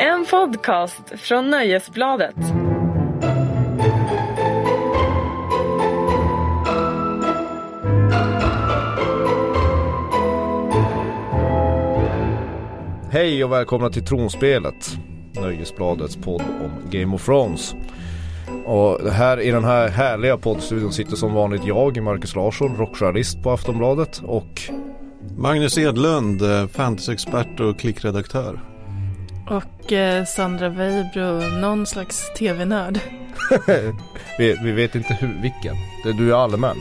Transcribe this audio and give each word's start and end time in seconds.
En 0.00 0.26
podcast 0.30 1.02
från 1.16 1.50
Nöjesbladet. 1.50 2.34
Hej 13.10 13.44
och 13.44 13.52
välkomna 13.52 13.90
till 13.90 14.04
Tronspelet, 14.04 14.98
Nöjesbladets 15.32 16.16
podd 16.16 16.42
om 16.42 16.90
Game 16.90 17.14
of 17.14 17.24
Thrones. 17.24 17.74
Och 18.64 19.10
här 19.10 19.40
i 19.40 19.50
den 19.50 19.64
här 19.64 19.88
härliga 19.88 20.36
poddstudion 20.36 20.92
sitter 20.92 21.16
som 21.16 21.34
vanligt 21.34 21.64
jag, 21.64 22.02
Marcus 22.02 22.34
Larsson, 22.34 22.76
rockjournalist 22.76 23.42
på 23.42 23.50
Aftonbladet 23.50 24.22
och 24.24 24.62
Magnus 25.36 25.78
Edlund, 25.78 26.42
eh, 26.42 26.66
fantasyexpert 26.66 27.60
och 27.60 27.78
klickredaktör. 27.78 28.67
Och 29.50 29.92
eh, 29.92 30.24
Sandra 30.24 30.68
Weibro, 30.68 31.40
någon 31.60 31.86
slags 31.86 32.32
tv-nörd. 32.38 33.00
vi, 34.38 34.56
vi 34.62 34.72
vet 34.72 34.94
inte 34.94 35.14
hur, 35.14 35.42
vilken. 35.42 35.76
Det, 36.04 36.12
du 36.12 36.30
är 36.30 36.36
allmän. 36.36 36.76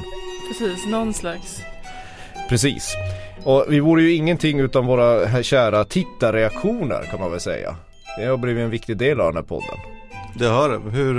Precis, 0.47 0.85
någon 0.85 1.13
slags. 1.13 1.61
Precis. 2.49 2.95
Och 3.43 3.65
vi 3.69 3.79
vore 3.79 4.01
ju 4.01 4.13
ingenting 4.13 4.59
utan 4.59 4.85
våra 4.85 5.43
kära 5.43 5.83
tittarreaktioner 5.83 7.03
kan 7.03 7.19
man 7.19 7.31
väl 7.31 7.39
säga. 7.39 7.75
Det 8.17 8.25
har 8.25 8.37
blivit 8.37 8.63
en 8.63 8.69
viktig 8.69 8.97
del 8.97 9.21
av 9.21 9.27
den 9.27 9.35
här 9.35 9.43
podden. 9.43 9.77
Det 10.33 10.45
har 10.45 10.69
hur, 10.91 11.13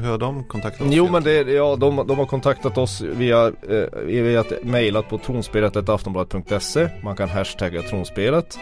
hur 0.00 0.10
har 0.10 0.18
de 0.18 0.44
kontaktat 0.44 0.86
oss? 0.86 0.94
Jo 0.94 1.08
men 1.08 1.22
det, 1.22 1.52
ja, 1.52 1.76
de, 1.76 2.06
de 2.06 2.18
har 2.18 2.26
kontaktat 2.26 2.78
oss 2.78 3.00
via, 3.00 3.46
eh, 3.46 3.98
via 4.04 4.44
mejlat 4.62 5.08
på 5.08 5.18
tronspelet.aftonbladet.se 5.18 6.88
Man 7.02 7.16
kan 7.16 7.28
hashtagga 7.28 7.82
tronspelet 7.82 8.58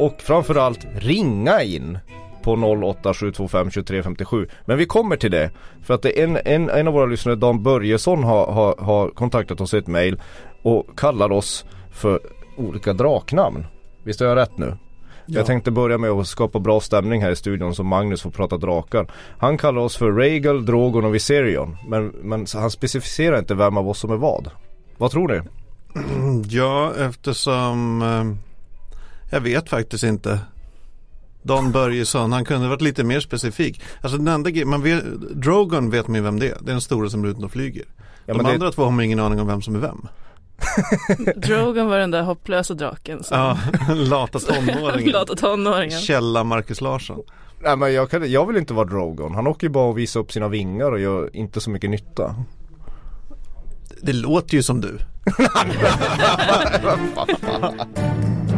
Och 0.00 0.20
framförallt 0.22 0.86
ringa 0.94 1.62
in 1.62 1.98
på 2.42 2.52
08725 2.52 3.70
2357 3.70 4.48
Men 4.64 4.78
vi 4.78 4.86
kommer 4.86 5.16
till 5.16 5.30
det 5.30 5.50
För 5.82 5.94
att 5.94 6.02
det 6.02 6.22
en, 6.22 6.38
en, 6.44 6.70
en 6.70 6.88
av 6.88 6.94
våra 6.94 7.06
lyssnare, 7.06 7.36
Dan 7.36 7.62
Börjesson 7.62 8.24
har, 8.24 8.46
har, 8.46 8.76
har 8.78 9.08
kontaktat 9.08 9.60
oss 9.60 9.74
i 9.74 9.78
ett 9.78 9.86
mejl 9.86 10.20
Och 10.62 10.98
kallar 10.98 11.32
oss 11.32 11.64
för 11.90 12.20
olika 12.56 12.92
draknamn 12.92 13.66
Visst 14.04 14.20
har 14.20 14.26
jag 14.26 14.36
rätt 14.36 14.58
nu? 14.58 14.76
Ja. 15.26 15.38
Jag 15.38 15.46
tänkte 15.46 15.70
börja 15.70 15.98
med 15.98 16.10
att 16.10 16.26
skapa 16.26 16.58
bra 16.58 16.80
stämning 16.80 17.22
här 17.22 17.30
i 17.30 17.36
studion 17.36 17.74
så 17.74 17.84
Magnus 17.84 18.22
får 18.22 18.30
prata 18.30 18.56
drakar. 18.56 19.10
Han 19.38 19.58
kallar 19.58 19.82
oss 19.82 19.96
för 19.96 20.12
Rhaegal, 20.12 20.66
Drogon 20.66 21.04
och 21.04 21.14
Viserion. 21.14 21.76
Men, 21.88 22.06
men 22.06 22.46
han 22.54 22.70
specificerar 22.70 23.38
inte 23.38 23.54
vem 23.54 23.76
av 23.76 23.88
oss 23.88 23.98
som 23.98 24.10
är 24.10 24.16
vad. 24.16 24.50
Vad 24.98 25.10
tror 25.10 25.28
ni? 25.28 25.40
Ja, 26.48 26.92
eftersom 26.98 28.02
eh, 28.02 28.49
jag 29.30 29.40
vet 29.40 29.68
faktiskt 29.68 30.04
inte. 30.04 30.38
Don 31.42 31.72
Börjesson, 31.72 32.32
han 32.32 32.44
kunde 32.44 32.68
varit 32.68 32.80
lite 32.82 33.04
mer 33.04 33.20
specifik. 33.20 33.82
Alltså 34.00 34.18
den 34.18 34.28
enda 34.28 34.50
man 34.66 34.82
vet, 34.82 35.04
Drogon 35.34 35.90
vet 35.90 36.08
man 36.08 36.14
ju 36.16 36.22
vem 36.22 36.38
det 36.38 36.46
är. 36.46 36.56
Det 36.60 36.70
är 36.70 36.72
den 36.72 36.80
stora 36.80 37.10
som 37.10 37.24
är 37.24 37.28
ute 37.28 37.44
och 37.44 37.52
flyger. 37.52 37.84
Ja, 38.26 38.32
De 38.32 38.36
men 38.36 38.46
det- 38.46 38.52
andra 38.52 38.72
två 38.72 38.84
har 38.84 38.90
man 38.90 39.04
ingen 39.04 39.20
aning 39.20 39.40
om 39.40 39.46
vem 39.46 39.62
som 39.62 39.74
är 39.74 39.78
vem. 39.80 40.08
Drogon 41.36 41.86
var 41.88 41.98
den 41.98 42.10
där 42.10 42.22
hopplösa 42.22 42.74
draken 42.74 43.24
som 43.24 43.38
Ja, 43.38 43.58
lata 43.94 44.38
tonåringen. 44.38 45.12
lata 45.12 45.34
tonåringen. 45.36 46.00
Källa 46.00 46.44
Marcus 46.44 46.80
Larsson. 46.80 47.20
Nej 47.62 47.76
men 47.76 47.92
jag, 47.92 48.10
kan, 48.10 48.30
jag 48.32 48.46
vill 48.46 48.56
inte 48.56 48.74
vara 48.74 48.86
Drogon. 48.88 49.34
Han 49.34 49.46
åker 49.46 49.66
ju 49.66 49.70
bara 49.72 49.88
och 49.88 49.98
visar 49.98 50.20
upp 50.20 50.32
sina 50.32 50.48
vingar 50.48 50.92
och 50.92 51.00
gör 51.00 51.36
inte 51.36 51.60
så 51.60 51.70
mycket 51.70 51.90
nytta. 51.90 52.34
Det 54.02 54.12
låter 54.12 54.54
ju 54.54 54.62
som 54.62 54.80
du. 54.80 54.98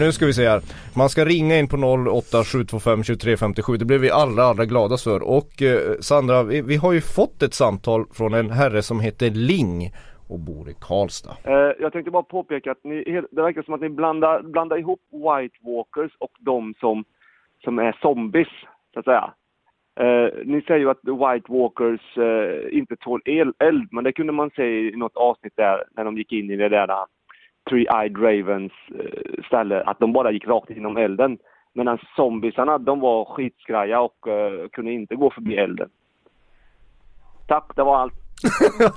Nu 0.00 0.12
ska 0.12 0.26
vi 0.26 0.32
se 0.32 0.48
här. 0.48 0.60
Man 0.96 1.08
ska 1.08 1.24
ringa 1.24 1.58
in 1.58 1.68
på 1.68 1.76
08-725-2357. 1.76 3.76
Det 3.76 3.84
blir 3.84 3.98
vi 3.98 4.10
allra 4.10 4.42
allra 4.42 4.64
gladast 4.64 5.04
för. 5.04 5.22
Och 5.22 5.62
eh, 5.62 5.98
Sandra, 6.00 6.42
vi, 6.42 6.62
vi 6.62 6.76
har 6.76 6.92
ju 6.92 7.00
fått 7.00 7.42
ett 7.42 7.54
samtal 7.54 8.06
från 8.12 8.34
en 8.34 8.50
herre 8.50 8.82
som 8.82 9.00
heter 9.00 9.30
Ling 9.30 9.92
och 10.28 10.38
bor 10.38 10.70
i 10.70 10.74
Karlstad. 10.80 11.36
Eh, 11.44 11.72
jag 11.80 11.92
tänkte 11.92 12.10
bara 12.10 12.22
påpeka 12.22 12.72
att 12.72 12.84
ni, 12.84 13.22
det 13.30 13.42
verkar 13.42 13.62
som 13.62 13.74
att 13.74 13.80
ni 13.80 13.88
blandar, 13.88 14.42
blandar 14.42 14.78
ihop 14.78 15.00
White 15.10 15.56
Walkers 15.60 16.12
och 16.18 16.32
de 16.40 16.74
som, 16.80 17.04
som 17.64 17.78
är 17.78 17.98
zombies, 18.02 18.48
så 18.94 18.98
att 18.98 19.04
säga. 19.04 19.34
Eh, 20.00 20.30
ni 20.44 20.62
säger 20.62 20.80
ju 20.80 20.90
att 20.90 21.04
White 21.04 21.52
Walkers 21.52 22.18
eh, 22.18 22.78
inte 22.78 22.96
tål 22.96 23.22
el, 23.24 23.52
eld, 23.58 23.88
men 23.90 24.04
det 24.04 24.12
kunde 24.12 24.32
man 24.32 24.50
se 24.56 24.88
i 24.88 24.96
något 24.96 25.16
avsnitt 25.16 25.56
där 25.56 25.84
när 25.96 26.04
de 26.04 26.18
gick 26.18 26.32
in 26.32 26.50
i 26.50 26.56
det 26.56 26.68
där 26.68 26.86
där 26.86 27.06
Three-Eyed 27.70 28.16
Ravens 28.16 28.72
eh, 28.98 29.44
ställe, 29.46 29.82
att 29.82 29.98
de 29.98 30.12
bara 30.12 30.30
gick 30.32 30.46
rakt 30.46 30.70
inom 30.70 30.96
elden. 30.96 31.38
Medan 31.74 31.98
zombiesarna, 32.16 32.78
de 32.78 33.00
var 33.00 33.24
skitskraja 33.24 34.00
och 34.00 34.28
eh, 34.28 34.68
kunde 34.72 34.92
inte 34.92 35.14
gå 35.14 35.30
förbi 35.30 35.56
elden. 35.56 35.88
Tack, 37.48 37.72
det 37.76 37.82
var 37.82 37.98
allt. 37.98 38.14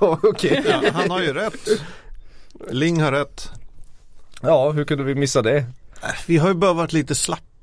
Okej. 0.22 0.64
Ja, 0.68 0.90
han 0.92 1.10
har 1.10 1.20
ju 1.20 1.32
rätt. 1.32 1.68
Ling 2.70 3.00
har 3.00 3.12
rätt. 3.12 3.50
Ja, 4.42 4.70
hur 4.70 4.84
kunde 4.84 5.04
vi 5.04 5.14
missa 5.14 5.42
det? 5.42 5.64
Vi 6.28 6.36
har 6.36 6.48
ju 6.48 6.54
bara 6.54 6.72
varit 6.72 6.92
lite 6.92 7.14
slappa. 7.14 7.53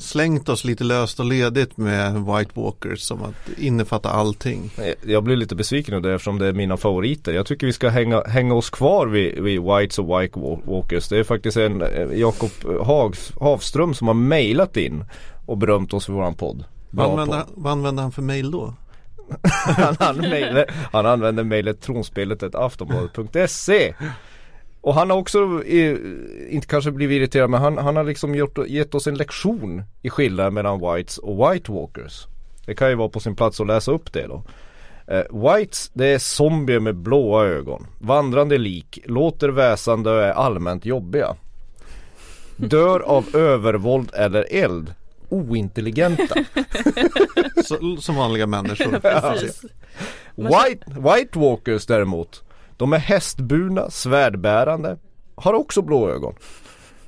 Slängt 0.00 0.48
oss 0.48 0.64
lite 0.64 0.84
löst 0.84 1.20
och 1.20 1.26
ledigt 1.26 1.76
med 1.76 2.14
White 2.14 2.50
Walkers 2.54 3.00
som 3.00 3.22
att 3.22 3.58
innefatta 3.58 4.10
allting. 4.10 4.70
Jag 5.06 5.24
blir 5.24 5.36
lite 5.36 5.54
besviken 5.54 5.94
över 5.94 6.08
det 6.08 6.14
eftersom 6.14 6.38
det 6.38 6.46
är 6.46 6.52
mina 6.52 6.76
favoriter. 6.76 7.32
Jag 7.32 7.46
tycker 7.46 7.66
vi 7.66 7.72
ska 7.72 7.88
hänga, 7.88 8.24
hänga 8.24 8.54
oss 8.54 8.70
kvar 8.70 9.06
vid, 9.06 9.42
vid 9.42 9.62
Whites 9.62 9.98
och 9.98 10.20
White 10.20 10.40
Walkers. 10.64 11.08
Det 11.08 11.18
är 11.18 11.24
faktiskt 11.24 11.56
en 11.56 11.82
eh, 11.82 12.12
Jakob 12.12 12.50
Havström 13.40 13.94
som 13.94 14.06
har 14.06 14.14
mejlat 14.14 14.76
in 14.76 15.04
och 15.46 15.58
berömt 15.58 15.94
oss 15.94 16.06
för 16.06 16.12
våran 16.12 16.34
podd. 16.34 16.64
Vad 16.90 17.10
använder, 17.10 17.42
vad 17.54 17.72
använder 17.72 18.02
han 18.02 18.12
för 18.12 18.22
mail 18.22 18.50
då? 18.50 18.74
han 20.92 21.06
använder 21.06 21.44
mejlet 21.44 21.80
tronspelet.aftonbladet.se 21.80 23.94
Och 24.82 24.94
han 24.94 25.10
har 25.10 25.16
också, 25.16 25.64
eh, 25.66 25.96
inte 26.48 26.66
kanske 26.66 26.90
blivit 26.90 27.16
irriterad 27.16 27.50
men 27.50 27.60
han, 27.60 27.78
han 27.78 27.96
har 27.96 28.04
liksom 28.04 28.34
gjort, 28.34 28.58
gett 28.66 28.94
oss 28.94 29.06
en 29.06 29.14
lektion 29.14 29.82
i 30.02 30.10
skillnaden 30.10 30.54
mellan 30.54 30.80
Whites 30.80 31.18
och 31.18 31.36
White 31.36 31.72
Walkers. 31.72 32.26
Det 32.66 32.74
kan 32.74 32.88
ju 32.88 32.94
vara 32.94 33.08
på 33.08 33.20
sin 33.20 33.36
plats 33.36 33.60
att 33.60 33.66
läsa 33.66 33.92
upp 33.92 34.12
det 34.12 34.26
då. 34.26 34.42
Eh, 35.06 35.22
Whites 35.30 35.90
det 35.92 36.06
är 36.06 36.18
zombier 36.18 36.80
med 36.80 36.96
blåa 36.96 37.44
ögon, 37.44 37.86
vandrande 37.98 38.58
lik, 38.58 38.98
låter 39.04 39.48
väsande 39.48 40.10
och 40.10 40.22
är 40.22 40.32
allmänt 40.32 40.84
jobbiga. 40.86 41.36
Dör 42.56 43.00
av 43.00 43.24
övervåld 43.36 44.10
eller 44.14 44.46
eld, 44.50 44.94
ointelligenta. 45.28 46.34
Så, 47.64 47.96
som 47.96 48.16
vanliga 48.16 48.46
människor. 48.46 48.98
Precis. 48.98 49.64
White, 50.34 50.84
White 50.86 51.38
Walkers 51.38 51.86
däremot 51.86 52.42
De 52.82 52.92
är 52.92 52.98
hästburna, 52.98 53.90
svärdbärande 53.90 54.98
Har 55.34 55.54
också 55.54 55.82
blå 55.82 56.10
ögon. 56.10 56.34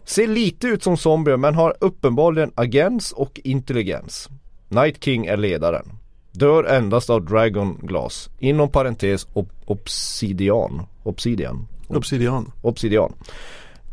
Ser 0.05 0.27
lite 0.27 0.67
ut 0.67 0.83
som 0.83 0.97
zombier 0.97 1.37
men 1.37 1.55
har 1.55 1.75
uppenbarligen 1.81 2.53
agens 2.55 3.13
och 3.13 3.41
intelligens. 3.45 4.29
Night 4.69 5.05
King 5.05 5.27
är 5.27 5.37
ledaren. 5.37 5.93
Dör 6.33 6.65
endast 6.65 7.11
av 7.11 7.25
dragonglas 7.25 8.31
Inom 8.39 8.69
parentes 8.69 9.27
ob 9.33 9.49
obsidian. 9.65 10.83
Obsidian. 11.03 11.69
Obsidian. 11.89 12.53
Obsidian. 12.63 13.13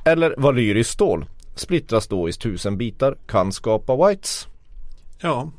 Eller 0.05 0.35
valyriskt 0.37 0.93
stål. 0.93 1.25
Splittras 1.55 2.07
då 2.07 2.29
i 2.29 2.33
tusen 2.33 2.77
bitar 2.77 3.15
Kan 3.27 3.51
skapa 3.51 4.07
whites. 4.07 4.47
Ja. 5.21 5.51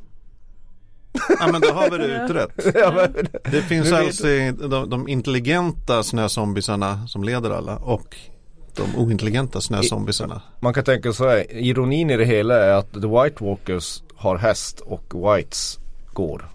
Ja 1.41 1.53
men 1.53 1.61
då 1.61 1.69
har 1.69 1.91
vi 1.91 1.99
det 1.99 2.25
utrett. 2.25 2.75
ja, 2.75 2.93
men, 2.97 3.27
Det 3.53 3.63
finns 3.63 3.93
alltså 3.93 4.27
de, 4.69 4.91
de 4.91 5.09
intelligenta 5.09 6.03
snözombisarna 6.03 7.07
som 7.07 7.25
leder 7.25 7.51
alla 7.51 7.77
och 7.77 8.17
de 8.77 8.97
ointelligenta 8.97 9.61
snözombisarna. 9.61 10.43
Man 10.61 10.75
kan 10.75 10.85
tänka 10.85 11.13
så 11.13 11.29
här, 11.29 11.53
ironin 11.53 12.11
i 12.11 12.17
det 12.17 12.25
hela 12.25 12.55
är 12.55 12.73
att 12.73 12.93
The 12.93 12.99
White 13.09 13.45
Walkers 13.45 14.03
har 14.17 14.37
häst 14.37 14.81
och 14.81 15.35
Whites 15.37 15.79
går. 16.13 16.49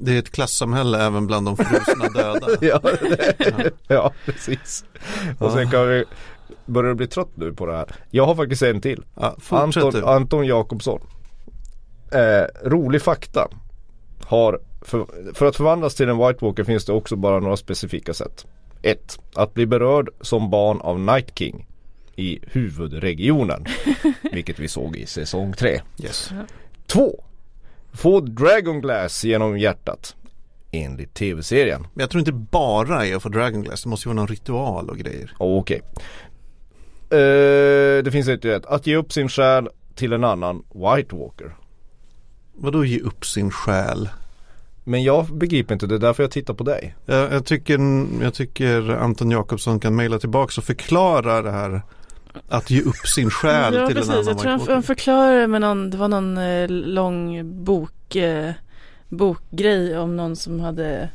Det 0.00 0.14
är 0.14 0.18
ett 0.18 0.32
klassamhälle 0.32 1.06
även 1.06 1.26
bland 1.26 1.46
de 1.46 1.56
frusna 1.56 2.08
döda. 2.08 2.46
Ja, 2.60 2.80
det, 2.82 3.70
ja 3.88 4.12
precis. 4.24 4.84
Och 5.38 5.52
sen 5.52 5.70
kan 5.70 5.88
vi, 5.88 6.04
börjar 6.66 6.88
du 6.88 6.94
bli 6.94 7.06
trött 7.06 7.30
nu 7.34 7.52
på 7.52 7.66
det 7.66 7.76
här? 7.76 7.94
Jag 8.10 8.26
har 8.26 8.34
faktiskt 8.34 8.62
en 8.62 8.80
till. 8.80 9.04
Ja, 9.14 9.36
Anton. 9.48 10.04
Anton 10.04 10.46
Jakobsson. 10.46 11.00
Eh, 12.12 12.68
rolig 12.68 13.02
fakta. 13.02 13.48
Har, 14.20 14.60
för, 14.80 15.06
för 15.34 15.46
att 15.46 15.56
förvandlas 15.56 15.94
till 15.94 16.08
en 16.08 16.18
White 16.18 16.44
Walker 16.44 16.64
finns 16.64 16.84
det 16.84 16.92
också 16.92 17.16
bara 17.16 17.40
några 17.40 17.56
specifika 17.56 18.14
sätt. 18.14 18.46
1. 18.82 19.18
Att 19.34 19.54
bli 19.54 19.66
berörd 19.66 20.08
som 20.20 20.50
barn 20.50 20.80
av 20.80 21.00
Night 21.00 21.38
King 21.38 21.66
i 22.16 22.38
huvudregionen. 22.42 23.64
vilket 24.32 24.58
vi 24.58 24.68
såg 24.68 24.96
i 24.96 25.06
säsong 25.06 25.52
3. 25.52 25.80
Yes. 26.02 26.30
2. 26.86 27.24
Få 27.92 28.20
Dragon 28.20 28.80
Glass 28.80 29.24
genom 29.24 29.58
hjärtat. 29.58 30.16
Enligt 30.70 31.14
tv-serien. 31.14 31.80
Men 31.80 32.00
jag 32.00 32.10
tror 32.10 32.18
inte 32.18 32.32
bara 32.32 33.06
är 33.06 33.16
att 33.16 33.22
få 33.22 33.28
Dragon 33.28 33.62
Glass. 33.62 33.82
Det 33.82 33.88
måste 33.88 34.08
ju 34.08 34.14
vara 34.14 34.20
någon 34.20 34.28
ritual 34.28 34.90
och 34.90 34.98
grejer. 34.98 35.32
Oh, 35.38 35.58
Okej. 35.58 35.80
Eh, 37.10 38.02
det 38.04 38.12
finns 38.12 38.28
ett 38.28 38.44
rätt. 38.44 38.66
Att 38.66 38.86
ge 38.86 38.96
upp 38.96 39.12
sin 39.12 39.28
själ 39.28 39.68
till 39.94 40.12
en 40.12 40.24
annan 40.24 40.56
White 40.56 41.16
Walker. 41.16 41.56
Vadå 42.54 42.84
ge 42.84 43.00
upp 43.00 43.26
sin 43.26 43.50
själ? 43.50 44.08
Men 44.84 45.02
jag 45.02 45.26
begriper 45.26 45.74
inte, 45.74 45.86
det 45.86 45.94
är 45.94 45.98
därför 45.98 46.22
jag 46.22 46.30
tittar 46.30 46.54
på 46.54 46.64
dig. 46.64 46.94
Jag, 47.06 47.32
jag, 47.32 47.44
tycker, 47.44 48.06
jag 48.22 48.34
tycker 48.34 48.90
Anton 48.90 49.30
Jakobsson 49.30 49.80
kan 49.80 49.96
mejla 49.96 50.18
tillbaka 50.18 50.60
och 50.60 50.64
förklara 50.64 51.42
det 51.42 51.50
här 51.50 51.82
att 52.48 52.70
ge 52.70 52.80
upp 52.80 53.06
sin 53.14 53.30
själ 53.30 53.74
ja, 53.74 53.86
till 53.86 53.96
precis. 53.96 54.10
en 54.10 54.18
annan 54.18 54.26
Jag 54.26 54.38
tror 54.38 54.50
han, 54.50 55.16
han 55.16 55.40
det 55.40 55.46
med 55.46 55.60
någon, 55.60 55.90
det 55.90 55.96
var 55.96 56.08
någon 56.08 56.38
eh, 56.38 56.68
lång 56.68 57.42
bok, 57.64 58.16
eh, 58.16 58.52
bokgrej 59.08 59.98
om 59.98 60.16
någon 60.16 60.36
som 60.36 60.60
hade 60.60 61.10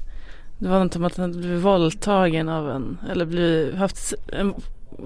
Det 0.58 0.68
var 0.68 0.84
något 0.84 0.96
om 0.96 1.04
att 1.04 1.18
han 1.18 1.30
hade 1.30 1.40
blivit 1.40 1.64
våldtagen 1.64 2.50
av 2.50 2.70
en 2.70 2.98
Eller 3.12 3.26
blivit, 3.26 3.76
haft 3.76 4.14
en, 4.28 4.54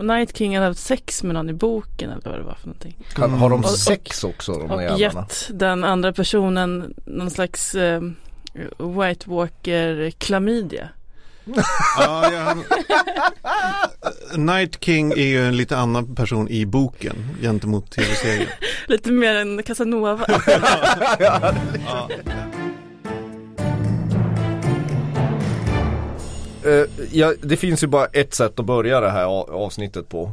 Night 0.01 0.37
King 0.37 0.55
hade 0.55 0.67
haft 0.67 0.79
sex 0.79 1.23
med 1.23 1.33
någon 1.33 1.49
i 1.49 1.53
boken 1.53 2.09
eller 2.09 2.21
vad 2.29 2.39
det 2.39 2.43
var 2.43 2.55
för 2.55 2.67
någonting 2.67 2.97
Kan, 3.13 3.33
har 3.33 3.49
de 3.49 3.53
Mm. 3.59 3.63
Och- 3.65 3.69
sex 3.69 4.23
också 4.23 4.51
de 4.53 4.71
Och 4.71 4.81
jävlarna? 4.83 4.99
gett 5.29 5.49
den 5.59 5.83
andra 5.83 6.13
personen 6.13 6.93
någon 7.05 7.29
slags 7.31 7.75
eh, 7.75 8.01
White 8.77 9.29
Walker 9.29 10.11
klamydia 10.11 10.89
Ja, 11.97 12.31
ja. 12.33 12.55
Night 14.37 14.83
King 14.83 15.11
är 15.11 15.15
ju 15.25 15.45
en 15.47 15.57
lite 15.57 15.77
annan 15.77 16.15
person 16.15 16.49
i 16.49 16.65
boken 16.65 17.15
gentemot 17.41 17.91
tv-serien. 17.91 18.47
Lite 18.87 19.11
mer 19.11 19.35
än 19.35 19.63
Casanova 19.63 20.19
Ja. 21.19 21.53
Eh, 26.65 26.85
ja, 27.11 27.33
det 27.43 27.57
finns 27.57 27.83
ju 27.83 27.87
bara 27.87 28.05
ett 28.05 28.33
sätt 28.33 28.59
att 28.59 28.65
börja 28.65 28.99
det 28.99 29.09
här 29.09 29.25
avsnittet 29.53 30.09
på. 30.09 30.31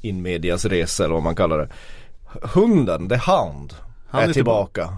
In 0.00 0.22
medias 0.22 0.64
resa 0.64 1.04
eller 1.04 1.14
vad 1.14 1.22
man 1.22 1.34
kallar 1.36 1.58
det. 1.58 1.68
Hunden, 2.42 3.08
the 3.08 3.16
hound, 3.16 3.74
Han 4.08 4.22
är, 4.22 4.28
är 4.28 4.32
tillbaka. 4.32 4.96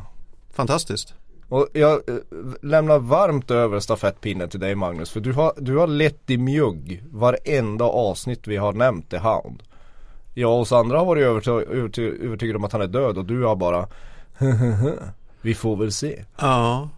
Fantastiskt. 0.52 1.14
Och 1.48 1.68
jag 1.72 1.92
eh, 2.08 2.14
lämnar 2.62 2.98
varmt 2.98 3.50
över 3.50 3.80
stafettpinnen 3.80 4.48
till 4.48 4.60
dig 4.60 4.74
Magnus. 4.74 5.10
För 5.10 5.20
du 5.20 5.32
har, 5.32 5.52
du 5.58 5.76
har 5.76 5.86
lett 5.86 6.30
i 6.30 6.36
mjugg 6.38 7.02
varenda 7.10 7.84
avsnitt 7.84 8.46
vi 8.46 8.56
har 8.56 8.72
nämnt 8.72 9.10
The 9.10 9.18
Hound. 9.18 9.62
Jag 10.34 10.58
och 10.60 10.68
Sandra 10.68 10.98
har 10.98 11.04
varit 11.04 11.24
överty- 11.24 11.66
överty- 11.68 12.24
övertygade 12.26 12.58
om 12.58 12.64
att 12.64 12.72
han 12.72 12.82
är 12.82 12.86
död 12.86 13.18
och 13.18 13.24
du 13.24 13.42
har 13.44 13.56
bara 13.56 13.88
Vi 15.40 15.54
får 15.54 15.76
väl 15.76 15.92
se. 15.92 16.24
Ja. 16.40 16.88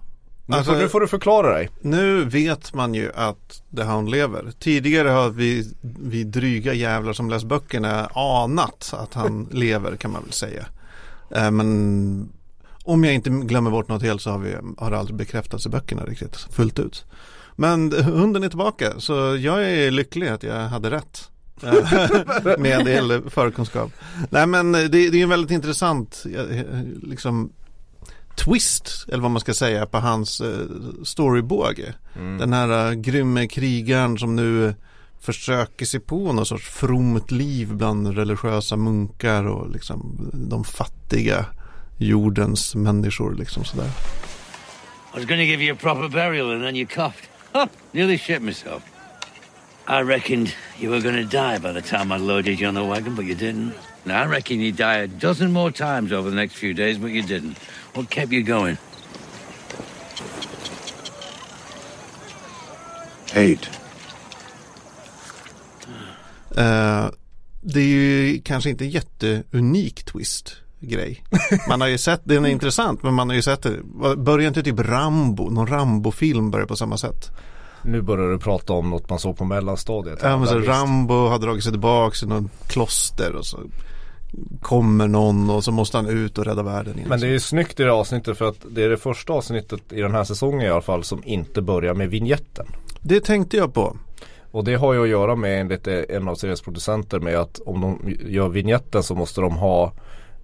Nu, 0.48 0.56
Alltså- 0.56 0.72
får, 0.72 0.78
nu 0.80 0.88
får 0.88 1.00
du 1.00 1.08
förklara 1.08 1.54
dig. 1.54 1.70
Nu 1.80 2.24
vet 2.24 2.74
man 2.74 2.94
ju 2.94 3.12
att 3.14 3.62
The 3.76 3.82
Hound 3.82 4.10
lever. 4.10 4.52
Tidigare 4.58 5.08
har 5.08 5.30
vi, 5.30 5.72
vi 6.00 6.24
dryga 6.24 6.72
jävlar 6.74 7.12
som 7.12 7.30
läst 7.30 7.44
böckerna 7.46 8.06
anat 8.14 8.94
att 8.98 9.14
han 9.14 9.48
lever 9.52 9.96
kan 9.96 10.10
man 10.10 10.22
väl 10.22 10.32
säga. 10.32 10.66
Eh, 11.34 11.50
Men 11.50 12.28
om 12.84 13.04
jag 13.04 13.14
inte 13.14 13.30
glömmer 13.30 13.70
bort 13.70 13.88
något 13.88 14.02
helt 14.02 14.22
så 14.22 14.30
har, 14.30 14.38
vi, 14.38 14.54
har 14.78 14.90
det 14.90 14.98
aldrig 14.98 15.16
bekräftats 15.16 15.66
i 15.66 15.68
böckerna 15.68 16.04
riktigt 16.04 16.36
fullt 16.36 16.78
ut. 16.78 17.04
Men 17.56 17.92
hunden 17.92 18.42
är 18.44 18.48
tillbaka 18.48 18.92
så 19.00 19.14
jag 19.40 19.70
är 19.70 19.90
lycklig 19.90 20.28
att 20.28 20.42
jag 20.42 20.68
hade 20.68 20.90
rätt. 20.90 21.30
Eh, 21.62 21.72
Med 22.58 22.78
en 22.78 22.84
del 22.84 23.30
förkunskap. 23.30 23.90
Nej 24.30 24.46
men 24.46 24.72
det, 24.72 24.88
det 24.88 25.06
är 25.06 25.14
en 25.22 25.28
väldigt 25.28 25.50
intressant 25.50 26.24
eh, 26.36 26.66
liksom 27.02 27.52
twist 28.36 29.06
eller 29.08 29.22
vad 29.22 29.30
man 29.30 29.40
ska 29.40 29.54
säga 29.54 29.86
på 29.86 29.98
hans 29.98 30.40
eh, 30.40 30.66
storybåge. 31.04 31.94
Den 32.38 32.52
här 32.52 32.90
uh, 32.90 32.92
grymme 32.92 33.46
krigaren 33.46 34.18
som 34.18 34.36
nu 34.36 34.74
försöker 35.20 35.86
sig 35.86 36.00
på 36.00 36.32
någon 36.32 36.46
sorts 36.46 36.68
fromt 36.68 37.30
liv 37.30 37.74
bland 37.74 38.16
religiösa 38.16 38.76
munkar 38.76 39.46
och 39.46 39.70
liksom 39.70 40.30
de 40.32 40.64
fattiga 40.64 41.46
jordens 41.98 42.74
människor 42.74 43.34
liksom 43.34 43.64
sådär. 43.64 43.90
I 45.14 45.18
was 45.18 45.26
to 45.26 45.34
give 45.34 45.62
you 45.62 45.72
a 45.72 45.78
proper 45.80 46.08
burial 46.08 46.50
and 46.50 46.62
then 46.62 46.76
you 46.76 46.86
coughed. 46.86 47.28
Huh, 47.52 47.66
nearly 47.92 48.18
shit 48.18 48.42
myself. 48.42 48.82
I 49.88 50.02
reckoned 50.02 50.52
you 50.78 50.90
were 50.90 51.00
to 51.00 51.36
die 51.38 51.58
by 51.58 51.72
the 51.72 51.80
time 51.80 52.12
I 52.12 52.18
loaded 52.18 52.60
you 52.60 52.68
on 52.68 52.74
the 52.74 52.84
wagon, 52.84 53.14
but 53.14 53.24
you 53.24 53.34
didn't. 53.34 53.72
Now, 54.06 54.22
I 54.22 54.26
reckon 54.26 54.60
you 54.60 54.72
die 54.72 54.98
a 55.02 55.06
dozen 55.06 55.52
more 55.52 55.72
times 55.72 56.12
over 56.12 56.30
the 56.30 56.36
next 56.36 56.54
few 56.54 56.74
days, 56.74 56.96
but 56.98 57.10
you 57.10 57.22
didn't. 57.22 57.58
What 57.94 58.08
kept 58.08 58.32
you 58.32 58.42
going? 58.42 58.76
Hate. 63.34 63.68
Eh, 66.56 67.10
det 67.60 67.80
är 67.80 67.86
ju 67.86 68.40
kanske 68.44 68.70
inte 68.70 68.84
en 68.84 68.90
jätteunik 68.90 70.04
twist 70.04 70.56
grej. 70.80 71.22
Man 71.68 71.80
har 71.80 71.88
ju 71.88 71.98
sett, 71.98 72.20
den 72.24 72.44
är 72.44 72.48
intressant 72.48 73.02
men 73.02 73.14
man 73.14 73.28
har 73.28 73.36
ju 73.36 73.42
sett 73.42 73.62
det. 73.62 73.82
Börjar 74.16 74.48
inte 74.48 74.62
typ 74.62 74.80
Rambo, 74.80 75.50
någon 75.50 75.66
Rambo-film 75.66 76.50
börjar 76.50 76.66
på 76.66 76.76
samma 76.76 76.98
sätt? 76.98 77.30
Nu 77.82 78.02
börjar 78.02 78.28
du 78.28 78.38
prata 78.38 78.72
om 78.72 78.90
något 78.90 79.10
man 79.10 79.18
såg 79.18 79.38
på 79.38 79.44
mellanstadiet. 79.44 80.18
Ja, 80.22 80.38
men 80.38 80.48
så. 80.48 80.58
Rambo 80.58 81.28
har 81.28 81.38
dragit 81.38 81.62
sig 81.62 81.72
tillbaka 81.72 82.26
i 82.26 82.28
någon 82.28 82.50
kloster 82.66 83.32
och 83.36 83.46
så 83.46 83.60
kommer 84.62 85.08
någon 85.08 85.50
och 85.50 85.64
så 85.64 85.72
måste 85.72 85.96
han 85.96 86.06
ut 86.06 86.38
och 86.38 86.44
rädda 86.44 86.62
världen 86.62 86.96
igen. 86.96 87.08
Men 87.08 87.20
det 87.20 87.26
är 87.26 87.30
ju 87.30 87.40
snyggt 87.40 87.80
i 87.80 87.82
det 87.82 87.92
avsnittet 87.92 88.38
för 88.38 88.48
att 88.48 88.66
det 88.70 88.84
är 88.84 88.88
det 88.88 88.96
första 88.96 89.32
avsnittet 89.32 89.92
i 89.92 90.00
den 90.00 90.12
här 90.12 90.24
säsongen 90.24 90.66
i 90.66 90.68
alla 90.68 90.80
fall 90.80 91.04
som 91.04 91.22
inte 91.24 91.62
börjar 91.62 91.94
med 91.94 92.10
vignetten. 92.10 92.66
det 93.02 93.20
tänkte 93.20 93.56
jag 93.56 93.74
på. 93.74 93.96
Och 94.50 94.64
det 94.64 94.74
har 94.74 94.94
ju 94.94 95.02
att 95.02 95.08
göra 95.08 95.36
med 95.36 95.60
enligt 95.60 95.86
en 95.86 96.28
av 96.28 96.34
seriens 96.34 96.60
producenter 96.60 97.20
med 97.20 97.38
att 97.38 97.60
om 97.66 97.80
de 97.80 98.16
gör 98.26 98.48
vignetten 98.48 99.02
så 99.02 99.14
måste 99.14 99.40
de 99.40 99.56
ha 99.56 99.92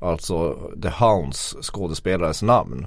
alltså 0.01 0.59
The 0.83 0.89
Hounds 0.89 1.57
skådespelares 1.61 2.43
namn 2.43 2.87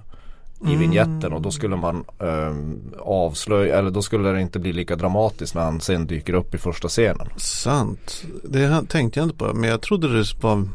i 0.68 0.76
vignetten 0.76 1.34
och 1.34 1.42
då 1.42 1.52
skulle 1.52 1.76
man 1.76 2.06
um, 2.18 2.94
avslöja 3.00 3.80
eller 3.80 3.92
då 3.92 4.02
skulle 4.02 4.32
det 4.32 4.42
inte 4.42 4.60
bli 4.60 4.74
lika 4.74 4.96
dramatiskt 4.96 5.56
när 5.56 5.62
han 5.62 5.82
sen 5.82 6.08
dyker 6.08 6.34
upp 6.34 6.56
i 6.56 6.58
första 6.58 6.88
scenen. 6.88 7.28
Sant. 7.38 8.24
Det 8.44 8.86
tänkte 8.90 9.20
jag 9.20 9.26
inte 9.26 9.38
på. 9.38 9.54
Men 9.54 9.70
jag 9.70 9.82
trodde 9.82 10.18
det 10.18 10.26
var 10.42 10.68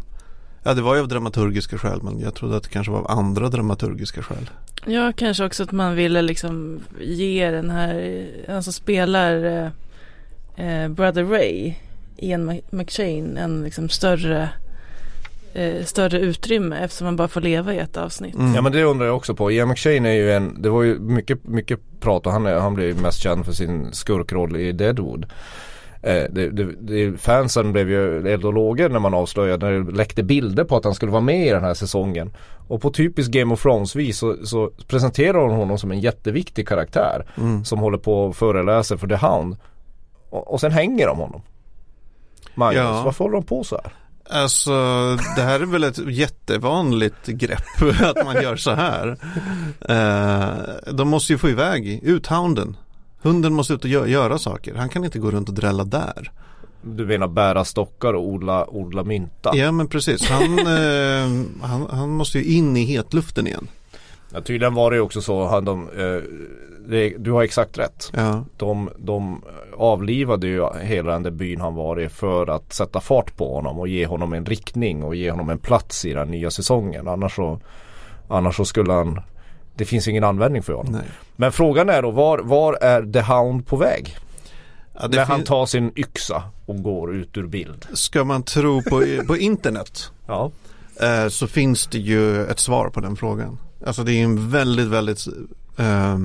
Ja 0.62 0.74
det 0.74 0.82
var 0.82 0.94
ju 0.94 1.00
av 1.00 1.08
dramaturgiska 1.08 1.78
skäl 1.78 2.02
men 2.02 2.20
jag 2.20 2.34
trodde 2.34 2.56
att 2.56 2.62
det 2.62 2.68
kanske 2.68 2.92
var 2.92 2.98
av 2.98 3.10
andra 3.10 3.48
dramaturgiska 3.48 4.22
skäl. 4.22 4.50
Ja, 4.86 5.12
kanske 5.16 5.44
också 5.44 5.62
att 5.62 5.72
man 5.72 5.94
ville 5.94 6.22
liksom 6.22 6.80
ge 7.00 7.50
den 7.50 7.70
här, 7.70 8.26
han 8.48 8.62
som 8.62 8.72
spelar 8.72 9.44
eh, 10.56 10.66
eh, 10.66 10.88
Brother 10.88 11.24
Ray, 11.24 11.74
Ian 12.16 12.50
Mc- 12.50 12.62
McShane, 12.70 13.40
en 13.40 13.62
liksom 13.64 13.88
större, 13.88 14.48
eh, 15.54 15.84
större 15.84 16.18
utrymme 16.20 16.76
eftersom 16.78 17.04
man 17.04 17.16
bara 17.16 17.28
får 17.28 17.40
leva 17.40 17.74
i 17.74 17.78
ett 17.78 17.96
avsnitt. 17.96 18.34
Mm. 18.34 18.54
Ja 18.54 18.62
men 18.62 18.72
det 18.72 18.84
undrar 18.84 19.06
jag 19.06 19.16
också 19.16 19.34
på. 19.34 19.50
Ian 19.52 19.68
McShane 19.68 20.08
är 20.08 20.14
ju 20.14 20.32
en, 20.32 20.62
det 20.62 20.68
var 20.70 20.82
ju 20.82 20.98
mycket, 20.98 21.44
mycket 21.44 21.80
prat 22.00 22.26
och 22.26 22.32
han, 22.32 22.46
är, 22.46 22.54
han 22.58 22.74
blev 22.74 22.88
ju 22.88 22.94
mest 23.02 23.18
känd 23.22 23.44
för 23.44 23.52
sin 23.52 23.92
skurkroll 23.92 24.56
i 24.56 24.72
Deadwood. 24.72 25.26
Eh, 26.02 26.24
det, 26.30 26.50
det, 26.50 26.64
det, 26.80 27.20
fansen 27.20 27.72
blev 27.72 27.90
ju 27.90 28.28
eld 28.28 28.44
och 28.44 28.52
lågor 28.52 28.88
när 28.88 28.98
man 28.98 29.14
avslöjade, 29.14 29.66
när 29.70 29.80
det 29.80 29.92
läckte 29.96 30.22
bilder 30.22 30.64
på 30.64 30.76
att 30.76 30.84
han 30.84 30.94
skulle 30.94 31.12
vara 31.12 31.22
med 31.22 31.46
i 31.46 31.50
den 31.50 31.64
här 31.64 31.74
säsongen. 31.74 32.32
Och 32.68 32.82
på 32.82 32.90
typiskt 32.90 33.32
Game 33.32 33.54
of 33.54 33.62
Thrones 33.62 33.96
vis 33.96 34.18
så, 34.18 34.36
så 34.46 34.70
presenterar 34.86 35.38
hon 35.38 35.50
honom 35.56 35.78
som 35.78 35.90
en 35.90 36.00
jätteviktig 36.00 36.68
karaktär. 36.68 37.26
Mm. 37.36 37.64
Som 37.64 37.78
håller 37.78 37.98
på 37.98 38.24
och 38.24 38.36
föreläser 38.36 38.96
för 38.96 39.06
The 39.08 39.16
Hound. 39.26 39.56
Och, 40.30 40.52
och 40.52 40.60
sen 40.60 40.72
hänger 40.72 41.06
de 41.06 41.18
honom. 41.18 41.42
Magnus, 42.54 42.76
Ja. 42.82 43.02
varför 43.04 43.24
håller 43.24 43.36
de 43.36 43.44
på 43.44 43.64
så 43.64 43.80
här? 43.84 43.92
Alltså 44.32 44.70
det 45.36 45.42
här 45.42 45.60
är 45.60 45.66
väl 45.66 45.84
ett 45.84 45.98
jättevanligt 46.08 47.26
grepp 47.26 47.82
att 48.02 48.24
man 48.24 48.42
gör 48.42 48.56
så 48.56 48.70
här. 48.70 49.16
Eh, 49.88 50.92
de 50.92 51.08
måste 51.08 51.32
ju 51.32 51.38
få 51.38 51.48
iväg 51.48 52.00
ut 52.02 52.26
hounden. 52.26 52.76
Hunden 53.22 53.52
måste 53.52 53.72
ut 53.72 53.84
och 53.84 53.90
gö- 53.90 54.06
göra 54.06 54.38
saker. 54.38 54.74
Han 54.74 54.88
kan 54.88 55.04
inte 55.04 55.18
gå 55.18 55.30
runt 55.30 55.48
och 55.48 55.54
drälla 55.54 55.84
där. 55.84 56.32
Du 56.82 57.06
menar 57.06 57.28
bära 57.28 57.64
stockar 57.64 58.14
och 58.14 58.28
odla, 58.28 58.66
odla 58.70 59.04
mynta? 59.04 59.56
Ja 59.56 59.72
men 59.72 59.88
precis. 59.88 60.28
Han, 60.30 60.58
eh, 60.58 61.46
han, 61.62 61.86
han 61.90 62.08
måste 62.10 62.38
ju 62.38 62.44
in 62.44 62.76
i 62.76 62.84
hetluften 62.84 63.46
igen. 63.46 63.68
Ja, 64.32 64.40
tydligen 64.40 64.74
var 64.74 64.90
det 64.90 64.96
ju 64.96 65.00
också 65.02 65.20
så, 65.22 65.46
han, 65.46 65.64
de, 65.64 65.88
eh, 65.88 66.22
det, 66.88 67.14
du 67.18 67.32
har 67.32 67.42
exakt 67.42 67.78
rätt. 67.78 68.10
Ja. 68.14 68.44
De, 68.56 68.90
de 68.98 69.42
avlivade 69.76 70.46
ju 70.46 70.66
hela 70.82 71.12
den 71.12 71.22
där 71.22 71.30
byn 71.30 71.60
han 71.60 71.74
var 71.74 72.00
i 72.00 72.08
för 72.08 72.50
att 72.50 72.72
sätta 72.72 73.00
fart 73.00 73.36
på 73.36 73.54
honom 73.54 73.78
och 73.78 73.88
ge 73.88 74.06
honom 74.06 74.32
en 74.32 74.46
riktning 74.46 75.04
och 75.04 75.14
ge 75.14 75.30
honom 75.30 75.50
en 75.50 75.58
plats 75.58 76.04
i 76.04 76.12
den 76.12 76.30
nya 76.30 76.50
säsongen. 76.50 77.08
Annars 77.08 77.36
så, 77.36 77.60
annars 78.28 78.56
så 78.56 78.64
skulle 78.64 78.92
han, 78.92 79.20
det 79.74 79.84
finns 79.84 80.08
ingen 80.08 80.24
användning 80.24 80.62
för 80.62 80.72
honom. 80.72 80.92
Nej. 80.92 81.02
Men 81.36 81.52
frågan 81.52 81.88
är 81.88 82.02
då, 82.02 82.10
var, 82.10 82.38
var 82.38 82.74
är 82.74 83.12
The 83.12 83.20
Hound 83.20 83.66
på 83.66 83.76
väg? 83.76 84.16
Ja, 85.00 85.06
När 85.08 85.24
han 85.24 85.44
tar 85.44 85.66
sin 85.66 85.92
yxa 85.96 86.42
och 86.66 86.82
går 86.82 87.14
ut 87.14 87.36
ur 87.36 87.46
bild. 87.46 87.86
Ska 87.92 88.24
man 88.24 88.42
tro 88.42 88.82
på, 88.82 89.04
på 89.26 89.36
internet 89.36 90.12
Ja. 90.26 90.50
eh, 91.00 91.28
så 91.28 91.46
finns 91.46 91.86
det 91.86 91.98
ju 91.98 92.46
ett 92.46 92.58
svar 92.58 92.88
på 92.90 93.00
den 93.00 93.16
frågan. 93.16 93.58
Alltså 93.86 94.04
det 94.04 94.12
är 94.12 94.24
en 94.24 94.50
väldigt, 94.50 94.88
väldigt 94.88 95.26
eh, 95.78 96.18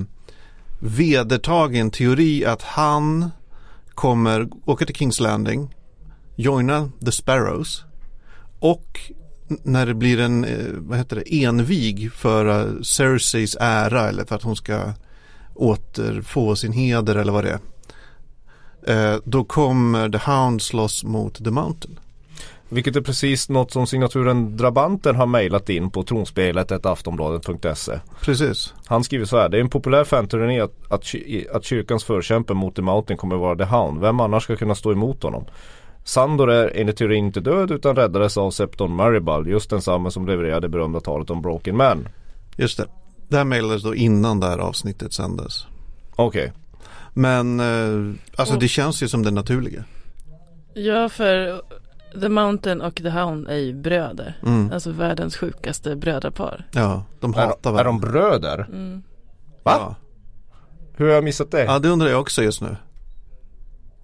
vedertagen 0.79 1.91
teori 1.91 2.45
att 2.45 2.61
han 2.61 3.29
kommer 3.89 4.47
åka 4.65 4.85
till 4.85 4.95
Kings 4.95 5.19
Landing, 5.19 5.75
joina 6.35 6.89
The 7.05 7.11
Sparrows 7.11 7.83
och 8.59 8.99
när 9.47 9.85
det 9.85 9.93
blir 9.93 10.19
en, 10.19 10.43
eh, 10.43 10.65
vad 10.71 10.97
heter 10.97 11.15
det, 11.15 11.43
envig 11.43 12.13
för 12.13 12.45
eh, 12.45 12.81
Cerseis 12.81 13.57
ära 13.59 14.09
eller 14.09 14.25
för 14.25 14.35
att 14.35 14.43
hon 14.43 14.55
ska 14.55 14.93
återfå 15.53 16.55
sin 16.55 16.71
heder 16.71 17.15
eller 17.15 17.33
vad 17.33 17.43
det 17.43 17.51
är. 17.51 17.59
Eh, 18.87 19.19
då 19.23 19.43
kommer 19.43 20.09
The 20.09 20.31
Hound 20.31 20.61
slåss 20.61 21.03
mot 21.03 21.43
The 21.43 21.51
Mountain. 21.51 21.99
Vilket 22.69 22.95
är 22.95 23.01
precis 23.01 23.49
något 23.49 23.71
som 23.71 23.87
signaturen 23.87 24.57
Drabanten 24.57 25.15
har 25.15 25.25
mejlat 25.25 25.69
in 25.69 25.89
på 25.89 26.03
tronspelet 26.03 26.85
aftonbladet.se. 26.85 27.99
Precis. 28.21 28.73
Han 28.85 29.03
skriver 29.03 29.25
så 29.25 29.37
här. 29.37 29.49
Det 29.49 29.57
är 29.57 29.61
en 29.61 29.69
populär 29.69 30.03
fanteori 30.03 30.59
att, 30.59 30.91
att, 30.91 31.15
att 31.51 31.65
kyrkans 31.65 32.03
förkämpe 32.03 32.53
mot 32.53 32.75
The 32.75 32.81
Mountain 32.81 33.17
kommer 33.17 33.35
vara 33.35 33.55
The 33.55 33.63
Hound. 33.63 34.01
Vem 34.01 34.19
annars 34.19 34.43
ska 34.43 34.55
kunna 34.55 34.75
stå 34.75 34.91
emot 34.91 35.23
honom? 35.23 35.45
Sandor 36.05 36.51
är 36.51 36.71
enligt 36.75 36.97
teorin 36.97 37.25
inte 37.25 37.39
död 37.39 37.71
utan 37.71 37.95
räddades 37.95 38.37
av 38.37 38.51
Septon 38.51 38.95
Maribald. 38.95 39.47
Just 39.47 39.69
densamme 39.69 40.11
som 40.11 40.27
levererade 40.27 40.69
berömda 40.69 40.99
talet 40.99 41.29
om 41.29 41.41
Broken 41.41 41.77
Man. 41.77 42.07
Just 42.57 42.77
det. 42.77 42.85
Det 43.27 43.37
här 43.37 43.43
mejlades 43.43 43.83
då 43.83 43.95
innan 43.95 44.39
det 44.39 44.47
här 44.47 44.57
avsnittet 44.57 45.13
sändes. 45.13 45.65
Okej. 46.15 46.53
Men 47.13 47.59
eh, 47.59 48.15
alltså 48.35 48.55
det 48.55 48.67
känns 48.67 49.03
ju 49.03 49.07
som 49.07 49.23
det 49.23 49.31
naturliga. 49.31 49.83
Ja, 50.73 51.09
för 51.09 51.61
The 52.21 52.29
Mountain 52.29 52.81
och 52.81 52.95
The 52.95 53.09
Hound 53.09 53.47
är 53.47 53.55
ju 53.57 53.73
bröder. 53.73 54.37
Mm. 54.43 54.71
Alltså 54.71 54.91
världens 54.91 55.37
sjukaste 55.37 55.95
brödrapar. 55.95 56.67
Ja, 56.71 57.03
de 57.19 57.33
Är, 57.33 57.37
hatar 57.37 57.69
är 57.79 57.83
de 57.83 57.99
varandra. 57.99 58.09
bröder? 58.11 58.67
Mm. 58.71 59.03
Va? 59.63 59.71
Ja. 59.79 59.95
Hur 60.97 61.05
har 61.07 61.13
jag 61.13 61.23
missat 61.23 61.51
det? 61.51 61.63
ja, 61.63 61.79
det 61.79 61.89
undrar 61.89 62.07
jag 62.07 62.21
också 62.21 62.43
just 62.43 62.61
nu. 62.61 62.75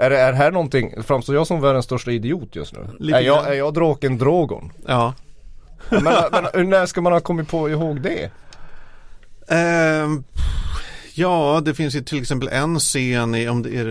Är, 0.02 0.10
det, 0.10 0.20
är 0.20 0.34
här 0.34 0.52
någonting, 0.52 1.04
framstår 1.04 1.36
jag 1.36 1.48
som 1.48 1.62
världens 1.62 1.86
största 1.86 2.12
idiot 2.12 2.56
just 2.56 2.74
nu? 2.74 2.80
Lite 3.00 3.18
är, 3.18 3.22
jag, 3.22 3.48
är 3.48 3.54
jag 3.54 3.74
draken 3.74 4.18
Drogon? 4.18 4.72
Ja. 4.88 5.14
men, 5.90 6.04
men 6.54 6.70
när 6.70 6.86
ska 6.86 7.02
man 7.02 7.14
ha 7.14 7.20
kommit 7.20 7.48
på 7.50 7.70
ihåg 7.70 8.02
det? 8.02 8.32
Ehm, 9.48 10.24
ja, 11.14 11.62
det 11.66 11.74
finns 11.74 11.96
ju 11.96 12.02
till 12.02 12.22
exempel 12.22 12.48
en 12.52 12.80
scen 12.80 13.36
i, 13.36 13.50
om 13.50 13.64
det 13.64 13.70
är, 13.78 13.86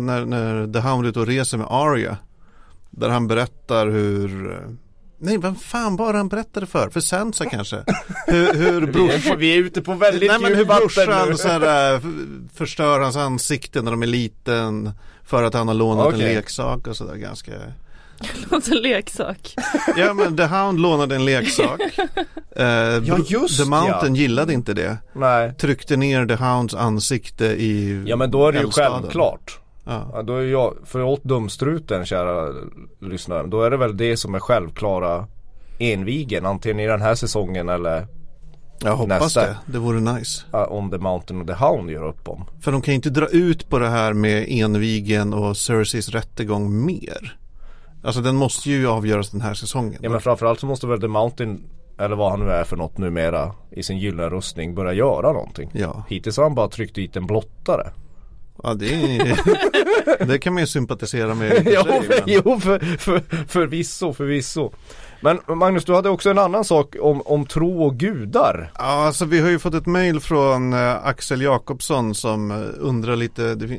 när, 0.00 0.24
när 0.24 0.72
The 0.72 0.78
Hound 0.78 1.04
är 1.06 1.10
ute 1.10 1.20
och 1.20 1.26
reser 1.26 1.58
med 1.58 1.66
Arya. 1.70 2.16
Där 2.90 3.08
han 3.08 3.26
berättar 3.28 3.86
hur 3.86 4.52
eh, 4.52 4.58
Nej, 5.18 5.38
vem 5.38 5.54
fan 5.54 5.96
var 5.96 6.14
han 6.14 6.28
berättade 6.28 6.66
för? 6.66 6.90
För 6.90 7.00
Sansa 7.00 7.44
kanske? 7.44 7.76
Hur, 8.26 8.54
hur 8.54 8.86
brorsan 8.92 9.38
Vi 9.38 9.54
är 9.54 9.58
ute 9.58 9.82
på 9.82 9.94
väldigt 9.94 10.30
Nej 10.30 10.40
men 10.40 10.50
hur 10.52 10.58
djupt 10.58 10.76
brorsan 10.78 11.36
så 11.38 11.48
här, 11.48 11.96
f- 11.96 12.02
förstör 12.54 13.00
hans 13.00 13.16
ansikte 13.16 13.82
när 13.82 13.90
de 13.90 14.02
är 14.02 14.06
liten 14.06 14.90
För 15.26 15.42
att 15.42 15.54
han 15.54 15.68
har 15.68 15.74
lånat 15.74 16.06
en 16.06 16.14
Okej. 16.14 16.34
leksak 16.34 16.86
och 16.86 16.96
sådär 16.96 17.14
ganska 17.16 17.52
Låter 18.50 18.76
en 18.76 18.82
leksak. 18.82 19.54
Ja 19.96 20.14
men 20.14 20.36
The 20.36 20.42
Hound 20.44 20.80
lånade 20.80 21.14
en 21.14 21.24
leksak 21.24 21.80
eh, 22.56 22.64
Ja, 23.04 23.18
just 23.26 23.58
The 23.62 23.68
Mountain 23.70 24.14
ja. 24.14 24.20
gillade 24.22 24.52
inte 24.52 24.74
det 24.74 24.98
Nej. 25.12 25.54
Tryckte 25.54 25.96
ner 25.96 26.26
The 26.26 26.34
Hounds 26.44 26.74
ansikte 26.74 27.44
i 27.46 28.02
Ja 28.06 28.16
men 28.16 28.30
då 28.30 28.48
är 28.48 28.52
det 28.52 28.58
ju 28.60 28.70
självklart. 28.70 29.58
ja. 29.84 30.10
Ja, 30.12 30.22
då 30.22 30.36
är 30.36 30.42
jag, 30.42 30.74
för 30.84 31.02
åt 31.02 31.24
dumstruten 31.24 32.06
kära 32.06 32.52
lyssnare, 33.00 33.46
då 33.46 33.62
är 33.62 33.70
det 33.70 33.76
väl 33.76 33.96
det 33.96 34.16
som 34.16 34.34
är 34.34 34.40
självklara 34.40 35.26
envigen 35.78 36.46
antingen 36.46 36.80
i 36.80 36.86
den 36.86 37.02
här 37.02 37.14
säsongen 37.14 37.68
eller 37.68 38.06
Jag 38.80 38.96
hoppas 38.96 39.20
Nästa. 39.20 39.40
det, 39.40 39.56
det 39.66 39.78
vore 39.78 40.00
nice 40.00 40.44
ja, 40.50 40.66
om 40.66 40.90
The 40.90 40.98
Mountain 40.98 41.40
och 41.40 41.46
The 41.46 41.52
Hound 41.52 41.90
gör 41.90 42.08
upp 42.08 42.28
om. 42.28 42.44
För 42.60 42.72
de 42.72 42.82
kan 42.82 42.92
ju 42.92 42.96
inte 42.96 43.10
dra 43.10 43.26
ut 43.26 43.68
på 43.68 43.78
det 43.78 43.88
här 43.88 44.12
med 44.12 44.46
Envigen 44.48 45.34
och 45.34 45.56
Cerseis 45.56 46.08
rättegång 46.08 46.86
mer 46.86 47.36
Alltså 48.06 48.20
den 48.20 48.36
måste 48.36 48.70
ju 48.70 48.88
avgöras 48.88 49.30
den 49.30 49.40
här 49.40 49.54
säsongen 49.54 50.00
Ja 50.02 50.10
men 50.10 50.20
framförallt 50.20 50.60
så 50.60 50.66
måste 50.66 50.86
väl 50.86 51.00
The 51.00 51.08
Mountain, 51.08 51.62
eller 51.98 52.16
vad 52.16 52.30
han 52.30 52.40
nu 52.40 52.50
är 52.50 52.64
för 52.64 52.76
något 52.76 52.98
numera, 52.98 53.52
i 53.70 53.82
sin 53.82 53.98
gyllene 53.98 54.28
rustning 54.28 54.74
börja 54.74 54.92
göra 54.92 55.32
någonting. 55.32 55.70
Ja, 55.72 56.04
Hittills 56.08 56.36
har 56.36 56.44
han 56.44 56.54
bara 56.54 56.68
tryckt 56.68 56.94
dit 56.94 57.16
en 57.16 57.26
blottare. 57.26 57.90
Ja 58.62 58.74
det, 58.74 58.94
är, 58.94 60.24
det 60.26 60.38
kan 60.38 60.54
man 60.54 60.62
ju 60.62 60.66
sympatisera 60.66 61.34
med 61.34 61.52
för 61.52 61.72
jo, 61.74 61.82
sig, 61.82 62.02
för, 62.02 62.08
men- 62.08 62.22
jo 62.26 62.60
för, 62.60 62.78
för, 62.98 63.22
förvisso, 63.48 64.12
förvisso. 64.12 64.72
Men 65.20 65.58
Magnus, 65.58 65.84
du 65.84 65.94
hade 65.94 66.08
också 66.08 66.30
en 66.30 66.38
annan 66.38 66.64
sak 66.64 66.96
om, 67.00 67.20
om 67.20 67.46
tro 67.46 67.84
och 67.84 67.96
gudar. 67.96 68.70
Ja, 68.74 68.82
alltså 68.84 69.24
vi 69.24 69.40
har 69.40 69.48
ju 69.48 69.58
fått 69.58 69.74
ett 69.74 69.86
mejl 69.86 70.20
från 70.20 70.72
eh, 70.72 71.06
Axel 71.06 71.40
Jakobsson 71.42 72.14
som 72.14 72.50
eh, 72.50 72.56
undrar 72.78 73.16
lite, 73.16 73.54
det 73.54 73.74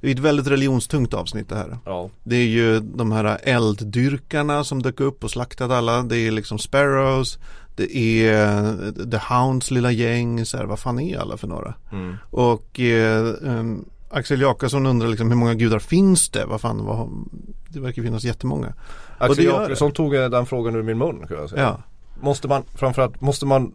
är 0.00 0.12
ett 0.12 0.18
väldigt 0.18 0.46
religionstungt 0.46 1.14
avsnitt 1.14 1.48
det 1.48 1.56
här. 1.56 1.78
Ja. 1.84 2.10
Det 2.24 2.36
är 2.36 2.46
ju 2.46 2.80
de 2.80 3.12
här 3.12 3.38
elddyrkarna 3.42 4.64
som 4.64 4.82
dök 4.82 5.00
upp 5.00 5.24
och 5.24 5.30
slaktade 5.30 5.76
alla. 5.76 6.02
Det 6.02 6.18
är 6.18 6.30
liksom 6.30 6.58
Sparrows, 6.58 7.38
det 7.76 7.96
är 7.96 8.32
eh, 8.72 9.08
The 9.10 9.34
Hounds 9.34 9.70
lilla 9.70 9.90
gäng, 9.90 10.46
så 10.46 10.56
här, 10.56 10.64
vad 10.64 10.78
fan 10.78 11.00
är 11.00 11.18
alla 11.18 11.36
för 11.36 11.46
några? 11.46 11.74
Mm. 11.92 12.16
Och 12.30 12.80
eh, 12.80 13.34
em, 13.44 13.84
Axel 14.10 14.40
Jakobsson 14.40 14.86
undrar 14.86 15.08
liksom 15.08 15.28
hur 15.28 15.36
många 15.36 15.54
gudar 15.54 15.78
finns 15.78 16.28
det? 16.28 16.44
Vad 16.44 16.60
fan, 16.60 16.84
vad, 16.84 17.08
det 17.68 17.80
verkar 17.80 18.02
finnas 18.02 18.24
jättemånga. 18.24 18.74
Axel 19.18 19.44
Jakobsson 19.44 19.92
tog 19.92 20.14
eh, 20.14 20.28
den 20.28 20.46
frågan 20.46 20.76
ur 20.76 20.82
min 20.82 20.98
mun 20.98 21.26
kan 21.28 21.36
jag 21.36 21.50
säga. 21.50 21.62
Ja, 21.62 21.82
Måste 22.20 22.48
man, 22.48 22.62
framförallt, 22.74 23.20
måste 23.20 23.46
man 23.46 23.72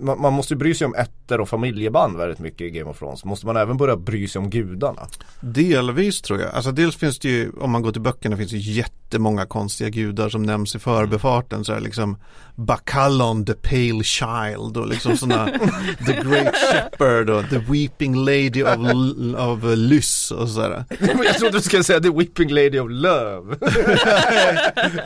man, 0.00 0.20
man 0.20 0.32
måste 0.32 0.54
ju 0.54 0.58
bry 0.58 0.74
sig 0.74 0.84
om 0.84 0.94
ätter 0.94 1.40
och 1.40 1.48
familjeband 1.48 2.16
väldigt 2.16 2.38
mycket 2.38 2.60
i 2.60 2.70
Game 2.70 2.90
of 2.90 2.98
Thrones. 2.98 3.24
Måste 3.24 3.46
man 3.46 3.56
även 3.56 3.76
börja 3.76 3.96
bry 3.96 4.28
sig 4.28 4.38
om 4.38 4.50
gudarna? 4.50 5.06
Delvis 5.40 6.22
tror 6.22 6.40
jag. 6.40 6.54
Alltså 6.54 6.72
dels 6.72 6.96
finns 6.96 7.18
det 7.18 7.28
ju, 7.28 7.50
om 7.60 7.70
man 7.70 7.82
går 7.82 7.92
till 7.92 8.00
böckerna 8.02 8.36
finns 8.36 8.50
det 8.50 8.58
jättemånga 8.58 9.46
konstiga 9.46 9.90
gudar 9.90 10.28
som 10.28 10.42
nämns 10.42 10.74
i 10.74 10.78
förbifarten. 10.78 11.64
Så 11.64 11.72
här 11.72 11.80
liksom 11.80 12.16
Bacallon, 12.56 13.44
the 13.46 13.52
pale 13.54 14.04
child 14.04 14.76
och 14.76 14.88
liksom 14.88 15.16
sådana 15.16 15.46
The 16.06 16.12
great 16.12 16.54
shepherd 16.56 17.30
och 17.30 17.44
the 17.50 17.58
weeping 17.58 18.14
lady 18.16 18.62
of, 18.62 18.68
L- 18.90 19.36
of 19.38 19.58
Lys 19.76 20.30
och 20.30 20.48
sådär. 20.48 20.84
jag 21.24 21.34
trodde 21.38 21.52
du 21.58 21.60
skulle 21.62 21.84
säga 21.84 22.00
The 22.00 22.10
Whipping 22.10 22.48
Lady 22.50 22.78
of 22.78 22.90
Love. 22.90 23.56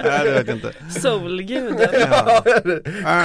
Nej 0.04 0.20
det 0.24 0.30
vet 0.30 0.46
jag 0.46 0.56
inte. 0.56 0.72
Soulguden. 1.00 1.78
Ja. 2.10 2.42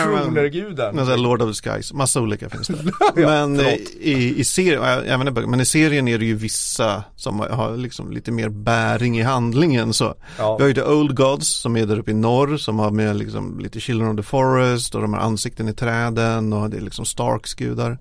Kronerguden. 0.04 1.22
Lord 1.22 1.42
of 1.44 1.58
the 1.58 1.70
Skies, 1.70 1.94
massa 1.94 2.22
olika 2.22 2.50
finns 2.50 2.68
det. 2.68 2.92
men, 3.16 3.60
eh, 3.60 3.74
i, 4.00 4.40
i 4.40 4.44
serien, 4.44 4.84
även 4.84 5.28
i 5.28 5.32
böckerna, 5.32 5.52
men 5.52 5.60
i 5.60 5.66
serien 5.66 6.08
är 6.08 6.20
det 6.20 6.26
ju 6.26 6.36
vissa 6.36 7.04
som 7.16 7.40
har 7.40 7.78
liksom 7.78 8.12
lite 8.12 8.32
mer 8.32 8.50
bäring 8.50 9.20
i 9.20 9.22
handlingen 9.22 9.94
så. 9.94 10.16
Ja. 10.38 10.58
Vi 10.58 10.64
har 10.64 10.68
ju 10.68 10.74
The 10.74 10.84
Old 10.84 11.16
Gods 11.16 11.48
som 11.48 11.78
är 11.78 11.86
där 11.86 12.00
uppe 12.00 12.12
i 12.12 12.14
norr 12.14 12.58
som 12.58 12.80
har 12.80 12.92
med 12.92 13.16
liksom 13.16 13.60
lite 13.60 13.80
Children 13.80 14.10
of 14.10 14.18
the 14.18 14.24
Forest 14.24 14.96
och 14.96 15.02
de 15.02 15.14
här 15.14 15.22
ansikten 15.22 15.70
i 15.70 15.74
träden 15.74 16.54
och 16.54 16.70
det 16.70 16.78
är 16.78 16.82
liksom 16.82 17.06
Starks 17.06 17.54
gudar. 17.54 17.98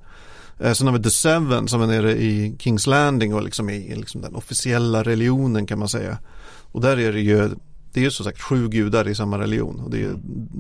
Eh, 0.60 0.72
Sen 0.72 0.86
har 0.86 0.94
vi 0.94 1.02
The 1.02 1.10
Seven 1.10 1.68
som 1.68 1.82
är 1.82 1.86
nere 1.86 2.12
i 2.12 2.56
Kings 2.58 2.86
Landing 2.86 3.34
och 3.34 3.42
liksom 3.42 3.70
i 3.70 3.94
liksom 3.94 4.20
den 4.20 4.34
officiella 4.34 5.02
religionen 5.02 5.66
kan 5.66 5.78
man 5.78 5.88
säga. 5.88 6.18
Och 6.72 6.80
där 6.80 6.98
är 6.98 7.12
det 7.12 7.20
ju 7.20 7.50
det 7.92 8.00
är 8.00 8.04
ju 8.04 8.10
som 8.10 8.24
sagt 8.24 8.40
sju 8.40 8.68
gudar 8.68 9.08
i 9.08 9.14
samma 9.14 9.38
religion. 9.38 9.80
Och 9.80 9.90
det 9.90 10.02
är 10.02 10.14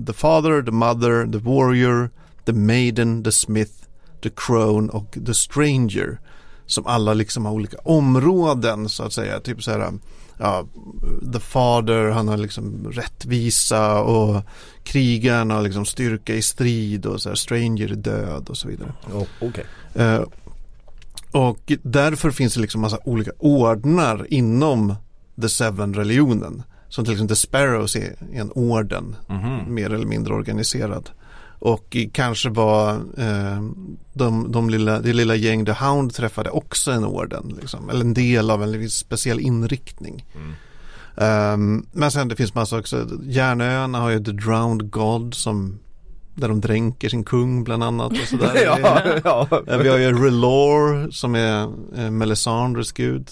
The 0.06 0.12
Father, 0.12 0.62
The 0.62 0.70
Mother, 0.70 1.32
The 1.32 1.38
Warrior, 1.38 2.10
The 2.46 2.52
Maiden, 2.52 3.24
The 3.24 3.32
Smith, 3.32 3.72
The 4.22 4.30
Crone 4.36 4.88
och 4.92 5.18
The 5.26 5.34
Stranger. 5.34 6.18
Som 6.66 6.86
alla 6.86 7.14
liksom 7.14 7.44
har 7.46 7.52
olika 7.52 7.76
områden 7.84 8.88
så 8.88 9.02
att 9.02 9.12
säga. 9.12 9.40
Typ 9.40 9.62
så 9.62 9.70
här, 9.70 9.92
ja, 10.38 10.66
The 11.32 11.40
Father, 11.40 12.10
han 12.10 12.28
har 12.28 12.36
liksom 12.36 12.86
rättvisa 12.92 14.00
och 14.02 14.42
krigaren 14.84 15.50
har 15.50 15.62
liksom 15.62 15.84
styrka 15.84 16.34
i 16.34 16.42
strid 16.42 17.06
och 17.06 17.22
så 17.22 17.28
här, 17.28 17.36
Stranger 17.36 17.92
är 17.92 17.96
död 17.96 18.48
och 18.48 18.56
så 18.56 18.68
vidare. 18.68 18.92
Oh, 19.14 19.24
Okej. 19.40 19.64
Eh, 19.94 20.22
och 21.32 21.72
därför 21.82 22.30
finns 22.30 22.54
det 22.54 22.60
liksom 22.60 22.80
massa 22.80 22.98
olika 23.04 23.30
ordnar 23.38 24.26
inom 24.32 24.94
The 25.40 25.48
Seven-religionen. 25.48 26.62
Som 26.88 27.04
till 27.04 27.12
exempel 27.14 27.36
The 27.36 27.40
Sparrows 27.40 27.96
är 27.96 28.16
en 28.32 28.52
orden, 28.52 29.16
Mhm. 29.28 29.74
mer 29.74 29.90
eller 29.92 30.06
mindre 30.06 30.34
organiserad. 30.34 31.10
Och 31.64 31.96
kanske 32.12 32.50
var 32.50 32.94
eh, 32.94 33.62
de, 34.12 34.52
de 34.52 34.70
lilla, 34.70 35.00
det 35.00 35.12
lilla 35.12 35.34
gäng 35.34 35.66
The 35.66 35.72
Hound 35.72 36.14
träffade 36.14 36.50
också 36.50 36.90
en 36.90 37.04
orden, 37.04 37.56
liksom, 37.60 37.90
eller 37.90 38.00
en 38.00 38.14
del 38.14 38.50
av 38.50 38.62
en 38.62 38.78
viss 38.78 38.94
speciell 38.94 39.40
inriktning. 39.40 40.26
Mm. 40.34 40.52
Ehm, 41.16 41.86
men 41.92 42.10
sen 42.10 42.28
det 42.28 42.36
finns 42.36 42.54
massa 42.54 42.78
också, 42.78 43.08
Järnöarna 43.22 44.00
har 44.00 44.10
ju 44.10 44.24
The 44.24 44.32
Drowned 44.32 44.90
God 44.90 45.34
som 45.34 45.78
där 46.34 46.48
de 46.48 46.60
dränker 46.60 47.08
sin 47.08 47.24
kung 47.24 47.64
bland 47.64 47.84
annat 47.84 48.12
och 48.12 48.28
sådär. 48.28 48.62
ja, 48.64 49.00
ja. 49.24 49.48
Eh, 49.66 49.78
Vi 49.78 49.88
har 49.88 49.98
ju 49.98 50.24
Relore 50.24 51.12
som 51.12 51.34
är 51.34 51.62
eh, 51.96 52.10
Melisandres 52.10 52.92
gud. 52.92 53.28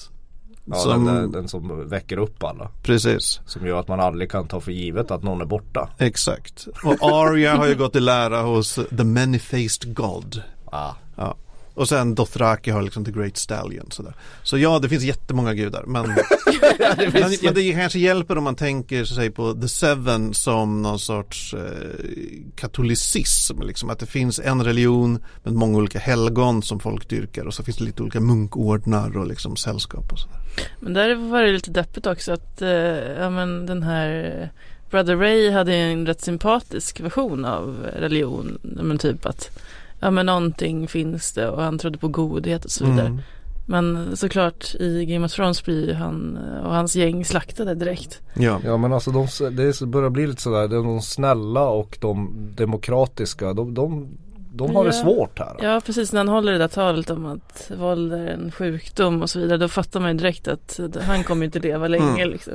Ja 0.70 0.76
som, 0.76 1.04
den, 1.04 1.32
den 1.32 1.48
som 1.48 1.88
väcker 1.88 2.16
upp 2.18 2.44
alla. 2.44 2.70
Precis, 2.82 3.40
Som 3.46 3.66
gör 3.66 3.80
att 3.80 3.88
man 3.88 4.00
aldrig 4.00 4.30
kan 4.30 4.48
ta 4.48 4.60
för 4.60 4.72
givet 4.72 5.10
att 5.10 5.22
någon 5.22 5.40
är 5.40 5.44
borta. 5.44 5.88
exakt. 5.98 6.68
Och 6.84 6.96
Arya 7.02 7.56
har 7.56 7.66
ju 7.66 7.74
gått 7.74 7.96
i 7.96 8.00
lära 8.00 8.42
hos 8.42 8.74
The 8.74 9.04
Many-Faced 9.04 9.92
God. 9.92 10.42
Ah. 10.64 10.92
Ja. 11.16 11.36
Och 11.74 11.88
sen 11.88 12.14
Dothraki 12.14 12.70
har 12.70 12.82
liksom 12.82 13.04
The 13.04 13.10
Great 13.10 13.36
Stallion 13.36 13.90
sådär. 13.90 14.14
Så 14.42 14.58
ja, 14.58 14.78
det 14.78 14.88
finns 14.88 15.02
jättemånga 15.02 15.54
gudar. 15.54 15.84
Men, 15.86 16.06
men, 17.12 17.36
men 17.42 17.54
det 17.54 17.72
kanske 17.72 17.98
hjälper 17.98 18.38
om 18.38 18.44
man 18.44 18.54
tänker 18.54 19.04
sig 19.04 19.30
på 19.30 19.54
The 19.54 19.68
Seven 19.68 20.34
som 20.34 20.82
någon 20.82 20.98
sorts 20.98 21.54
eh, 21.54 21.60
katolicism. 22.56 23.62
Liksom. 23.62 23.90
Att 23.90 23.98
det 23.98 24.06
finns 24.06 24.40
en 24.44 24.64
religion 24.64 25.18
med 25.42 25.54
många 25.54 25.78
olika 25.78 25.98
helgon 25.98 26.62
som 26.62 26.80
folk 26.80 27.08
dyrkar. 27.08 27.44
Och 27.44 27.54
så 27.54 27.62
finns 27.62 27.76
det 27.76 27.84
lite 27.84 28.02
olika 28.02 28.20
munkordnar 28.20 29.16
och 29.16 29.26
liksom 29.26 29.56
sällskap 29.56 30.12
och 30.12 30.18
sådär. 30.18 30.36
Men 30.80 30.94
där 30.94 31.14
var 31.14 31.42
det 31.42 31.52
lite 31.52 31.70
deppigt 31.70 32.06
också 32.06 32.32
att 32.32 32.62
eh, 32.62 32.70
ja, 33.18 33.30
men 33.30 33.66
den 33.66 33.82
här 33.82 34.50
Brother 34.90 35.16
Ray 35.16 35.50
hade 35.50 35.74
en 35.74 36.06
rätt 36.06 36.20
sympatisk 36.20 37.00
version 37.00 37.44
av 37.44 37.86
religion. 37.96 38.58
Men 38.62 38.98
typ 38.98 39.26
att 39.26 39.58
ja 40.00 40.10
men 40.10 40.26
någonting 40.26 40.88
finns 40.88 41.32
det 41.32 41.48
och 41.48 41.62
han 41.62 41.78
trodde 41.78 41.98
på 41.98 42.08
godhet 42.08 42.64
och 42.64 42.70
så 42.70 42.84
vidare. 42.84 43.06
Mm. 43.06 43.20
Men 43.66 44.16
såklart 44.16 44.74
i 44.74 45.04
Game 45.04 45.26
of 45.26 45.32
Thrones 45.32 45.64
blir 45.64 45.94
han 45.94 46.36
och 46.64 46.74
hans 46.74 46.96
gäng 46.96 47.24
slaktade 47.24 47.74
direkt. 47.74 48.20
Ja. 48.34 48.60
Ja 48.64 48.76
men 48.76 48.92
alltså 48.92 49.10
de, 49.10 49.26
det 49.56 49.80
börjar 49.86 50.10
bli 50.10 50.26
lite 50.26 50.42
sådär, 50.42 50.68
de 50.68 51.00
snälla 51.02 51.68
och 51.68 51.98
de 52.00 52.30
demokratiska, 52.56 53.52
de, 53.52 53.74
de, 53.74 54.08
de 54.52 54.76
har 54.76 54.84
det 54.84 54.96
Ja. 54.96 55.02
svårt 55.02 55.38
här. 55.38 55.56
Ja 55.62 55.80
precis 55.86 56.12
när 56.12 56.20
han 56.20 56.28
håller 56.28 56.52
det 56.52 56.58
där 56.58 56.68
talet 56.68 57.10
om 57.10 57.26
att 57.26 57.70
våld 57.78 58.12
är 58.12 58.26
en 58.26 58.52
sjukdom 58.52 59.22
och 59.22 59.30
så 59.30 59.38
vidare. 59.40 59.58
Då 59.58 59.68
fattar 59.68 60.00
man 60.00 60.10
ju 60.12 60.18
direkt 60.18 60.48
att 60.48 60.80
han 61.06 61.24
kommer 61.24 61.44
inte 61.46 61.58
leva 61.58 61.88
länge 61.88 62.10
Mm. 62.22 62.30
liksom. 62.30 62.54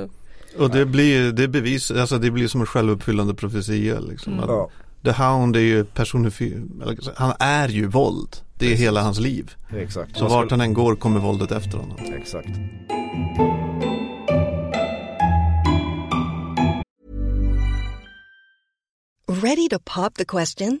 Och 0.58 0.70
det 0.70 0.84
blir, 0.84 1.32
det 1.32 1.48
bevis, 1.48 1.90
alltså 1.90 2.18
det 2.18 2.30
blir 2.30 2.48
som 2.48 2.60
en 2.60 2.66
självuppfyllande 2.66 3.34
profetia 3.34 4.00
liksom. 4.00 4.32
Mm. 4.32 4.44
Att 4.44 4.50
Ja, 4.50 4.70
The 5.04 5.12
Hound 5.12 5.56
är 5.56 5.60
ju 5.60 5.84
personifierad, 5.84 7.08
han 7.16 7.34
är 7.38 7.68
ju 7.68 7.86
våld. 7.86 8.36
Det 8.58 8.64
är 8.64 8.70
Precis. 8.70 8.86
hela 8.86 9.02
hans 9.02 9.18
liv. 9.20 9.54
exakt. 9.76 10.16
Så 10.16 10.28
vart 10.28 10.50
han 10.50 10.60
än 10.60 10.74
går 10.74 10.96
kommer 10.96 11.20
våldet 11.20 11.50
efter 11.52 11.78
honom. 11.78 11.96
Exakt. 12.16 12.48
Ready 19.28 19.68
to 19.68 19.78
pop 19.78 20.14
the 20.14 20.24
question? 20.24 20.80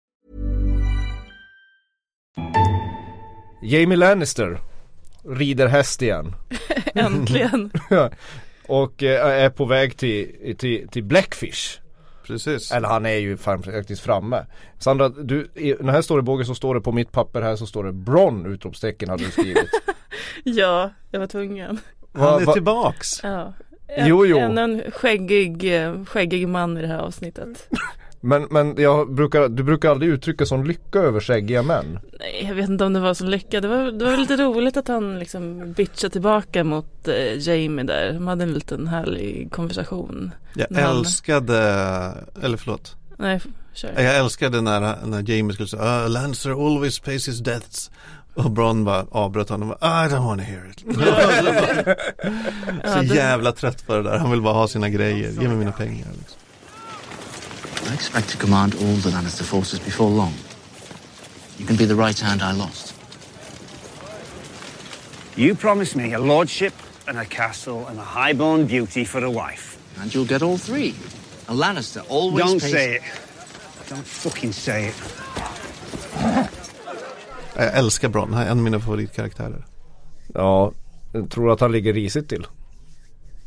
Jamie 3.61 3.97
Lannister 3.97 4.59
rider 5.23 5.67
häst 5.67 6.01
igen. 6.01 6.35
Äntligen. 6.95 7.71
och 8.67 9.03
eh, 9.03 9.43
är 9.43 9.49
på 9.49 9.65
väg 9.65 9.97
till, 9.97 10.55
till, 10.57 10.87
till 10.87 11.03
Blackfish. 11.03 11.79
Precis. 12.27 12.71
Eller 12.71 12.87
han 12.87 13.05
är 13.05 13.15
ju 13.17 13.37
faktiskt 13.37 14.01
framme. 14.01 14.45
Sandra, 14.79 15.09
du, 15.09 15.49
i 15.55 15.73
den 15.73 15.89
här 15.89 16.01
storybågen 16.01 16.45
så 16.45 16.55
står 16.55 16.75
det 16.75 16.81
på 16.81 16.91
mitt 16.91 17.11
papper 17.11 17.41
här 17.41 17.55
så 17.55 17.65
står 17.67 17.83
det 17.83 17.91
Bron 17.91 18.45
utropstecken 18.45 19.09
hade 19.09 19.23
du 19.25 19.31
skrivit. 19.31 19.69
ja, 20.43 20.89
jag 21.11 21.19
var 21.19 21.27
tvungen. 21.27 21.79
Han 22.13 22.21
Va- 22.23 22.41
är 22.41 22.45
va- 22.45 22.53
tillbaks. 22.53 23.23
Ja. 23.23 23.53
En, 23.87 24.07
Jo, 24.07 24.25
jo. 24.25 24.37
En, 24.37 24.57
en 24.57 24.91
skäggig, 24.91 25.83
eh, 25.83 26.05
skäggig 26.05 26.47
man 26.47 26.77
i 26.77 26.81
det 26.81 26.87
här 26.87 26.99
avsnittet. 26.99 27.67
Men, 28.23 28.47
men 28.49 28.75
jag 28.81 29.13
brukar, 29.13 29.49
du 29.49 29.63
brukar 29.63 29.89
aldrig 29.91 30.11
uttrycka 30.11 30.45
sån 30.45 30.67
lycka 30.67 30.99
över 30.99 31.19
skäggiga 31.19 31.63
män. 31.63 31.99
Nej, 32.19 32.45
jag 32.47 32.55
vet 32.55 32.69
inte 32.69 32.85
om 32.85 32.93
det 32.93 32.99
var 32.99 33.13
så 33.13 33.25
lyckat. 33.25 33.61
Det 33.61 33.67
var, 33.67 33.91
det 33.91 34.05
var 34.05 34.17
lite 34.17 34.35
roligt 34.37 34.77
att 34.77 34.87
han 34.87 35.19
liksom 35.19 35.73
bitchade 35.73 36.11
tillbaka 36.11 36.63
mot 36.63 37.07
eh, 37.07 37.37
Jamie 37.47 37.85
där. 37.85 38.13
De 38.13 38.27
hade 38.27 38.43
en 38.43 38.53
liten 38.53 38.87
härlig 38.87 39.51
konversation. 39.51 40.31
Jag 40.55 40.67
När 40.71 40.81
han- 40.81 40.97
älskade, 40.97 41.57
eller 42.43 42.57
förlåt. 42.57 42.95
Nej, 43.17 43.39
kör. 43.73 43.91
Jag 43.95 44.17
älskade 44.17 44.61
när, 44.61 45.05
när 45.05 45.29
Jamie 45.31 45.53
skulle 45.53 45.67
säga 45.69 46.03
uh, 46.03 46.09
Lancer 46.09 46.65
always 46.67 46.99
pays 46.99 47.27
his 47.27 47.39
debts. 47.39 47.91
Och 48.33 48.51
Bron 48.51 48.83
bara 48.85 49.05
avbröt 49.11 49.49
honom 49.49 49.71
och 49.71 49.77
bara, 49.81 50.05
I 50.05 50.09
don't 50.09 50.25
wanna 50.25 50.43
hear 50.43 50.69
it. 50.69 50.79
Så 53.09 53.15
jävla 53.15 53.51
trött 53.51 53.87
på 53.87 53.93
det 53.95 54.03
där. 54.03 54.17
Han 54.17 54.31
vill 54.31 54.41
bara 54.41 54.53
ha 54.53 54.67
sina 54.67 54.89
grejer. 54.89 55.31
Ge 55.41 55.47
mig 55.47 55.57
mina 55.57 55.71
pengar. 55.71 56.07
Liksom. 56.17 56.37
I 57.89 57.93
expect 57.93 58.29
to 58.29 58.37
command 58.37 58.75
all 58.75 58.95
the 58.95 59.09
Lannister 59.09 59.43
forces 59.43 59.79
before 59.79 60.09
long. 60.09 60.33
You 61.57 61.65
can 61.65 61.75
be 61.75 61.85
the 61.85 61.95
right 61.95 62.19
hand 62.19 62.41
I 62.41 62.53
lost. 62.53 62.93
You 65.35 65.55
promised 65.55 65.95
me 65.95 66.13
a 66.13 66.19
lordship 66.19 66.73
and 67.07 67.17
a 67.17 67.25
castle 67.25 67.87
and 67.87 67.99
a 67.99 68.03
highborn 68.03 68.67
beauty 68.67 69.05
for 69.05 69.23
a 69.23 69.31
wife. 69.31 69.77
And 70.01 70.13
you'll 70.13 70.27
get 70.27 70.41
all 70.41 70.57
three. 70.57 70.93
A 71.47 71.53
Lannister 71.53 72.03
always 72.09 72.45
Don't 72.45 72.61
pays... 72.61 72.71
say 72.71 72.95
it. 72.95 73.03
Don't 73.89 74.05
fucking 74.05 74.53
say 74.53 74.87
it. 74.87 74.95
Jag 77.55 77.77
älskar 77.77 78.09
Bron. 78.09 78.33
Han 78.33 78.43
är 78.43 78.45
en 78.45 78.57
av 78.57 78.63
mina 78.63 78.79
favoritkaraktärer. 78.79 79.65
Ja, 80.33 80.71
jag 81.11 81.29
tror 81.29 81.53
att 81.53 81.59
han 81.59 81.71
ligger 81.71 81.93
risigt 81.93 82.29
till. 82.29 82.47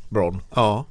Bron. 0.08 0.42
Ja. 0.54 0.86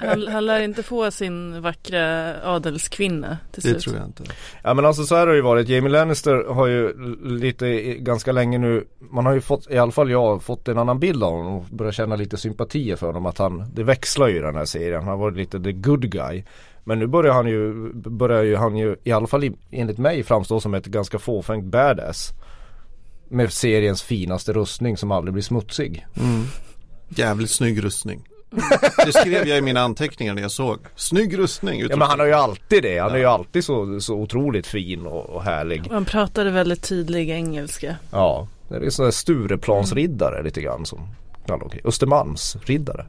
Han, 0.00 0.26
han 0.28 0.46
lär 0.46 0.60
inte 0.60 0.82
få 0.82 1.10
sin 1.10 1.62
vackra 1.62 2.34
adelskvinna 2.42 3.38
till 3.52 3.62
Det 3.62 3.68
slut. 3.68 3.82
tror 3.82 3.96
jag 3.96 4.06
inte. 4.06 4.22
Ja 4.62 4.74
men 4.74 4.84
alltså 4.84 5.04
så 5.04 5.14
här 5.14 5.20
har 5.26 5.32
det 5.32 5.36
ju 5.36 5.42
varit. 5.42 5.68
Jamie 5.68 5.90
Lannister 5.92 6.44
har 6.54 6.66
ju 6.66 6.92
lite, 7.24 7.66
ganska 7.94 8.32
länge 8.32 8.58
nu, 8.58 8.84
man 9.10 9.26
har 9.26 9.32
ju 9.32 9.40
fått, 9.40 9.70
i 9.70 9.78
alla 9.78 9.92
fall 9.92 10.10
jag, 10.10 10.42
fått 10.42 10.68
en 10.68 10.78
annan 10.78 10.98
bild 11.00 11.22
av 11.22 11.32
honom 11.32 11.54
och 11.56 11.64
börjat 11.70 11.94
känna 11.94 12.16
lite 12.16 12.36
sympatier 12.36 12.96
för 12.96 13.06
honom. 13.06 13.26
Att 13.26 13.38
han, 13.38 13.64
det 13.74 13.84
växlar 13.84 14.28
ju 14.28 14.36
i 14.36 14.40
den 14.40 14.54
här 14.56 14.64
serien. 14.64 15.00
Han 15.00 15.08
har 15.10 15.16
varit 15.16 15.36
lite 15.36 15.60
the 15.60 15.72
good 15.72 16.10
guy. 16.10 16.44
Men 16.84 16.98
nu 16.98 17.06
börjar 17.06 17.32
han 17.34 17.46
ju, 17.46 17.92
börjar 17.94 18.42
ju 18.42 18.56
han 18.56 18.76
ju, 18.76 18.96
i 19.04 19.12
alla 19.12 19.26
fall 19.26 19.44
i, 19.44 19.52
enligt 19.70 19.98
mig 19.98 20.22
framstå 20.22 20.60
som 20.60 20.74
ett 20.74 20.86
ganska 20.86 21.18
fåfängt 21.18 21.64
badass. 21.64 22.32
Med 23.28 23.52
seriens 23.52 24.02
finaste 24.02 24.52
rustning 24.52 24.96
som 24.96 25.10
aldrig 25.12 25.32
blir 25.32 25.42
smutsig. 25.42 26.06
Mm. 26.16 26.42
Jävligt 27.08 27.50
snygg 27.50 27.84
rustning. 27.84 28.28
Det 29.06 29.12
skrev 29.12 29.48
jag 29.48 29.58
i 29.58 29.60
mina 29.60 29.80
anteckningar 29.80 30.34
när 30.34 30.42
jag 30.42 30.50
såg. 30.50 30.78
Snygg 30.96 31.38
rustning. 31.38 31.80
Ja 31.80 31.96
men 31.96 32.08
han 32.08 32.20
har 32.20 32.26
ju 32.26 32.32
alltid 32.32 32.82
det. 32.82 32.98
Han 32.98 33.12
är 33.12 33.18
ju 33.18 33.24
alltid 33.24 33.64
så, 33.64 34.00
så 34.00 34.14
otroligt 34.14 34.66
fin 34.66 35.06
och, 35.06 35.30
och 35.30 35.42
härlig. 35.42 35.82
Han 35.90 36.04
pratade 36.04 36.50
väldigt 36.50 36.82
tydlig 36.82 37.30
engelska. 37.30 37.96
Ja, 38.10 38.48
det 38.68 38.76
är 38.76 38.90
sån 38.90 39.04
där 39.04 39.12
Stureplansriddare 39.12 40.42
lite 40.42 40.60
grann 40.60 40.86
som 40.86 41.08
okej. 41.48 41.80
Östermalmsriddare. 41.84 43.06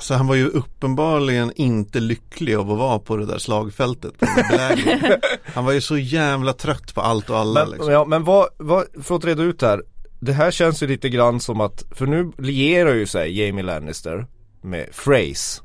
Så 0.00 0.14
han 0.14 0.26
var 0.26 0.34
ju 0.34 0.48
uppenbarligen 0.48 1.52
inte 1.56 2.00
lycklig 2.00 2.54
av 2.54 2.70
att 2.70 2.78
vara 2.78 2.98
på 2.98 3.16
det 3.16 3.26
där 3.26 3.38
slagfältet. 3.38 4.18
På 4.18 4.26
den 4.36 4.58
där 4.58 5.20
han 5.54 5.64
var 5.64 5.72
ju 5.72 5.80
så 5.80 5.96
jävla 5.96 6.52
trött 6.52 6.94
på 6.94 7.00
allt 7.00 7.30
och 7.30 7.38
alla 7.38 7.60
Men, 7.60 7.70
liksom. 7.70 7.92
ja, 7.92 8.04
men 8.04 8.24
vad, 8.24 8.48
vad, 8.56 8.84
för 9.02 9.16
att 9.16 9.24
reda 9.24 9.42
ut 9.42 9.62
här. 9.62 9.82
Det 10.20 10.32
här 10.32 10.50
känns 10.50 10.82
ju 10.82 10.86
lite 10.86 11.08
grann 11.08 11.40
som 11.40 11.60
att, 11.60 11.84
för 11.90 12.06
nu 12.06 12.32
lierar 12.38 12.94
ju 12.94 13.06
sig 13.06 13.40
Jamie 13.40 13.64
Lannister 13.64 14.26
med 14.64 14.88
Phrase. 15.04 15.62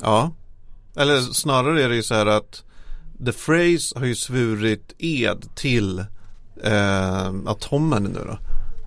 Ja. 0.00 0.32
Eller 0.96 1.20
snarare 1.20 1.82
är 1.82 1.88
det 1.88 1.94
ju 1.94 2.02
så 2.02 2.14
här 2.14 2.26
att 2.26 2.64
The 3.24 3.32
Phrase 3.32 3.98
har 3.98 4.06
ju 4.06 4.14
svurit 4.14 4.94
ed 4.98 5.48
till 5.54 5.98
eh, 6.62 7.28
att 7.46 7.60
Tommen 7.60 8.02
nu 8.02 8.20
då. 8.26 8.38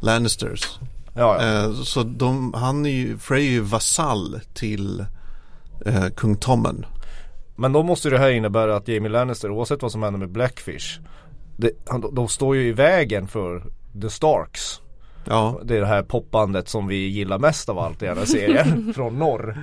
Lannisters. 0.02 0.80
Ja, 1.14 1.44
ja. 1.44 1.64
Eh, 1.64 1.74
så 1.74 2.04
de, 2.04 2.54
han 2.54 2.86
är 2.86 2.90
ju, 2.90 3.18
Frey 3.18 3.48
är 3.48 3.52
ju 3.52 3.62
vasall 3.62 4.40
till 4.54 5.06
eh, 5.86 6.08
kung 6.16 6.36
Tommen. 6.36 6.86
Men 7.56 7.74
då 7.74 7.84
måste 7.84 8.10
det 8.10 8.18
här 8.18 8.30
innebära 8.30 8.76
att 8.76 8.88
Jamie 8.88 9.10
Lannister, 9.10 9.52
oavsett 9.52 9.82
vad 9.82 9.92
som 9.92 10.04
händer 10.04 10.20
med 10.20 10.30
Blackfish, 10.30 11.00
det, 11.58 11.72
han, 11.86 12.02
de, 12.02 12.16
de 12.16 12.28
står 12.28 12.56
ju 12.56 12.68
i 12.68 12.72
vägen 12.72 13.28
för 13.28 13.64
The 14.02 14.10
Starks. 14.10 14.82
Ja, 15.28 15.62
Det 15.64 15.76
är 15.76 15.82
det 15.82 15.88
här 15.88 16.04
popbandet 16.04 16.70
som 16.70 16.88
vi 16.88 17.08
gillar 17.08 17.40
mest 17.40 17.70
av 17.70 17.80
allt 17.80 18.04
i 18.04 18.06
den 18.06 18.18
här 18.18 18.26
serien, 18.26 18.94
från 18.96 19.20
norr. 19.20 19.58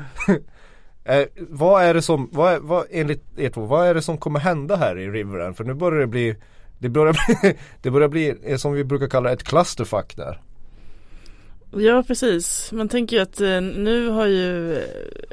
eh, 1.04 1.24
vad 1.36 1.82
är 1.84 1.94
det 1.94 2.02
som, 2.02 2.28
vad 2.32 2.52
är, 2.52 2.58
vad, 2.58 2.84
enligt 2.90 3.38
er 3.38 3.50
två, 3.50 3.60
vad 3.60 3.86
är 3.86 3.94
det 3.94 4.02
som 4.02 4.18
kommer 4.18 4.40
hända 4.40 4.76
här 4.76 4.98
i 4.98 5.08
Riveren? 5.08 5.54
För 5.54 5.64
nu 5.64 5.74
börjar 5.74 6.00
det 6.00 6.06
bli 6.06 6.36
det 6.78 6.88
börjar 6.88 7.12
bli, 7.12 7.56
det 7.82 7.90
börjar 7.90 8.08
bli 8.08 8.34
eh, 8.44 8.56
som 8.56 8.72
vi 8.72 8.84
brukar 8.84 9.08
kalla 9.08 9.32
ett 9.32 9.42
clusterfuck 9.42 10.16
där. 10.16 10.40
Ja 11.76 12.02
precis, 12.06 12.72
man 12.72 12.88
tänker 12.88 13.16
ju 13.16 13.22
att 13.22 13.40
eh, 13.40 13.60
nu 13.60 14.08
har 14.08 14.26
ju, 14.26 14.78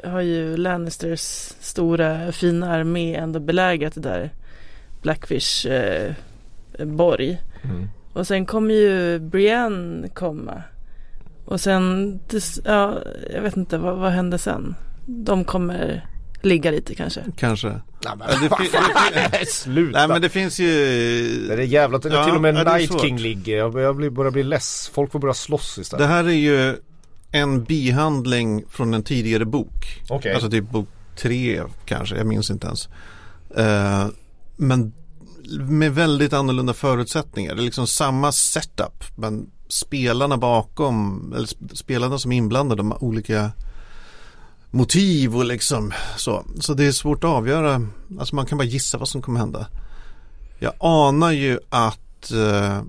har 0.04 0.20
ju 0.20 0.56
Lannisters 0.56 1.20
stora 1.60 2.32
fina 2.32 2.72
armé 2.72 3.14
ändå 3.14 3.40
belägrat 3.40 3.94
det 3.94 4.00
där 4.00 4.30
Blackfish 5.02 5.66
eh, 5.66 6.14
borg. 6.78 7.40
Och 8.12 8.26
sen 8.26 8.46
kommer 8.46 8.74
ju 8.74 9.18
Brienne 9.18 10.08
komma. 10.08 10.62
Och 11.44 11.60
sen, 11.60 12.20
ja, 12.64 13.02
jag 13.34 13.42
vet 13.42 13.56
inte, 13.56 13.78
vad, 13.78 13.96
vad 13.96 14.12
händer 14.12 14.38
sen? 14.38 14.74
De 15.06 15.44
kommer 15.44 16.08
ligga 16.42 16.70
lite 16.70 16.94
kanske. 16.94 17.24
Kanske. 17.36 17.68
Nej 17.68 17.80
Ja, 18.04 18.14
det 18.26 18.48
det 19.40 19.46
Sluta. 19.52 19.98
Nej 19.98 20.08
men 20.08 20.22
det 20.22 20.28
finns 20.28 20.60
ju 20.60 20.66
Det 21.48 21.54
är 21.54 21.58
jävla, 21.58 22.00
Ja, 22.04 22.24
till 22.24 22.34
och 22.34 22.40
med 22.40 22.54
ja, 22.54 22.76
Night. 22.76 23.00
King 23.00 23.18
ligger. 23.18 23.56
Jag 23.56 23.96
bli, 23.96 24.10
börjar 24.10 24.30
bli 24.30 24.42
less. 24.42 24.90
Folk 24.94 25.12
får 25.12 25.18
börja 25.18 25.34
slåss 25.34 25.78
istället. 25.78 26.08
Det 26.08 26.14
här 26.14 26.24
är 26.24 26.28
ju 26.28 26.76
en 27.30 27.64
bihandling 27.64 28.64
från 28.68 28.94
en 28.94 29.02
tidigare 29.02 29.44
bok. 29.44 30.02
Okej. 30.08 30.34
Alltså 30.34 30.50
typ 30.50 30.70
bok 30.70 30.88
tre 31.16 31.62
kanske, 31.84 32.16
jag 32.16 32.26
minns 32.26 32.50
inte 32.50 32.66
ens. 32.66 32.88
Eh, 33.56 34.06
men 34.56 34.92
med 35.58 35.94
väldigt 35.94 36.32
annorlunda 36.32 36.74
förutsättningar. 36.74 37.54
Det 37.54 37.60
är 37.62 37.64
liksom 37.64 37.86
samma 37.86 38.32
setup. 38.32 39.04
Men 39.16 39.50
spelarna 39.68 40.36
bakom, 40.36 41.24
eller 41.36 41.46
sp- 41.46 41.74
spelarna 41.74 42.18
som 42.18 42.32
är 42.32 42.36
inblandade, 42.36 42.80
de 42.80 42.90
har 42.90 43.04
olika 43.04 43.50
motiv 44.70 45.36
och 45.36 45.44
liksom 45.44 45.92
så. 46.16 46.44
Så 46.60 46.74
det 46.74 46.84
är 46.84 46.92
svårt 46.92 47.24
att 47.24 47.30
avgöra. 47.30 47.86
Alltså 48.18 48.34
man 48.34 48.46
kan 48.46 48.58
bara 48.58 48.64
gissa 48.64 48.98
vad 48.98 49.08
som 49.08 49.22
kommer 49.22 49.40
hända. 49.40 49.66
Jag 50.58 50.72
anar 50.80 51.30
ju 51.32 51.58
att 51.68 52.30
eh, 52.32 52.82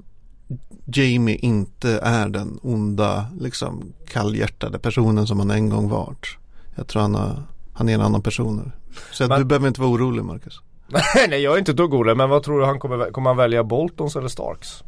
Jamie 0.86 1.36
inte 1.36 2.00
är 2.00 2.30
den 2.30 2.60
onda, 2.62 3.26
liksom 3.40 3.94
kallhjärtade 4.08 4.80
personen 4.80 5.28
som 5.28 5.40
han 5.40 5.52
en 5.52 5.70
gång 5.70 5.90
varit. 5.90 6.28
Jag 6.76 6.88
tror 6.88 7.02
han, 7.02 7.16
har, 7.16 7.44
han 7.74 7.90
är 7.90 7.94
en 7.94 8.02
annan 8.02 8.22
person 8.22 8.58
nu. 8.58 8.72
Så 9.12 9.28
Men- 9.28 9.40
du 9.40 9.46
behöver 9.46 9.68
inte 9.68 9.82
vara 9.82 9.92
orolig 9.92 10.24
Marcus. 10.26 10.60
Nej 11.30 11.42
jag 11.42 11.54
är 11.54 11.58
inte 11.60 11.72
ett 11.72 11.78
dugg 11.78 11.94
orolig, 11.94 12.18
men 12.18 12.30
vad 12.30 12.44
tror 12.44 12.60
du 12.60 12.66
han 12.66 12.80
kommer, 12.80 13.12
kommer 13.12 13.30
han 13.30 13.38
välja 13.38 13.64
Boltons 13.64 14.16
eller 14.16 14.28
Starks? 14.28 14.84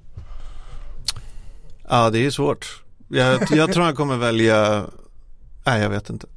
Ja, 1.89 2.09
det 2.09 2.25
är 2.25 2.29
svårt. 2.29 2.83
Jag, 3.07 3.41
jag 3.51 3.73
tror 3.73 3.83
han 3.83 3.95
kommer 3.95 4.17
välja, 4.17 4.85
nej 5.65 5.81
jag 5.81 5.89
vet 5.89 6.09
inte. 6.09 6.27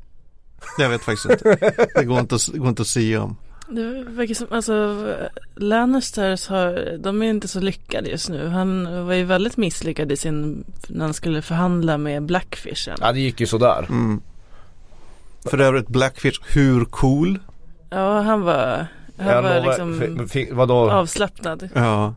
Jag 0.78 0.88
vet 0.88 1.02
faktiskt 1.02 1.30
inte. 1.30 1.74
Det 1.94 2.04
går 2.04 2.20
inte, 2.20 2.34
att- 2.34 2.46
går 2.54 2.68
inte 2.68 2.82
att 2.82 2.88
säga 2.88 3.22
om. 3.22 3.36
Det 3.68 4.04
verkar 4.08 4.34
som, 4.34 4.46
alltså 4.50 5.06
Lannisters 5.56 6.48
har, 6.48 6.96
de 6.98 7.22
är 7.22 7.26
inte 7.30 7.48
så 7.48 7.60
lyckade 7.60 8.08
just 8.10 8.28
nu. 8.28 8.48
Han 8.48 9.06
var 9.06 9.14
ju 9.14 9.24
väldigt 9.24 9.56
misslyckad 9.56 10.12
i 10.12 10.16
sin, 10.16 10.64
när 10.88 11.04
han 11.04 11.14
skulle 11.14 11.42
förhandla 11.42 11.98
med 11.98 12.22
Blackfishen. 12.22 12.96
Ja 13.00 13.12
det 13.12 13.20
gick 13.20 13.40
ju 13.40 13.46
sådär. 13.46 13.86
Mm. 13.88 14.20
För 15.44 15.58
övrigt 15.60 15.88
Blackfish, 15.88 16.40
hur 16.46 16.84
cool? 16.84 17.38
Ja, 17.90 18.20
han 18.20 18.40
var, 18.40 18.86
han 19.18 19.28
Jag 19.28 19.42
var 19.42 19.60
liksom 19.60 20.28
vadå, 20.56 20.90
avslappnad. 20.90 21.68
Ja. 21.74 22.14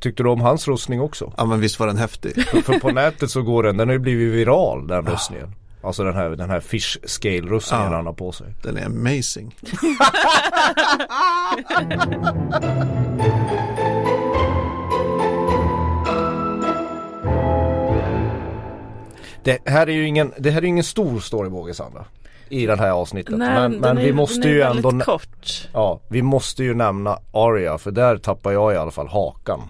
tyckte 0.00 0.22
du 0.22 0.28
om 0.28 0.40
hans 0.40 0.68
rustning 0.68 1.00
också? 1.00 1.32
ja, 1.36 1.44
men 1.44 1.60
visst 1.60 1.80
var 1.80 1.86
den 1.86 1.96
häftig. 1.96 2.42
För, 2.48 2.60
för 2.62 2.78
på 2.78 2.90
nätet 2.90 3.30
så 3.30 3.42
går 3.42 3.62
den, 3.62 3.76
den 3.76 3.88
har 3.88 3.92
ju 3.92 3.98
blivit 3.98 4.34
viral 4.34 4.86
den 4.86 5.06
rustningen. 5.06 5.54
Alltså 5.82 6.04
den 6.04 6.14
här, 6.14 6.30
den 6.30 6.50
här 6.50 6.60
fish 6.60 6.98
scale 7.04 7.40
rustningen 7.40 7.90
Ja. 7.90 7.96
han 7.96 8.06
har 8.06 8.12
på 8.12 8.32
sig. 8.32 8.46
Den 8.62 8.76
är 8.76 8.86
amazing. 8.86 9.54
Det 19.44 19.58
här 19.68 19.86
är 19.86 19.92
ju 19.92 20.06
ingen, 20.06 20.32
det 20.38 20.50
här 20.50 20.62
är 20.62 20.66
ingen 20.66 20.84
stor 20.84 21.20
storybåge 21.20 21.74
Sandra. 21.74 22.04
I 22.50 22.66
det 22.66 22.76
här 22.76 22.90
avsnittet. 22.90 23.38
Nej, 23.38 23.48
men 23.48 23.72
den 23.72 23.80
men 23.80 23.98
är, 23.98 24.02
vi 24.02 24.12
måste 24.12 24.40
den 24.40 24.50
ju 24.50 24.62
ändå 24.62 25.00
kort. 25.00 25.68
Ja, 25.72 26.00
vi 26.08 26.22
måste 26.22 26.64
ju 26.64 26.74
nämna 26.74 27.18
Aria 27.32 27.78
för 27.78 27.90
där 27.90 28.16
tappar 28.16 28.52
jag 28.52 28.74
i 28.74 28.76
alla 28.76 28.90
fall 28.90 29.08
hakan. 29.08 29.60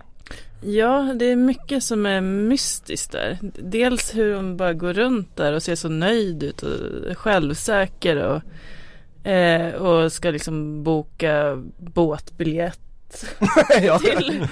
Ja, 0.60 1.14
det 1.14 1.24
är 1.24 1.36
mycket 1.36 1.84
som 1.84 2.06
är 2.06 2.20
mystiskt 2.20 3.12
där. 3.12 3.38
Dels 3.58 4.14
hur 4.14 4.36
hon 4.36 4.56
bara 4.56 4.72
går 4.72 4.92
runt 4.92 5.36
där 5.36 5.52
och 5.52 5.62
ser 5.62 5.74
så 5.74 5.88
nöjd 5.88 6.42
ut 6.42 6.62
och 6.62 7.18
självsäker 7.18 8.16
och, 8.16 9.30
eh, 9.30 9.74
och 9.74 10.12
ska 10.12 10.30
liksom 10.30 10.84
boka 10.84 11.62
båtbiljett 11.78 12.80
till, 14.00 14.46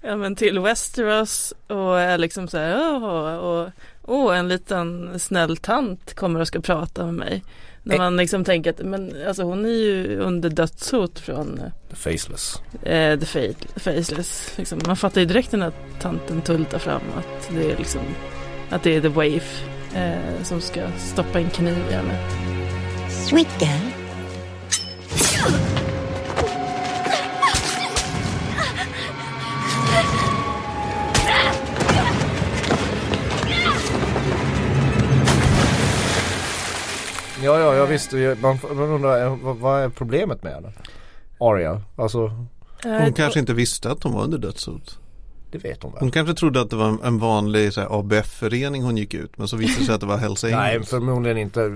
ja, 0.00 0.16
men 0.16 0.36
till 0.36 0.58
Westeros 0.58 1.54
och 1.66 2.00
är 2.00 2.18
liksom 2.18 2.48
så 2.48 2.58
här 2.58 2.76
åh, 2.76 3.36
och, 3.36 3.70
åh, 4.08 4.38
en 4.38 4.48
liten 4.48 5.18
snäll 5.18 5.56
tant 5.56 6.14
kommer 6.14 6.40
och 6.40 6.46
ska 6.48 6.60
prata 6.60 7.04
med 7.04 7.14
mig. 7.14 7.44
När 7.82 7.94
Eh. 7.94 7.98
man 8.00 8.16
liksom 8.16 8.44
tänker 8.44 8.70
att 8.70 8.78
men, 8.82 9.12
alltså 9.28 9.42
hon 9.42 9.64
är 9.64 9.68
ju 9.68 10.18
under 10.18 10.50
dödshot 10.50 11.18
från 11.18 11.60
Faceless. 11.90 12.54
eh, 12.82 13.18
The 13.18 13.26
Fa- 13.26 13.54
Faceless. 13.76 14.52
Liksom. 14.56 14.80
Man 14.86 14.96
fattar 14.96 15.20
ju 15.20 15.26
direkt 15.26 15.52
när 15.52 15.72
tanten 16.00 16.40
tultar 16.42 16.78
fram 16.78 17.02
att 17.16 17.50
det 17.54 17.70
är 17.72 17.76
liksom 17.76 18.00
att 18.70 18.82
det 18.82 18.96
är 18.96 19.00
The 19.00 19.08
Wave 19.08 19.40
eh, 19.94 20.42
som 20.42 20.60
ska 20.60 20.80
stoppa 20.98 21.38
en 21.40 21.50
kniv 21.50 21.76
i 21.90 21.92
henne. 21.92 22.18
Sweet 23.10 23.62
girl. 23.62 23.87
Ja, 37.48 37.60
ja, 37.60 37.74
jag 37.74 37.86
visste 37.86 38.36
man, 38.40 38.58
man 38.74 38.78
undrar 38.88 39.26
eh, 39.26 39.36
vad, 39.42 39.56
vad 39.56 39.80
är 39.80 39.88
problemet 39.88 40.42
med 40.42 40.52
henne? 40.54 40.72
Aria, 41.40 41.82
alltså 41.96 42.32
Eh, 42.84 42.90
Hon 42.92 43.12
kanske 43.12 43.40
inte 43.40 43.54
visste 43.54 43.90
att 43.90 44.02
hon 44.02 44.12
var 44.12 44.24
under 44.24 44.38
dödshot. 44.38 44.98
det 45.50 45.58
vet 45.58 45.82
hon 45.82 45.92
väl? 45.92 46.00
Hon 46.00 46.10
kanske 46.10 46.34
trodde 46.34 46.60
att 46.60 46.70
det 46.70 46.76
var 46.76 46.98
en- 47.04 47.18
vanlig 47.18 47.70
ABF-förening 47.90 48.82
hon 48.82 48.96
gick 48.96 49.14
ut 49.14 49.38
men 49.38 49.48
så 49.48 49.56
visade 49.56 49.80
det 49.80 49.86
sig 49.86 49.94
att 49.94 50.00
det 50.00 50.06
var 50.06 50.16
Hells 50.16 50.42
Nej, 50.44 50.54
Angels. 50.54 50.90
förmodligen 50.90 51.38
inte. 51.38 51.72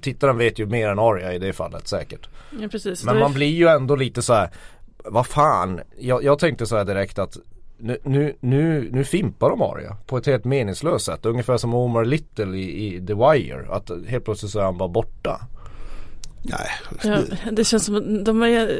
Tittaren 0.00 0.38
vet 0.38 0.58
ju 0.58 0.66
mer 0.66 0.88
än 0.88 0.98
Aria 0.98 1.32
i 1.34 1.38
det 1.38 1.52
fallet 1.52 1.88
säkert. 1.88 2.28
Ja, 2.60 2.68
precis. 2.68 3.04
Men 3.04 3.18
man 3.18 3.32
blir 3.32 3.46
ju 3.54 3.68
ändå 3.68 3.96
lite 3.96 4.22
så 4.22 4.34
här. 4.34 4.50
vad 5.04 5.26
fan, 5.26 5.80
jag, 5.98 6.24
jag 6.24 6.38
tänkte 6.38 6.66
så 6.66 6.76
här 6.76 6.84
direkt 6.84 7.18
att 7.18 7.36
nu, 7.78 7.98
nu, 8.02 8.36
nu, 8.40 8.90
nu 8.92 9.04
fimpar 9.04 9.50
de 9.50 9.62
Aria 9.62 9.96
på 10.06 10.16
ett 10.16 10.26
helt 10.26 10.44
meningslöst 10.44 11.04
sätt. 11.04 11.26
Ungefär 11.26 11.56
som 11.56 11.74
Omar 11.74 12.04
Little 12.04 12.56
i, 12.56 12.86
i 12.86 13.06
The 13.06 13.14
Wire. 13.14 13.66
Att 13.70 13.90
helt 14.06 14.24
plötsligt 14.24 14.52
så 14.52 14.58
är 14.58 14.64
han 14.64 14.78
bara 14.78 14.88
borta. 14.88 15.40
Nej, 16.42 16.68
Ja, 17.04 17.50
det 17.52 17.64
känns 17.64 17.84
som 17.84 17.96
att 17.96 18.24
de 18.24 18.40
har, 18.40 18.70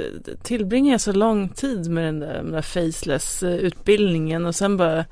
tillbringar 0.43 0.99
så 0.99 1.13
lång 1.13 1.49
tid 1.49 1.91
med 1.91 2.05
den 2.05 2.21
där, 2.21 2.43
där 2.43 2.63
faceless 2.63 3.43
eh, 3.43 3.55
utbildningen 3.55 4.47
och 4.47 4.55
sen 4.55 4.77
bara 4.77 5.05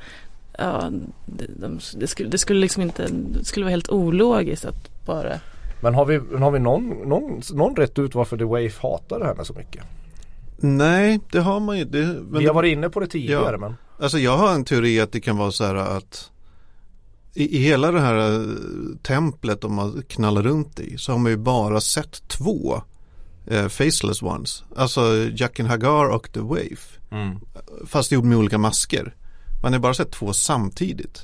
Ja, 0.58 0.90
det, 1.26 1.46
de, 1.60 1.78
det, 1.96 2.06
skulle, 2.06 2.28
det 2.28 2.38
skulle 2.38 2.60
liksom 2.60 2.82
inte, 2.82 3.06
det 3.38 3.44
skulle 3.44 3.64
vara 3.64 3.70
helt 3.70 3.90
ologiskt 3.90 4.64
att 4.64 5.04
bara 5.06 5.40
Men 5.82 5.94
har 5.94 6.04
vi, 6.04 6.36
har 6.38 6.50
vi 6.50 6.58
någon, 6.58 6.88
någon, 6.88 7.42
någon 7.52 7.76
rätt 7.76 7.98
ut 7.98 8.14
varför 8.14 8.36
The 8.36 8.44
Wave 8.44 8.72
hatar 8.82 9.18
det 9.18 9.26
här 9.26 9.44
så 9.44 9.52
mycket? 9.52 9.84
Nej, 10.62 11.20
det 11.32 11.40
har 11.40 11.60
man 11.60 11.78
ju. 11.78 11.84
Det, 11.84 12.06
men 12.06 12.38
vi 12.38 12.46
har 12.46 12.54
varit 12.54 12.72
inne 12.72 12.88
på 12.88 13.00
det 13.00 13.06
tidigare 13.06 13.52
Ja. 13.52 13.58
men 13.58 13.74
Alltså 14.00 14.18
jag 14.18 14.36
har 14.36 14.54
en 14.54 14.64
teori 14.64 15.00
att 15.00 15.12
det 15.12 15.20
kan 15.20 15.36
vara 15.36 15.50
så 15.50 15.64
här 15.64 15.74
att 15.74 16.30
i, 17.34 17.56
i 17.56 17.62
hela 17.62 17.92
det 17.92 18.00
här 18.00 18.32
eh, 18.40 18.46
templet 19.02 19.60
de 19.60 19.78
har 19.78 20.02
knallat 20.02 20.44
runt 20.44 20.80
i 20.80 20.98
så 20.98 21.12
har 21.12 21.18
man 21.18 21.32
ju 21.32 21.38
bara 21.38 21.80
sett 21.80 22.28
två 22.28 22.82
eh, 23.46 23.68
faceless 23.68 24.22
ones. 24.22 24.64
Alltså 24.76 25.00
Jaqen 25.36 25.66
Hagar 25.66 26.08
och 26.08 26.32
The 26.32 26.40
Wave. 26.40 26.76
mm. 27.10 27.38
Fast 27.86 28.12
ihop 28.12 28.24
med 28.24 28.38
olika 28.38 28.58
masker. 28.58 29.14
Man 29.62 29.72
har 29.72 29.80
bara 29.80 29.94
sett 29.94 30.10
två 30.12 30.32
samtidigt. 30.32 31.22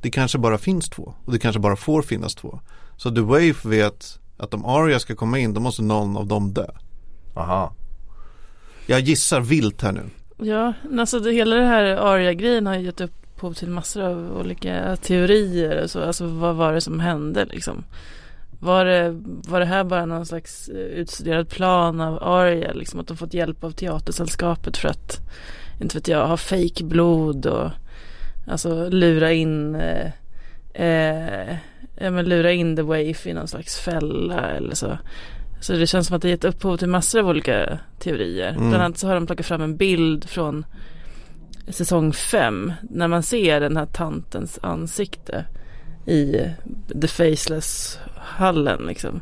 Det 0.00 0.10
kanske 0.10 0.38
bara 0.38 0.58
finns 0.58 0.88
två 0.88 1.14
och 1.24 1.32
det 1.32 1.38
kanske 1.38 1.60
bara 1.60 1.76
får 1.76 2.02
finnas 2.02 2.34
två. 2.34 2.60
Så 2.96 3.10
The 3.14 3.20
Wave 3.20 3.54
vet 3.64 4.18
att 4.36 4.54
om 4.54 4.64
Arya 4.64 4.98
ska 5.00 5.14
komma 5.14 5.38
in 5.38 5.54
då 5.54 5.60
måste 5.60 5.82
någon 5.82 6.16
av 6.16 6.26
dem 6.26 6.52
dö. 6.52 6.66
Aha. 7.34 7.74
Jag 8.86 9.00
gissar 9.00 9.40
vilt 9.40 9.82
här 9.82 9.92
nu. 9.92 10.02
Ja, 10.36 10.72
alltså 10.98 11.20
det, 11.20 11.32
hela 11.32 11.56
det 11.56 11.64
här 11.64 11.84
ARIA-grejen 11.84 12.66
har 12.66 12.74
gett 12.74 13.00
upphov 13.00 13.52
till 13.52 13.68
massor 13.68 14.02
av 14.02 14.36
olika 14.40 14.96
teorier 14.96 15.82
och 15.82 15.90
så. 15.90 16.00
Alltså 16.00 16.26
vad 16.26 16.56
var 16.56 16.72
det 16.72 16.80
som 16.80 17.00
hände 17.00 17.44
liksom? 17.44 17.84
Var 18.60 18.84
det, 18.84 19.20
var 19.24 19.60
det 19.60 19.66
här 19.66 19.84
bara 19.84 20.06
någon 20.06 20.26
slags 20.26 20.68
eh, 20.68 20.76
utstuderad 20.76 21.48
plan 21.48 22.00
av 22.00 22.18
ARIA 22.22 22.72
liksom? 22.72 23.00
Att 23.00 23.06
de 23.06 23.16
fått 23.16 23.34
hjälp 23.34 23.64
av 23.64 23.70
teatersällskapet 23.70 24.76
för 24.76 24.88
att, 24.88 25.20
inte 25.80 25.96
vet 25.96 26.08
jag, 26.08 26.26
ha 26.26 26.36
fejkblod 26.36 27.46
och 27.46 27.70
alltså 28.46 28.88
lura 28.88 29.32
in 29.32 29.74
eh, 29.74 30.10
eh, 30.74 31.56
ja, 31.96 32.10
men 32.10 32.24
lura 32.24 32.52
in 32.52 32.76
The 32.76 32.82
Wave 32.82 33.14
i 33.24 33.32
någon 33.32 33.48
slags 33.48 33.78
fälla 33.78 34.50
eller 34.50 34.74
så. 34.74 34.98
Så 35.64 35.72
det 35.72 35.86
känns 35.86 36.06
som 36.06 36.16
att 36.16 36.22
det 36.22 36.28
gett 36.28 36.44
upphov 36.44 36.76
till 36.76 36.88
massor 36.88 37.20
av 37.20 37.28
olika 37.28 37.78
teorier. 37.98 38.48
Mm. 38.50 38.68
Bland 38.68 38.84
annat 38.84 38.98
så 38.98 39.06
har 39.06 39.14
de 39.14 39.26
plockat 39.26 39.46
fram 39.46 39.62
en 39.62 39.76
bild 39.76 40.24
från 40.28 40.64
säsong 41.68 42.12
5 42.12 42.72
när 42.90 43.08
man 43.08 43.22
ser 43.22 43.60
den 43.60 43.76
här 43.76 43.86
tantens 43.86 44.58
ansikte 44.62 45.44
i 46.06 46.36
The 47.00 47.08
Faceless 47.08 47.98
hallen 48.16 48.82
liksom. 48.86 49.20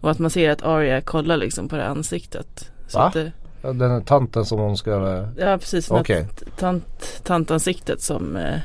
Och 0.00 0.10
att 0.10 0.18
man 0.18 0.30
ser 0.30 0.50
att 0.50 0.62
Arya 0.62 1.00
kollar 1.00 1.36
liksom 1.36 1.68
på 1.68 1.76
det 1.76 1.86
ansiktet. 1.86 2.70
Så 2.88 2.98
Va? 2.98 3.04
att 3.06 3.12
det, 3.12 3.32
Den 3.62 3.90
här 3.90 4.00
tanten 4.00 4.44
som 4.44 4.58
hon 4.58 4.76
ska... 4.76 5.24
Ja 5.38 5.58
precis, 5.58 5.90
okay. 5.90 6.24
tant, 6.58 7.20
tantansiktet 7.24 8.00
som 8.02 8.36
eh, 8.36 8.58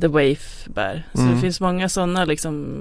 The 0.00 0.06
Waif 0.08 0.66
bär. 0.74 1.06
Så 1.14 1.20
Mm. 1.20 1.34
det 1.34 1.40
finns 1.40 1.60
många 1.60 1.88
sådana 1.88 2.24
liksom 2.24 2.76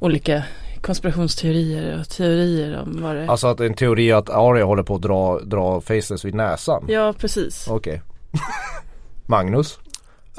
olika 0.00 0.42
konspirationsteorier 0.82 2.00
och 2.00 2.08
teorier 2.08 2.78
om 2.82 3.02
vad 3.02 3.16
det 3.16 3.30
Alltså 3.30 3.46
att 3.46 3.60
en 3.60 3.74
teori 3.74 4.12
att 4.12 4.30
Arya 4.30 4.64
håller 4.64 4.82
på 4.82 4.94
att 4.94 5.02
dra, 5.02 5.40
dra 5.40 5.80
Faceless 5.80 6.24
vid 6.24 6.34
näsan. 6.34 6.84
Ja 6.88 7.12
precis. 7.18 7.66
Okej. 7.68 8.02
Magnus? 9.26 9.78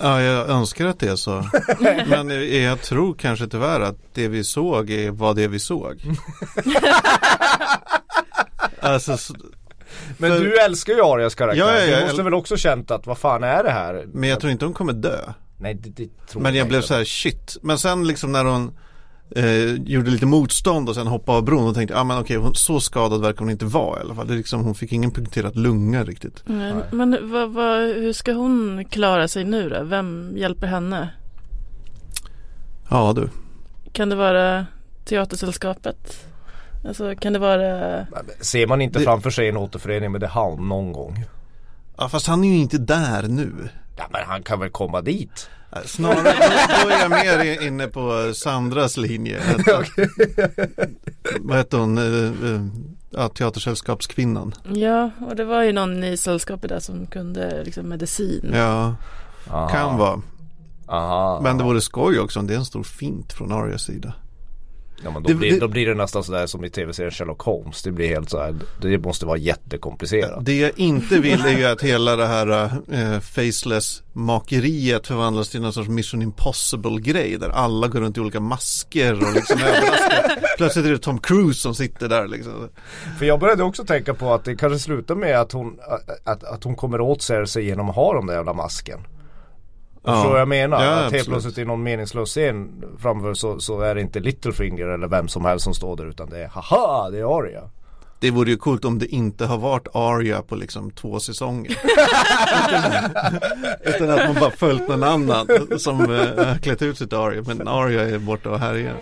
Ja, 0.02 0.21
jag 0.21 0.49
önskar 0.49 0.86
att 0.88 0.99
det 0.99 1.08
är 1.08 1.15
så. 1.15 1.45
Men 2.08 2.30
jag 2.63 2.82
tror 2.82 3.13
kanske 3.13 3.47
tyvärr 3.47 3.80
att 3.82 3.97
det 4.13 4.28
vi 4.28 4.43
såg 4.43 4.89
är 4.89 5.12
vad 5.12 5.36
det 5.36 5.47
vi 5.47 5.60
såg. 5.60 6.02
alltså, 8.80 9.17
Men 10.17 10.32
För- 10.32 10.39
du 10.39 10.60
älskar 10.60 10.93
ju 10.93 11.02
Arias 11.02 11.36
karaktär. 11.36 11.60
Ja, 11.60 11.73
ja, 11.80 11.86
ja, 11.86 11.95
du 11.97 12.02
måste 12.04 12.17
jag- 12.17 12.23
väl 12.23 12.34
också 12.34 12.58
känt 12.58 12.91
att 12.91 13.08
vad 13.08 13.17
fan 13.17 13.43
är 13.43 13.63
det 13.63 13.71
här? 13.71 14.06
men 14.13 14.30
jag 14.30 14.39
tror 14.39 14.52
inte 14.52 14.65
hon 14.65 14.73
kommer 14.73 14.93
dö. 14.93 15.17
Nej 15.58 15.73
det, 15.73 15.89
det 15.89 16.28
tror 16.28 16.41
Men 16.41 16.56
jag 16.56 16.67
blev 16.67 16.78
inte. 16.78 16.88
så 16.88 16.93
här 16.93 17.04
shit. 17.04 17.58
Men 17.62 17.78
sen 17.78 18.08
liksom 18.08 18.32
när 18.32 18.45
hon 18.45 18.78
eh, 19.36 19.74
gjorde 19.74 20.12
lite 20.12 20.26
motstånd 20.26 20.89
och 20.89 20.96
sen 20.96 21.08
hoppade 21.08 21.38
av 21.38 21.44
bron 21.44 21.68
och 21.68 21.76
tänkte, 21.76 21.94
ja 21.94 22.00
ah, 22.02 22.04
men 22.04 22.18
okej, 22.20 22.38
hon, 22.38 22.56
så 22.56 22.80
skadad 22.80 23.22
verkar 23.22 23.39
hon 23.39 23.50
inte 23.50 23.65
vara 23.65 24.00
i 24.00 24.02
alla 24.02 24.15
fall. 24.15 24.28
Det 24.28 24.34
är 24.34 24.38
liksom, 24.38 24.63
hon 24.63 24.76
fick 24.76 24.92
ingen 24.92 25.12
punkterad 25.12 25.56
lunga 25.56 26.04
riktigt. 26.04 26.44
Men, 26.46 26.82
men 26.92 27.32
vad, 27.32 27.50
vad, 27.54 27.80
hur 27.82 28.13
ska 28.13 28.34
hon 28.34 28.86
klara 28.86 29.28
sig 29.28 29.44
nu 29.44 29.70
då? 29.70 29.84
Vem 29.84 30.34
hjälper 30.38 30.68
henne? 30.68 31.10
Ja 32.89 33.13
du. 33.13 33.30
Kan 33.92 34.10
det 34.10 34.15
vara 34.15 34.65
Teatersällskapet? 35.06 36.26
Alltså 36.88 37.15
kan 37.15 37.34
det 37.34 37.39
vara 37.39 38.06
Ser 38.42 38.68
man 38.68 38.82
inte 38.82 39.00
Det- 39.00 39.06
framför 39.06 39.30
sig 39.30 39.50
en 39.50 39.58
återförening 39.58 40.12
med 40.12 40.22
The 40.22 40.28
Hound 40.28 40.68
någon 40.68 40.92
gång? 40.92 41.26
Ja 41.98 42.10
fast 42.10 42.28
han 42.28 42.44
är 42.44 42.48
ju 42.50 42.58
inte 42.58 42.78
där 42.78 43.24
nu. 43.28 43.52
Ja 43.98 44.04
men 44.12 44.22
han 44.28 44.44
kan 44.44 44.60
väl 44.60 44.70
komma 44.70 45.02
dit? 45.02 45.50
Nej, 45.72 45.84
Snarare, 45.86 46.24
då, 46.84 46.90
är 46.90 47.00
jag 47.02 47.10
mer 47.12 47.68
inne 47.68 47.88
på 47.88 48.34
Sandras 48.34 48.98
linje. 48.98 49.40
Att, 49.40 49.90
vad 51.40 51.58
heter 51.58 51.78
hon? 51.78 51.98
Eh, 51.98 52.54
eh, 52.54 52.62
Ja, 53.12 53.30
teatersällskapskvinnan. 53.30 54.54
Ja, 54.74 55.12
och 55.28 55.36
det 55.36 55.46
var 55.46 55.64
ju 55.64 55.72
någon 55.72 56.04
i 56.04 56.18
sällskapet 56.18 56.70
där 56.70 56.80
som 56.80 57.08
kunde 57.08 57.64
liksom 57.64 57.90
medicin. 57.90 58.52
Ja, 58.54 58.96
Aha. 59.50 59.70
kan 59.70 59.98
vara. 59.98 60.22
Aha. 60.88 61.40
Men 61.44 61.58
det 61.58 61.64
vore 61.64 61.82
skoj 61.82 62.20
också 62.20 62.40
om 62.40 62.48
det 62.48 62.54
är 62.54 62.58
en 62.58 62.66
stor 62.66 62.84
fint 62.84 63.34
från 63.34 63.52
Arias 63.52 63.84
sida. 63.84 64.14
Ja 65.04 65.12
men 65.12 65.24
då, 65.24 65.30
Det- 65.30 65.36
blir, 65.36 65.52
det- 65.52 65.60
då 65.60 65.68
blir 65.68 65.86
det 65.88 65.94
nästan 65.96 66.24
sådär 66.24 66.48
som 66.48 66.66
i 66.66 66.70
tv-serien 66.70 67.12
Sherlock 67.12 67.42
Holmes. 67.42 67.84
Det 67.84 67.92
blir 67.92 68.08
helt 68.08 68.30
så 68.30 68.40
här. 68.40 68.56
Det 68.82 68.98
måste 68.98 69.26
vara 69.26 69.38
jättekomplicerat. 69.38 70.46
Det 70.46 70.58
jag 70.60 70.72
inte 70.76 71.20
vill 71.20 71.46
är 71.46 71.58
ju 71.58 71.66
att 71.66 71.82
hela 71.82 72.16
det 72.16 72.28
här 72.28 72.72
eh, 72.92 73.20
faceless 73.20 74.04
makeriet 74.14 75.08
förvandlas 75.08 75.50
till 75.50 75.62
någon 75.62 75.74
sorts 75.74 75.90
mission 75.90 76.22
impossible 76.22 77.02
grej 77.02 77.38
där 77.38 77.50
alla 77.50 77.88
går 77.88 78.00
runt 78.02 78.18
i 78.18 78.20
olika 78.20 78.40
masker 78.40 79.14
och 79.14 79.34
liksom. 79.34 79.60
Plötsligt 80.58 80.86
är 80.86 80.90
det 80.92 80.98
Tom 80.98 81.20
Cruise 81.20 81.60
som 81.62 81.76
sitter 81.76 82.08
där 82.10 82.28
liksom. 82.28 82.70
För 83.20 83.26
jag 83.26 83.40
började 83.40 83.64
också 83.64 83.86
tänka 83.86 84.14
på 84.14 84.34
att 84.34 84.44
det 84.44 84.56
kanske 84.56 84.80
slutar 84.80 85.16
med 85.16 85.40
att 85.40 85.52
hon, 85.52 85.78
att, 86.24 86.44
att 86.44 86.64
hon 86.64 86.76
kommer 86.76 87.02
åt 87.02 87.22
Cersei 87.22 87.64
genom 87.66 87.90
att 87.90 87.96
ha 87.96 88.14
de 88.14 88.26
där 88.28 88.34
jävla 88.36 88.54
masken. 88.54 89.00
Ja. 90.04 90.14
Förstår 90.14 90.32
vad 90.32 90.42
jag 90.42 90.48
menar? 90.48 90.84
Ja, 90.84 90.92
att 90.92 91.12
helt 91.12 91.28
plötsligt 91.28 91.58
i 91.58 91.66
någon 91.66 91.84
meningslös 91.84 92.30
scen 92.30 92.84
framför 93.00 93.34
så, 93.34 93.60
så 93.60 93.82
är 93.82 93.96
det 93.96 94.02
inte 94.02 94.20
Littlefinger 94.20 94.88
eller 94.88 95.08
vem 95.08 95.28
som 95.28 95.46
helst 95.46 95.64
som 95.64 95.74
står 95.74 95.98
där 95.98 96.06
utan 96.06 96.30
det 96.30 96.44
är 96.44 96.48
haha, 96.48 97.10
det 97.10 97.20
är 97.20 97.40
Arya. 97.40 97.62
Det 98.20 98.32
vore 98.32 98.50
ju 98.50 98.58
coolt 98.58 98.86
om 98.86 99.00
det 99.00 99.06
inte 99.06 99.46
har 99.46 99.58
varit 99.58 99.88
Arya 99.94 100.42
på 100.42 100.56
liksom 100.56 100.92
två 100.92 101.20
säsonger. 101.20 101.72
Utan 103.82 104.10
att 104.10 104.26
man 104.26 104.36
bara 104.40 104.52
följt 104.52 104.88
någon 104.88 105.04
annan 105.04 105.48
som 105.78 106.00
har 106.00 106.58
klätt 106.58 106.82
ut 106.82 106.98
sig 106.98 107.08
till 107.08 107.18
Arya. 107.18 107.44
Men 107.48 107.68
Arya 107.68 108.10
är 108.10 108.20
borta 108.20 108.50
och 108.50 108.60
härjar. 108.60 108.96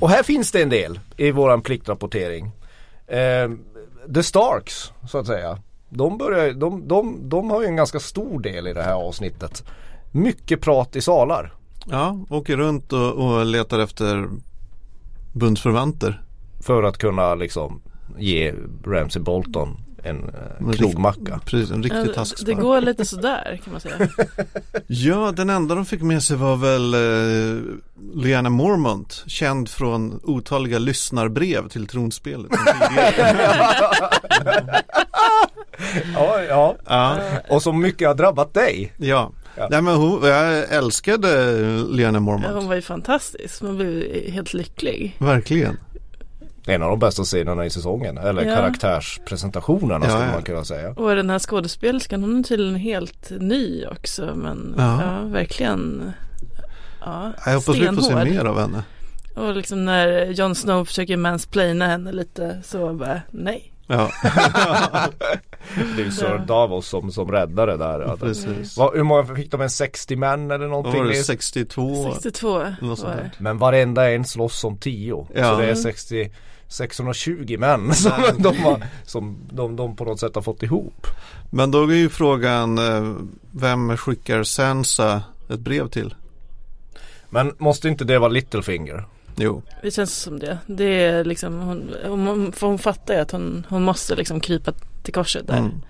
Och 0.00 0.10
här 0.10 0.22
finns 0.22 0.52
det 0.52 0.62
en 0.62 0.68
del 0.68 1.00
i 1.16 1.30
våran 1.30 1.62
pliktrapportering. 1.62 2.50
Eh, 3.06 3.50
The 4.14 4.22
Starks 4.22 4.92
så 5.08 5.18
att 5.18 5.26
säga. 5.26 5.58
De, 5.88 6.18
börjar, 6.18 6.52
de, 6.52 6.88
de, 6.88 7.28
de 7.28 7.50
har 7.50 7.60
ju 7.60 7.66
en 7.66 7.76
ganska 7.76 8.00
stor 8.00 8.40
del 8.40 8.66
i 8.66 8.72
det 8.72 8.82
här 8.82 8.94
avsnittet. 8.94 9.64
Mycket 10.10 10.60
prat 10.60 10.96
i 10.96 11.00
salar. 11.00 11.52
Ja, 11.86 12.18
åker 12.30 12.56
runt 12.56 12.92
och, 12.92 13.12
och 13.12 13.46
letar 13.46 13.78
efter 13.78 14.28
bundsförvanter. 15.32 16.22
För 16.60 16.82
att 16.82 16.98
kunna 16.98 17.34
liksom 17.34 17.82
ge 18.18 18.54
Ramsey 18.84 19.22
Bolton 19.22 19.76
en 20.02 20.16
eh, 20.28 20.34
Men 20.58 20.72
knogmacka. 20.72 21.40
Precis, 21.44 21.70
en 21.70 21.82
riktig 21.82 22.10
Ja, 22.16 22.24
det 22.46 22.54
går 22.54 22.80
lite 22.80 23.04
sådär 23.04 23.60
kan 23.64 23.72
man 23.72 23.80
säga. 23.80 23.96
Ja, 24.86 25.32
den 25.36 25.50
enda 25.50 25.74
de 25.74 25.86
fick 25.86 26.02
med 26.02 26.22
sig 26.22 26.36
var 26.36 26.56
väl 26.56 26.94
eh, 26.94 27.62
Liana 28.14 28.50
Mormont, 28.50 29.24
känd 29.26 29.68
från 29.68 30.20
otaliga 30.22 30.78
lyssnarbrev 30.78 31.68
till 31.68 31.86
tronspelet. 31.86 32.50
Ja, 36.14 36.42
ja. 36.48 36.76
ja, 36.86 37.18
Och 37.50 37.62
så 37.62 37.72
mycket 37.72 38.08
har 38.08 38.14
drabbat 38.14 38.54
dig. 38.54 38.92
ja. 38.96 39.32
Ja. 39.56 39.68
Nej 39.70 39.82
men 39.82 39.94
hon, 39.94 40.22
jag 40.28 40.72
älskade 40.72 41.28
Ja, 41.98 42.20
Mormont. 42.20 42.54
hon 42.54 42.68
var 42.68 42.74
ju 42.74 42.82
fantastisk. 42.82 43.62
Man 43.62 43.76
blev 43.76 44.02
helt 44.32 44.54
lycklig. 44.54 45.16
Verkligen. 45.18 45.76
En 46.66 46.82
av 46.82 46.90
de 46.90 46.98
bästa 46.98 47.24
scenerna 47.24 47.66
i 47.66 47.70
säsongen. 47.70 48.18
Eller 48.18 48.44
Ja. 48.44 48.54
karaktärspresentationerna 48.54 50.06
Ja, 50.06 50.10
skulle 50.10 50.32
man 50.32 50.42
kunna 50.42 50.64
säga. 50.64 50.90
Och 50.90 51.14
den 51.14 51.30
här 51.30 51.38
skådespelerskan 51.38 52.22
hon 52.22 52.38
är 52.38 52.42
tydligen 52.42 52.74
helt 52.76 53.30
ny 53.40 53.86
också. 53.86 54.32
Men 54.36 54.74
Ja. 54.78 55.02
ja, 55.02 55.26
verkligen. 55.28 56.12
Ja, 57.00 57.32
Jag 57.46 57.54
hoppas 57.54 57.76
vi 57.76 57.86
får 57.86 58.02
se 58.02 58.14
mer 58.24 58.44
av 58.44 58.60
henne. 58.60 58.82
Och 59.36 59.54
liksom 59.56 59.84
när 59.84 60.26
Jon 60.26 60.54
Snow 60.54 60.84
försöker 60.84 61.16
mansplaina 61.16 61.86
henne 61.86 62.12
lite 62.12 62.60
så 62.64 62.92
bara 62.94 63.20
nej. 63.30 63.72
Ja, 63.86 64.10
Det 65.96 66.02
är 66.02 66.04
ju 66.04 66.10
Sir. 66.10 66.38
Davos 66.46 66.88
som, 66.88 67.12
som 67.12 67.32
räddade 67.32 67.76
där. 67.76 68.16
Precis. 68.16 68.76
Vad- 68.76 68.94
hur 68.96 69.02
många 69.02 69.34
fick 69.34 69.50
de? 69.50 69.60
En 69.60 69.70
60 69.70 70.16
män 70.16 70.50
eller 70.50 70.58
Vad 70.58 70.70
någonting? 70.70 70.98
var 71.00 71.04
det, 71.06 71.12
Det 71.12 71.18
är- 71.18 71.22
62? 71.22 72.10
62 72.12 72.58
Något 72.80 72.98
sånt 72.98 73.10
var 73.14 73.16
det. 73.16 73.30
Men 73.38 73.58
varenda 73.58 74.10
en 74.10 74.24
slåss 74.24 74.58
som 74.60 74.76
10. 74.78 75.26
Ja. 75.34 75.44
Så 75.44 75.56
det 75.60 75.70
är 75.70 75.74
60 75.74 76.30
620 76.70 77.56
män 77.58 77.94
som, 77.94 78.12
de, 78.38 78.56
har, 78.56 78.86
som 79.04 79.36
de, 79.50 79.76
de 79.76 79.96
på 79.96 80.04
något 80.04 80.20
sätt 80.20 80.34
har 80.34 80.42
fått 80.42 80.62
ihop. 80.62 81.06
Men 81.50 81.70
då 81.70 81.82
är 81.82 81.94
ju 81.94 82.08
frågan, 82.08 82.78
eh, 82.78 83.14
vem 83.50 83.96
skickar 83.96 84.42
Sansa 84.42 85.22
ett 85.48 85.60
brev 85.60 85.88
till? 85.88 86.14
Men 87.30 87.54
måste 87.58 87.88
inte 87.88 88.04
det 88.04 88.18
vara 88.18 88.30
Littlefinger? 88.30 89.04
Jo, 89.36 89.62
Det 89.82 89.90
känns 89.90 90.16
som 90.16 90.38
det. 90.38 90.58
Det 90.66 91.04
är 91.04 91.24
liksom 91.24 91.60
hon, 91.60 91.94
hon, 92.04 92.52
för 92.52 92.66
hon 92.66 92.78
fattar 92.78 93.14
ju 93.14 93.20
att 93.20 93.30
hon, 93.30 93.66
hon 93.68 93.82
måste 93.82 94.16
liksom 94.16 94.40
krypa 94.40 94.72
till 95.02 95.14
korset 95.14 95.46
där. 95.46 95.58
Mm. 95.58 95.82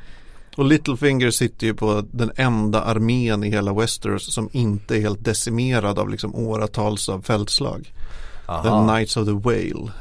Och 0.56 0.64
Littlefinger 0.64 1.30
sitter 1.30 1.66
ju 1.66 1.74
på 1.74 2.04
den 2.10 2.32
enda 2.36 2.82
armén 2.82 3.44
i 3.44 3.50
hela 3.50 3.72
Westeros 3.72 4.34
som 4.34 4.48
inte 4.52 4.96
är 4.96 5.00
helt 5.00 5.24
decimerad 5.24 5.98
av 5.98 6.08
liksom 6.10 6.34
åratals 6.34 7.08
av 7.08 7.22
fältslag. 7.22 7.92
The 8.46 8.68
Knights 8.68 9.16
of 9.16 9.26
the 9.26 9.32
Whale. 9.32 9.92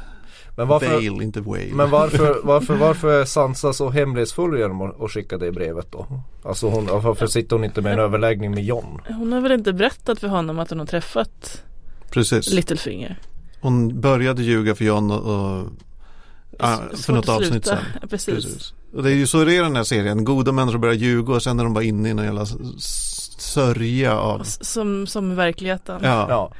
Men 0.60 0.68
varför, 0.68 0.92
Vale, 0.94 1.24
inte 1.24 1.40
Whale. 1.40 1.74
men 1.74 1.90
varför, 1.90 2.40
varför, 2.44 2.74
varför 2.74 3.20
är 3.20 3.24
Sansa 3.24 3.72
så 3.72 3.90
hemlighetsfull 3.90 4.58
genom 4.58 4.82
att 4.82 5.10
skicka 5.10 5.38
det 5.38 5.52
brevet 5.52 5.92
då? 5.92 6.06
Alltså 6.42 6.68
hon, 6.68 6.86
varför 6.86 7.26
sitter 7.26 7.56
hon 7.56 7.64
inte 7.64 7.82
med 7.82 7.92
en 7.92 7.98
överläggning 7.98 8.50
med 8.50 8.64
John? 8.64 9.00
Hon 9.08 9.32
har 9.32 9.40
väl 9.40 9.52
inte 9.52 9.72
berättat 9.72 10.20
för 10.20 10.28
honom 10.28 10.58
att 10.58 10.70
hon 10.70 10.78
har 10.78 10.86
träffat 10.86 11.62
Precis. 12.10 12.52
Littlefinger. 12.52 13.18
Hon 13.60 14.00
började 14.00 14.42
ljuga 14.42 14.74
för 14.74 14.84
John 14.84 15.10
och, 15.10 15.60
och 15.60 16.98
för 16.98 17.12
något 17.12 17.28
avsnitt 17.28 17.66
sen. 17.66 17.78
Precis. 18.10 18.74
Och 18.94 19.02
det 19.02 19.10
är 19.10 19.14
ju 19.14 19.26
så 19.26 19.44
det 19.44 19.54
är 19.54 19.60
i 19.60 19.64
den 19.64 19.76
här 19.76 19.84
serien. 19.84 20.24
Goda 20.24 20.52
människor 20.52 20.78
börjar 20.78 20.94
ljuga 20.94 21.34
och 21.34 21.42
sen 21.42 21.60
är 21.60 21.64
de 21.64 21.74
bara 21.74 21.84
inne 21.84 22.08
i 22.08 22.14
någon 22.14 22.24
jävla 22.24 22.46
sörja 23.38 24.18
av. 24.18 24.42
Som, 24.42 25.06
som 25.06 25.32
i 25.32 25.34
verkligheten. 25.34 26.00
Ja. 26.02 26.26
Ja. 26.28 26.52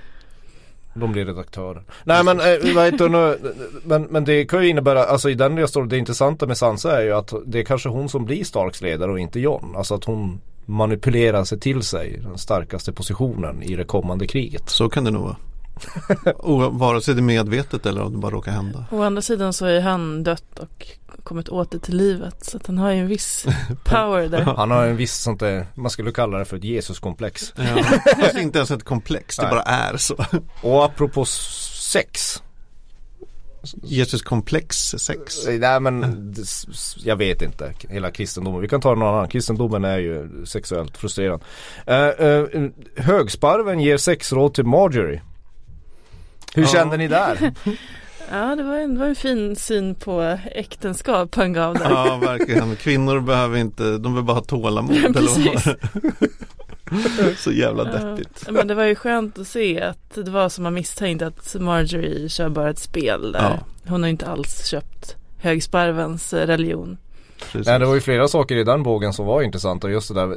De 0.94 1.12
blir 1.12 1.24
redaktörer. 1.24 1.82
Nej 2.04 2.24
men, 2.24 2.40
eh, 2.40 2.74
vad 2.74 2.84
heter 2.84 3.08
det 3.08 3.08
nu? 3.08 3.54
men, 3.84 4.02
men 4.02 4.24
det 4.24 4.44
kan 4.44 4.62
ju 4.62 4.68
innebära, 4.68 5.04
alltså 5.04 5.30
i 5.30 5.34
den 5.34 5.56
jag 5.56 5.68
står, 5.68 5.84
det 5.84 5.98
intressanta 5.98 6.46
med 6.46 6.58
Sansa 6.58 6.98
är 7.00 7.04
ju 7.04 7.12
att 7.12 7.32
det 7.46 7.58
är 7.58 7.64
kanske 7.64 7.88
hon 7.88 8.08
som 8.08 8.24
blir 8.24 8.44
Starks 8.44 8.80
ledare 8.82 9.12
och 9.12 9.20
inte 9.20 9.40
John. 9.40 9.74
Alltså 9.76 9.94
att 9.94 10.04
hon 10.04 10.40
manipulerar 10.66 11.44
sig 11.44 11.60
till 11.60 11.82
sig 11.82 12.20
den 12.22 12.38
starkaste 12.38 12.92
positionen 12.92 13.62
i 13.62 13.76
det 13.76 13.84
kommande 13.84 14.26
kriget. 14.26 14.70
Så 14.70 14.88
kan 14.88 15.04
det 15.04 15.10
nog 15.10 15.22
vara. 15.22 15.36
Och 16.36 16.78
vare 16.78 17.00
sig 17.00 17.14
det 17.14 17.20
är 17.20 17.22
medvetet 17.22 17.86
eller 17.86 18.02
om 18.02 18.12
det 18.12 18.18
bara 18.18 18.32
råkar 18.32 18.52
hända. 18.52 18.84
Å 18.90 19.02
andra 19.02 19.22
sidan 19.22 19.52
så 19.52 19.66
är 19.66 19.80
han 19.80 20.22
dött 20.22 20.58
och 20.58 20.86
kommit 21.30 21.48
åter 21.48 21.78
till 21.78 21.96
livet. 21.96 22.44
Så 22.44 22.56
att 22.56 22.66
han 22.66 22.78
har 22.78 22.90
ju 22.90 22.98
en 23.00 23.06
viss 23.06 23.46
power 23.84 24.28
där. 24.28 24.42
Han 24.42 24.70
har 24.70 24.86
en 24.86 24.96
viss 24.96 25.14
sånt 25.14 25.40
där, 25.40 25.66
man 25.74 25.90
skulle 25.90 26.12
kalla 26.12 26.38
det 26.38 26.44
för 26.44 26.56
ett 26.56 26.64
Jesuskomplex. 26.64 27.52
Ja, 27.56 27.82
fast 28.20 28.38
inte 28.38 28.58
ens 28.58 28.70
ett 28.70 28.84
komplex, 28.84 29.36
det 29.36 29.42
Nej. 29.42 29.50
bara 29.50 29.62
är 29.62 29.96
så. 29.96 30.16
Och 30.62 30.84
apropå 30.84 31.24
sex. 31.24 32.42
Jesus 33.82 34.22
komplex 34.22 34.76
6. 34.98 35.34
Nej 35.46 35.80
men 35.80 36.34
jag 36.98 37.16
vet 37.16 37.42
inte. 37.42 37.72
Hela 37.88 38.10
kristendomen. 38.10 38.60
Vi 38.60 38.68
kan 38.68 38.80
ta 38.80 38.94
någon 38.94 39.14
annan. 39.14 39.28
Kristendomen 39.28 39.84
är 39.84 39.98
ju 39.98 40.46
sexuellt 40.46 40.96
frustrerande. 40.96 41.44
Uh, 41.88 42.26
uh, 42.26 42.70
högsparven 42.96 43.80
ger 43.80 43.96
sexråd 43.96 44.54
till 44.54 44.64
Marjorie. 44.66 45.22
Hur 46.54 46.62
Ja. 46.62 46.68
kände 46.68 46.96
ni 46.96 47.08
där? 47.08 47.52
Ja, 48.30 48.56
det 48.56 48.62
var 48.62 48.78
en, 48.78 48.94
det 48.94 49.00
var 49.00 49.06
en 49.06 49.14
fin 49.14 49.56
syn 49.56 49.94
på 49.94 50.38
äktenskap 50.52 51.34
han 51.34 51.52
gav 51.52 51.74
där. 51.74 51.90
Ja, 51.90 52.18
verkligen. 52.22 52.76
Kvinnor 52.76 53.20
behöver 53.20 53.58
inte, 53.58 53.82
de 53.82 54.02
behöver 54.02 54.22
bara 54.22 54.36
ha 54.36 54.44
tålamod. 54.44 54.96
Ja, 54.96 55.12
precis. 55.12 55.68
Så 57.44 57.52
jävla 57.52 57.84
deppigt. 57.84 58.42
Ja, 58.46 58.52
men 58.52 58.66
det 58.66 58.74
var 58.74 58.84
ju 58.84 58.94
skönt 58.94 59.38
att 59.38 59.46
se 59.46 59.80
att 59.80 60.14
det 60.14 60.30
var 60.30 60.48
som 60.48 60.64
man 60.64 60.74
misstänkte 60.74 61.26
att 61.26 61.56
Marjorie 61.60 62.28
kör 62.28 62.48
bara 62.48 62.70
ett 62.70 62.78
spel 62.78 63.32
där. 63.32 63.60
Hon 63.86 64.02
har 64.02 64.10
inte 64.10 64.26
alls 64.26 64.66
köpt 64.66 65.16
högsparvens 65.38 66.32
religion. 66.32 66.98
Precis. 67.52 67.66
Nej 67.66 67.78
det 67.78 67.86
var 67.86 67.94
ju 67.94 68.00
flera 68.00 68.28
saker 68.28 68.56
i 68.56 68.64
den 68.64 68.82
bågen 68.82 69.12
som 69.12 69.26
var 69.26 69.42
intressanta. 69.42 69.90
Just 69.90 70.08
det 70.08 70.14
där 70.14 70.36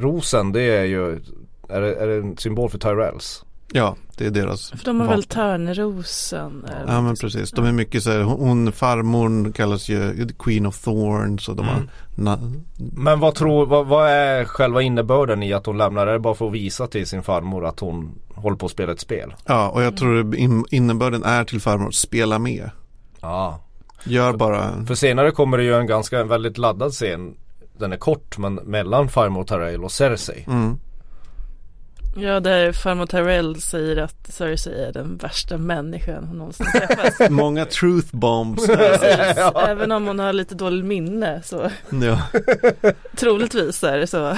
rosen 0.00 0.52
det 0.52 0.62
är 0.62 0.84
ju 0.84 1.20
är 1.68 1.80
det, 1.80 1.94
är 1.94 2.06
det 2.06 2.14
en 2.14 2.36
symbol 2.36 2.70
för 2.70 2.78
Tyrells? 2.78 3.44
Ja, 3.72 3.96
det 4.16 4.26
är 4.26 4.30
deras 4.30 4.70
För 4.70 4.84
de 4.84 5.00
har 5.00 5.06
vapen. 5.06 5.16
väl 5.20 5.22
Törnerosen. 5.24 6.66
Ja 6.86 7.00
men 7.00 7.16
precis, 7.16 7.50
de 7.50 7.64
är 7.64 7.72
mycket 7.72 8.02
så 8.02 8.10
här, 8.10 8.20
hon 8.20 8.48
hon, 8.48 8.72
farmor 8.72 9.52
kallas 9.52 9.88
ju 9.88 10.28
Queen 10.38 10.66
of 10.66 10.78
Thorns 10.84 11.48
och 11.48 11.56
de 11.56 11.66
har 11.68 11.74
Mm. 11.74 11.88
na- 12.16 12.60
Men 12.96 13.20
vad 13.20 13.34
tror, 13.34 13.66
vad, 13.66 13.86
vad 13.86 14.10
är 14.10 14.44
själva 14.44 14.82
innebörden 14.82 15.42
i 15.42 15.52
att 15.52 15.66
hon 15.66 15.78
lämnar? 15.78 16.06
Är 16.06 16.12
det 16.12 16.18
bara 16.18 16.34
för 16.34 16.46
att 16.46 16.52
visa 16.52 16.86
till 16.86 17.06
sin 17.06 17.22
farmor 17.22 17.66
att 17.66 17.80
hon 17.80 18.18
håller 18.34 18.56
på 18.56 18.66
att 18.66 18.72
spela 18.72 18.92
ett 18.92 19.00
spel? 19.00 19.34
Ja 19.46 19.68
och 19.68 19.82
jag 19.82 19.96
tror 19.96 20.36
in, 20.36 20.64
innebörden 20.70 21.24
är 21.24 21.44
till 21.44 21.60
farmor, 21.60 21.90
spela 21.90 22.38
med. 22.38 22.70
Ja. 23.20 23.60
Gör 24.04 24.32
bara, 24.32 24.86
För 24.86 24.94
senare 24.94 25.30
kommer 25.30 25.58
det 25.58 25.64
ju 25.64 25.74
en 25.74 25.86
ganska, 25.86 26.20
en 26.20 26.28
väldigt 26.28 26.58
laddad 26.58 26.92
scen 26.92 27.34
Den 27.78 27.92
är 27.92 27.96
kort 27.96 28.38
men 28.38 28.54
mellan 28.54 29.08
farmor 29.08 29.44
Tyrell 29.44 29.84
och 29.84 29.92
Cersei 29.92 30.44
mm, 30.46 30.78
Ja, 32.16 32.40
där 32.40 32.72
farmor 32.72 33.06
Tyrell 33.06 33.60
säger 33.60 33.96
att 33.96 34.26
Cersei 34.32 34.84
är 34.84 34.92
den 34.92 35.16
värsta 35.16 35.56
människan 35.58 36.24
hon 36.24 36.38
någonsin 36.38 36.66
träffat. 36.72 37.30
många 37.30 37.64
truth 37.64 38.08
bombs. 38.16 38.66
Precis. 38.66 39.38
Även 39.68 39.92
om 39.92 40.06
hon 40.06 40.18
har 40.18 40.32
lite 40.32 40.54
dåligt 40.54 40.84
minne 40.84 41.42
så 41.44 41.70
ja, 41.90 42.22
troligtvis 43.16 43.84
är 43.84 43.98
det 43.98 44.06
så. 44.06 44.36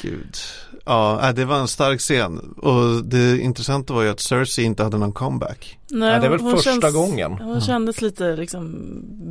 gud. 0.00 0.36
Ja, 0.84 1.28
äh, 1.28 1.34
det 1.34 1.44
var 1.44 1.58
en 1.58 1.68
stark 1.68 2.00
scen. 2.00 2.38
Och 2.56 3.04
det 3.04 3.38
intressanta 3.38 3.94
var 3.94 4.02
ju 4.02 4.08
att 4.10 4.20
Cersei 4.20 4.64
inte 4.64 4.82
hade 4.82 4.98
någon 4.98 5.12
comeback. 5.12 5.78
Nej, 5.90 6.12
Ja, 6.12 6.18
det 6.20 6.26
är 6.26 6.30
väl 6.30 6.38
första 6.38 6.70
känns, 6.80 6.94
gången. 6.94 7.32
Hon 7.32 7.60
kändes 7.60 8.02
lite 8.02 8.36
liksom 8.36 8.76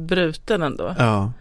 bruten 0.07 0.61
ändå. 0.61 0.95
Ja, 0.97 1.31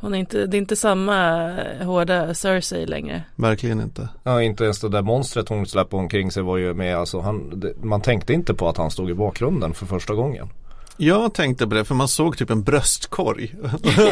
Hon 0.00 0.14
är 0.14 0.18
inte, 0.18 0.46
det 0.46 0.56
är 0.56 0.58
inte 0.58 0.76
samma 0.76 1.50
hårda 1.84 2.34
Cersei 2.34 2.86
längre. 2.86 3.22
verkligen 3.36 3.80
inte. 3.80 4.08
Ja 4.22 4.42
inte 4.42 4.64
ens 4.64 4.80
det 4.80 4.88
där 4.88 5.02
monstret 5.02 5.48
hon 5.48 5.66
släppte 5.66 5.96
omkring 5.96 6.30
sig 6.30 6.42
var 6.42 6.56
ju 6.56 6.74
med 6.74 6.96
alltså 6.96 7.20
han, 7.20 7.60
det, 7.60 7.74
Man 7.82 8.00
tänkte 8.00 8.32
inte 8.32 8.54
på 8.54 8.68
att 8.68 8.76
han 8.76 8.90
stod 8.90 9.10
i 9.10 9.14
bakgrunden 9.14 9.74
för 9.74 9.86
första 9.86 10.14
gången 10.14 10.48
Jag 11.02 11.34
tänkte 11.34 11.66
på 11.66 11.74
det 11.74 11.84
för 11.84 11.94
man 11.94 12.08
såg 12.08 12.38
typ 12.38 12.50
en 12.50 12.62
bröstkorg. 12.62 13.54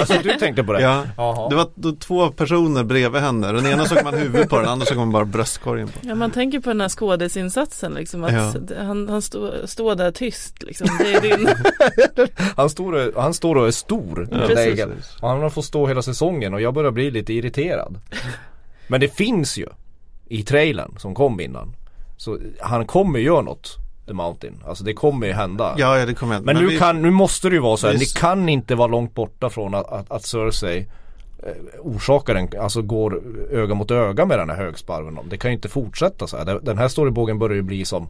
Alltså 0.01 0.14
du 0.22 0.31
tänkte 0.38 0.64
på 0.64 0.72
det? 0.72 0.81
Ja, 0.83 1.05
det 1.51 1.57
var 1.57 1.96
två 1.98 2.31
personer 2.31 2.85
bredvid 2.85 3.22
henne. 3.22 3.53
Den 3.53 3.66
ena 3.66 3.85
såg 3.85 4.05
man 4.05 4.14
huvudet 4.14 4.48
på, 4.48 4.57
den 4.59 4.68
andra 4.68 4.87
såg 4.87 4.96
man 4.96 5.12
bara 5.12 5.24
bröstkorgen 5.24 5.88
på. 5.88 5.98
Ja, 6.03 6.14
man 6.14 6.31
tänker 6.31 6.61
på 6.61 6.68
den 6.70 6.81
här 6.81 6.88
skådisinsatsen 6.88 7.92
liksom. 7.94 8.24
Att 8.24 8.33
Ja. 8.33 8.53
han, 8.85 9.09
han 9.09 9.22
står 9.22 9.66
står 9.66 9.94
där 9.94 10.11
tyst 10.11 10.62
liksom. 10.62 10.87
Det 10.98 11.14
är 11.14 11.20
din... 11.20 11.48
Han 12.57 12.70
står, 12.70 12.92
och- 13.16 13.22
han 13.22 13.35
står 13.35 13.55
och 13.57 13.66
är 13.66 13.70
stor 13.70 14.29
Ja, 14.31 14.38
precis. 14.46 15.16
Och 15.20 15.29
han 15.29 15.40
har 15.40 15.51
fått 15.51 15.64
stå 15.64 15.87
hela 15.87 16.03
säsongen 16.03 16.55
och 16.55 16.61
jag 16.61 16.74
börjar 16.74 16.90
bli 16.90 17.11
lite 17.11 17.33
irriterad 17.33 18.01
Men 18.88 19.01
det 19.01 19.09
finns 19.16 19.59
ju 19.59 19.66
I 20.29 20.42
trailern 20.42 20.94
som 20.98 21.14
kom 21.14 21.40
innan 21.40 21.74
Så 22.16 22.38
han 22.61 22.87
kommer 22.87 23.18
göra 23.18 23.42
något 23.42 23.77
The 24.08 24.14
Mountain. 24.14 24.54
Alltså 24.66 24.84
det 24.84 24.92
kommer 24.94 25.26
ju 25.26 25.32
hända. 25.32 25.74
Ja, 25.78 25.98
ja 25.98 26.06
det 26.06 26.14
kommer 26.14 26.34
jag 26.34 26.44
Men, 26.44 26.56
nu, 26.56 26.66
vi- 26.66 26.78
kan, 26.78 27.02
nu 27.02 27.10
måste 27.10 27.48
det 27.48 27.54
ju 27.54 27.60
vara 27.60 27.76
så 27.76 27.86
här, 27.86 27.94
vi- 27.94 27.98
ni 28.00 28.04
kan 28.06 28.48
inte 28.48 28.74
vara 28.74 28.88
långt 28.88 29.14
borta 29.14 29.50
från 29.50 29.74
att, 29.74 29.92
att, 29.92 30.10
att 30.10 30.24
Cersei 30.24 30.86
eh, 31.42 31.52
orsakar 31.80 32.34
en, 32.34 32.48
alltså 32.60 32.82
går 32.82 33.22
öga 33.52 33.74
mot 33.74 33.90
öga 33.90 34.24
med 34.26 34.38
den 34.38 34.50
här 34.50 34.56
högsparven. 34.56 35.18
Det 35.30 35.36
kan 35.36 35.50
ju 35.50 35.54
inte 35.54 35.68
fortsätta 35.68 36.26
så 36.26 36.36
här. 36.36 36.44
Den- 36.44 36.64
Den 36.64 36.78
här 36.78 36.88
storybågen 36.88 37.38
börjar 37.38 37.56
ju 37.56 37.62
bli 37.62 37.84
som 37.84 38.08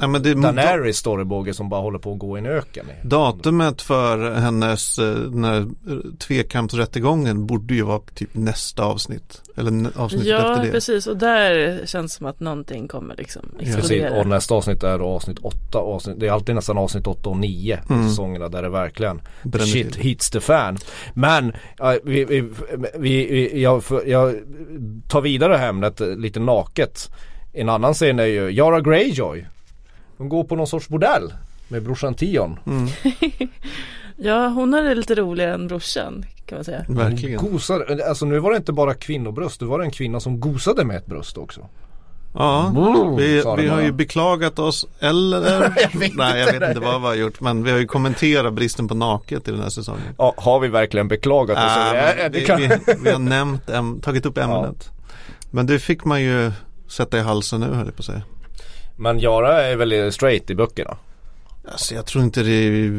ja, 0.00 0.06
men 0.06 0.22
det, 0.22 0.34
Daenerys 0.34 0.96
storybåge 0.96 1.54
som 1.54 1.68
bara 1.68 1.80
håller 1.80 1.98
på 1.98 2.12
att 2.12 2.18
gå 2.18 2.36
i 2.36 2.40
en 2.40 2.46
öken. 2.46 2.86
Datumet 3.02 3.82
för 3.82 4.34
hennes 4.34 4.98
eh, 4.98 5.14
den 5.14 5.44
här 5.44 5.60
eh, 5.60 5.66
tvekampsrättegången 6.18 7.46
borde 7.46 7.74
ju 7.74 7.82
vara 7.82 8.00
typ 8.14 8.28
nästa 8.34 8.84
avsnitt. 8.84 9.42
Eller 9.56 9.98
avsnittet 10.00 10.28
Ja, 10.28 10.52
efter 10.52 10.64
det. 10.66 10.70
precis. 10.72 11.06
Och 11.06 11.16
där 11.16 11.80
känns 11.86 12.12
det 12.12 12.16
som 12.18 12.26
att 12.26 12.40
någonting 12.40 12.88
kommer 12.88 13.16
liksom 13.16 13.42
Precis, 13.58 13.76
explodera. 13.76 14.20
och 14.20 14.26
nästa 14.26 14.54
avsnitt 14.54 14.82
är 14.82 14.98
avsnitt 14.98 15.38
8. 15.42 15.78
Avsnitt, 15.78 16.20
det 16.20 16.26
är 16.26 16.32
alltid 16.32 16.54
nästan 16.54 16.78
avsnitt 16.78 17.06
8 17.06 17.28
och 17.30 17.36
9 17.36 17.78
på 17.86 17.94
Mm. 17.94 18.08
säsongerna 18.08 18.48
där 18.48 18.62
det 18.62 18.68
verkligen 18.68 19.20
Bränner 19.42 19.66
shit 19.66 19.92
till. 19.92 20.02
hits 20.02 20.30
the 20.30 20.40
fan. 20.40 20.78
Men 21.14 21.52
ja, 21.78 21.98
vi, 22.04 22.24
vi, 22.24 22.40
vi, 22.98 23.26
vi, 23.26 23.62
jag, 23.62 23.84
för- 23.84 24.04
jag 24.06 24.34
tar 25.08 25.20
vidare 25.20 25.58
ämnet 25.58 26.00
lite 26.00 26.40
naket. 26.40 27.10
En 27.52 27.68
annan 27.68 27.94
scen 27.94 28.18
är 28.18 28.24
ju 28.26 28.50
Yara 28.50 28.80
Greyjoy. 28.80 29.46
Hon 30.20 30.28
går 30.28 30.44
på 30.44 30.56
någon 30.56 30.66
sorts 30.66 30.88
bordell 30.88 31.32
med 31.68 31.82
brorsan 31.82 32.14
Tion. 32.14 32.58
Mm, 32.66 32.88
Ja, 34.16 34.48
hon 34.48 34.72
har 34.72 34.82
det 34.82 34.94
lite 34.94 35.14
roligare 35.14 35.54
än 35.54 35.68
brorsan 35.68 36.24
kan 36.46 36.58
man 36.58 36.64
säga. 36.64 36.84
verkligen. 36.88 37.38
Gosar, 37.38 38.00
alltså 38.08 38.24
nu 38.26 38.38
var 38.38 38.50
det 38.50 38.56
inte 38.56 38.72
bara 38.72 38.94
kvinnobröst, 38.94 39.60
det 39.60 39.66
var 39.66 39.80
en 39.80 39.90
kvinna 39.90 40.20
som 40.20 40.40
gosade 40.40 40.84
med 40.84 40.96
ett 40.96 41.06
bröst 41.06 41.38
också. 41.38 41.60
Ja, 42.34 42.66
Mm, 42.68 43.16
vi, 43.16 43.42
vi 43.58 43.68
har 43.68 43.80
ju 43.80 43.92
beklagat 43.92 44.58
oss, 44.58 44.86
eller? 44.98 45.62
Jag 45.92 46.00
vet 46.00 46.14
Nej, 46.16 46.40
jag 46.40 46.46
vet 46.60 46.68
inte 46.68 46.80
vad 46.80 47.00
vi 47.00 47.06
har 47.06 47.14
gjort, 47.14 47.40
men 47.40 47.62
vi 47.64 47.70
har 47.70 47.78
ju 47.78 47.86
kommenterat 47.86 48.52
bristen 48.54 48.88
på 48.88 48.94
naket 48.94 49.48
i 49.48 49.50
den 49.50 49.60
här 49.62 49.68
säsongen. 49.68 50.02
Ja, 50.18 50.34
har 50.36 50.60
vi 50.60 50.68
verkligen 50.68 51.08
beklagat 51.08 51.56
oss? 51.56 51.62
Ja, 51.76 51.92
men 52.16 52.32
det 52.32 52.38
vi, 52.38 52.46
kan- 52.46 52.60
vi, 52.60 52.68
vi 53.04 53.10
har 53.10 53.18
nämnt, 53.18 53.70
äm, 53.70 54.00
tagit 54.00 54.26
upp 54.26 54.38
ämnet. 54.44 54.88
Men 55.50 55.66
det 55.66 55.78
fick 55.78 56.04
man 56.04 56.22
ju 56.22 56.52
sätta 56.88 57.18
i 57.18 57.20
halsen 57.20 57.60
nu 57.60 57.66
höll 57.66 57.86
jag 57.86 57.96
på 57.96 58.00
att 58.00 58.04
säga. 58.06 58.22
Men 59.00 59.20
Yara 59.20 59.62
är 59.62 59.76
väldigt 59.76 60.14
straight 60.14 60.50
i 60.50 60.54
böckerna. 60.54 60.96
Alltså 61.64 61.94
jag 61.94 62.06
tror 62.06 62.24
inte 62.24 62.42
det 62.42 62.90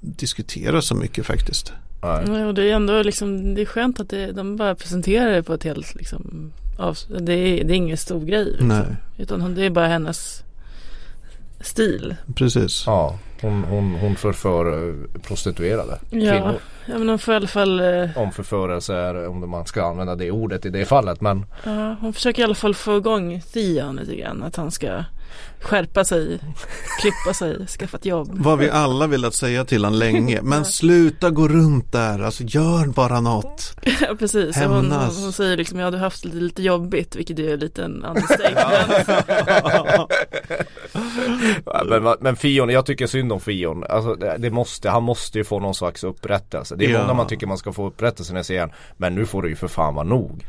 diskuteras 0.00 0.86
så 0.86 0.94
mycket 0.94 1.26
faktiskt. 1.26 1.72
Nej. 2.02 2.24
Nej, 2.26 2.44
och 2.44 2.54
det 2.54 2.70
är 2.70 2.74
ändå 2.74 3.02
liksom, 3.02 3.54
det 3.54 3.60
är 3.60 3.66
skönt 3.66 4.00
att 4.00 4.08
det, 4.08 4.32
de 4.32 4.56
bara 4.56 4.74
presenterar 4.74 5.30
det 5.32 5.42
på 5.42 5.54
ett 5.54 5.64
helt 5.64 5.94
liksom, 5.94 6.52
av, 6.78 6.98
det, 7.20 7.32
är, 7.32 7.64
det 7.64 7.72
är 7.72 7.76
ingen 7.76 7.96
stor 7.96 8.24
grej. 8.24 8.44
Liksom. 8.44 8.68
Nej. 8.68 8.96
Utan 9.18 9.54
det 9.54 9.64
är 9.64 9.70
bara 9.70 9.88
hennes 9.88 10.42
stil. 11.60 12.16
Precis. 12.34 12.82
Ja, 12.86 13.18
hon, 13.42 13.64
hon, 13.64 13.94
hon 13.94 14.16
förför 14.16 14.88
eh, 14.88 15.20
prostituerade 15.20 15.98
Ja, 16.10 16.32
kvinnor. 16.32 16.54
ja 16.86 16.98
men 16.98 17.08
hon 17.08 17.18
får 17.18 17.34
i 17.34 17.36
alla 17.36 17.46
fall, 17.46 17.80
eh, 17.80 18.18
Om 18.18 18.32
förförelse 18.32 18.94
är, 18.94 19.28
om 19.28 19.50
man 19.50 19.66
ska 19.66 19.84
använda 19.86 20.14
det 20.14 20.30
ordet 20.30 20.66
i 20.66 20.70
det 20.70 20.84
fallet. 20.84 21.20
Men 21.20 21.46
ja, 21.64 21.96
hon 22.00 22.12
försöker 22.12 22.42
i 22.42 22.44
alla 22.44 22.54
fall 22.54 22.74
få 22.74 22.96
igång 22.96 23.40
Theon 23.52 23.96
lite 23.96 24.16
grann. 24.16 24.42
Att 24.42 24.56
han 24.56 24.70
ska 24.70 25.04
skärpa 25.60 26.04
sig, 26.04 26.38
klippa 27.00 27.34
sig, 27.34 27.66
skaffa 27.66 27.96
ett 27.96 28.04
jobb. 28.04 28.30
Vad 28.32 28.58
vi 28.58 28.70
alla 28.70 29.06
velat 29.06 29.34
säga 29.34 29.64
till 29.64 29.84
han 29.84 29.98
länge. 29.98 30.40
Men 30.42 30.64
sluta 30.64 31.30
gå 31.30 31.48
runt 31.48 31.92
där, 31.92 32.22
alltså 32.22 32.42
gör 32.42 32.86
bara 32.86 33.20
något. 33.20 33.76
Ja 34.00 34.14
precis, 34.18 34.56
hon, 34.56 34.92
hon, 34.92 35.32
säger 35.32 35.56
liksom 35.56 35.78
ja 35.78 35.90
du 35.90 35.96
har 35.96 36.04
haft 36.04 36.24
lite, 36.24 36.36
lite 36.36 36.62
jobbigt 36.62 37.16
vilket 37.16 37.38
är 37.38 37.56
lite 37.56 37.84
en 37.84 38.04
understatement. 38.04 39.08
men, 42.02 42.16
men 42.20 42.36
Fion, 42.36 42.68
jag 42.68 42.86
tycker 42.86 43.06
synd 43.06 43.32
om 43.32 43.40
Fion. 43.40 43.84
Alltså, 43.84 44.14
det, 44.14 44.36
det 44.38 44.50
måste, 44.50 44.90
han 44.90 45.02
måste 45.02 45.38
ju 45.38 45.44
få 45.44 45.60
någon 45.60 45.74
slags 45.74 46.04
upprättelse. 46.04 46.76
Det 46.76 46.84
är 46.84 46.90
Ja. 46.90 47.02
många 47.02 47.14
man 47.14 47.26
tycker 47.26 47.46
man 47.46 47.58
ska 47.58 47.72
få 47.72 47.86
upprättelse 47.86 48.32
när 48.32 48.38
jag 48.38 48.46
ser 48.46 48.60
han. 48.60 48.70
Men 48.96 49.14
nu 49.14 49.26
får 49.26 49.42
det 49.42 49.48
ju 49.48 49.56
för 49.56 49.68
fan 49.68 49.94
vara 49.94 50.04
nog. 50.04 50.44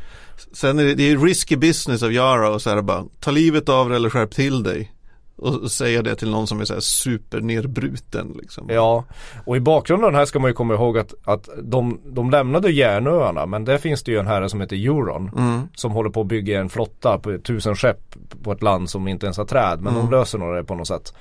Sen 0.52 0.78
är 0.78 0.84
det, 0.84 0.94
det 0.94 1.10
är 1.10 1.16
risky 1.18 1.56
business 1.56 2.02
av 2.02 2.12
Yara 2.12 2.50
och 2.50 2.62
så 2.62 2.70
här 2.70 2.82
bara 2.82 3.04
ta 3.20 3.30
livet 3.30 3.68
av 3.68 3.88
dig 3.88 3.96
eller 3.96 4.10
skärp 4.10 4.30
till 4.30 4.62
dig. 4.62 4.92
Och 5.36 5.70
säga 5.70 6.02
det 6.02 6.14
till 6.14 6.30
någon 6.30 6.46
som 6.46 6.60
är 6.60 6.64
så 6.64 6.72
här 6.74 6.80
supernerbruten 6.80 8.36
liksom. 8.40 8.66
Ja, 8.70 9.04
och 9.46 9.56
i 9.56 9.60
bakgrunden 9.60 10.14
här 10.14 10.24
ska 10.24 10.38
man 10.38 10.50
ju 10.50 10.54
komma 10.54 10.74
ihåg 10.74 10.98
att, 10.98 11.14
att 11.24 11.48
de, 11.62 12.00
de 12.04 12.30
lämnade 12.30 12.70
Järnöarna 12.70 13.46
men 13.46 13.64
där 13.64 13.78
finns 13.78 14.02
det 14.02 14.12
ju 14.12 14.18
en 14.18 14.26
herre 14.26 14.48
som 14.48 14.60
heter 14.60 14.76
Euron 14.76 15.30
Mm. 15.36 15.60
som 15.74 15.92
håller 15.92 16.10
på 16.10 16.20
att 16.20 16.26
bygga 16.26 16.60
en 16.60 16.68
flotta 16.68 17.18
på 17.18 17.38
tusen 17.38 17.76
skepp 17.76 18.14
på 18.42 18.52
ett 18.52 18.62
land 18.62 18.90
som 18.90 19.08
inte 19.08 19.26
ens 19.26 19.36
har 19.38 19.44
träd 19.44 19.80
men 19.80 19.92
Mm. 19.94 20.06
de 20.06 20.16
löser 20.16 20.38
nog 20.38 20.54
det 20.54 20.64
på 20.64 20.74
något 20.74 20.88
sätt. 20.88 21.14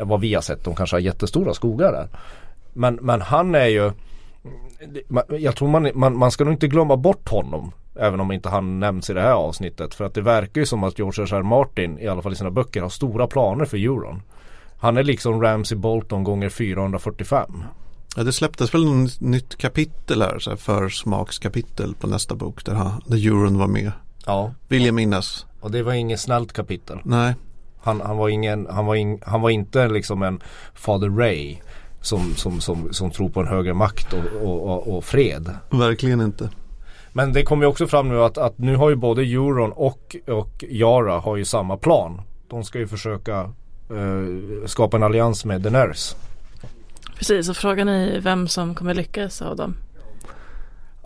Vad 0.00 0.20
vi 0.20 0.34
har 0.34 0.42
sett, 0.42 0.64
de 0.64 0.74
kanske 0.74 0.96
har 0.96 1.00
jättestora 1.00 1.54
skogar 1.54 1.92
där. 1.92 2.08
Men, 2.72 2.94
men 2.94 3.20
han 3.22 3.54
är 3.54 3.66
ju 3.66 3.92
jag 5.28 5.56
tror 5.56 5.68
man, 5.68 5.90
man, 5.94 6.16
man 6.16 6.30
ska 6.30 6.44
nog 6.44 6.54
inte 6.54 6.68
glömma 6.68 6.96
bort 6.96 7.28
honom 7.28 7.72
Även 7.98 8.20
om 8.20 8.32
inte 8.32 8.48
han 8.48 8.80
nämns 8.80 9.10
i 9.10 9.12
det 9.12 9.20
här 9.20 9.32
avsnittet 9.32 9.94
För 9.94 10.04
att 10.04 10.14
det 10.14 10.22
verkar 10.22 10.60
ju 10.60 10.66
som 10.66 10.84
att 10.84 10.98
George 10.98 11.24
R. 11.24 11.34
R. 11.34 11.42
Martin 11.42 11.98
I 11.98 12.08
alla 12.08 12.22
fall 12.22 12.32
i 12.32 12.36
sina 12.36 12.50
böcker 12.50 12.82
har 12.82 12.88
stora 12.88 13.26
planer 13.26 13.64
för 13.64 13.76
Euron 13.76 14.22
Han 14.78 14.96
är 14.96 15.02
liksom 15.02 15.42
Ramsey 15.42 15.78
Bolton 15.78 16.24
gånger 16.24 16.48
445. 16.48 17.62
Ja, 18.16 18.22
det 18.22 18.32
släpptes 18.32 18.74
väl 18.74 18.84
något 18.84 19.20
nytt 19.20 19.56
kapitel 19.56 20.22
här, 20.22 20.38
så 20.38 20.50
här 20.50 20.56
försmakskapitel 20.56 21.94
på 21.94 22.06
nästa 22.06 22.34
bok 22.34 22.64
där, 22.64 22.74
han, 22.74 23.02
där 23.06 23.26
Euron 23.26 23.58
var 23.58 23.66
med. 23.66 23.92
Ja. 24.26 24.54
Vill 24.68 24.84
jag 24.86 24.94
minnas. 24.94 25.46
Och 25.60 25.70
det 25.70 25.82
var 25.82 25.92
inget 25.92 26.20
snällt 26.20 26.52
kapitel. 26.52 26.98
Nej. 27.04 27.34
Han, 27.82 28.00
han, 28.00 28.16
var, 28.16 28.28
ingen, 28.28 28.66
han, 28.70 28.86
var, 28.86 28.94
in, 28.94 29.20
han 29.26 29.40
var 29.40 29.50
inte 29.50 29.88
liksom 29.88 30.22
en 30.22 30.40
Father 30.74 31.10
Ray 31.10 31.56
som, 32.06 32.34
som, 32.34 32.60
som, 32.60 32.92
som 32.92 33.10
tror 33.10 33.28
på 33.28 33.40
en 33.40 33.46
högre 33.46 33.74
makt 33.74 34.12
och, 34.12 34.42
och, 34.42 34.62
och, 34.62 34.96
och 34.96 35.04
fred. 35.04 35.50
Verkligen 35.70 36.20
inte. 36.20 36.50
Men 37.12 37.32
det 37.32 37.42
kommer 37.42 37.64
ju 37.64 37.68
också 37.68 37.86
fram 37.86 38.08
nu 38.08 38.22
att, 38.22 38.38
att 38.38 38.58
nu 38.58 38.76
har 38.76 38.90
ju 38.90 38.96
både 38.96 39.22
Euron 39.22 39.72
och, 39.72 40.16
och 40.26 40.64
Yara 40.68 41.18
har 41.18 41.36
ju 41.36 41.44
samma 41.44 41.76
plan. 41.76 42.20
De 42.48 42.64
ska 42.64 42.78
ju 42.78 42.86
försöka 42.86 43.40
eh, 43.90 44.66
skapa 44.66 44.96
en 44.96 45.02
allians 45.02 45.44
med 45.44 45.60
Daenerys. 45.60 46.16
Precis, 47.16 47.48
och 47.48 47.56
frågan 47.56 47.88
är 47.88 48.20
vem 48.20 48.48
som 48.48 48.74
kommer 48.74 48.94
lyckas 48.94 49.42
av 49.42 49.56
dem. 49.56 49.76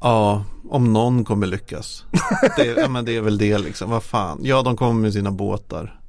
Ja, 0.01 0.45
om 0.71 0.93
någon 0.93 1.25
kommer 1.25 1.47
lyckas. 1.47 2.05
Det, 2.57 2.65
ja, 2.65 2.89
men 2.89 3.05
det 3.05 3.17
är 3.17 3.21
väl 3.21 3.39
det 3.39 3.59
liksom. 3.59 3.91
Vad 3.91 4.03
fan. 4.03 4.39
Ja, 4.43 4.63
de 4.63 4.77
kommer 4.77 4.95
med 4.95 5.13
sina 5.13 5.31
båtar. 5.31 6.01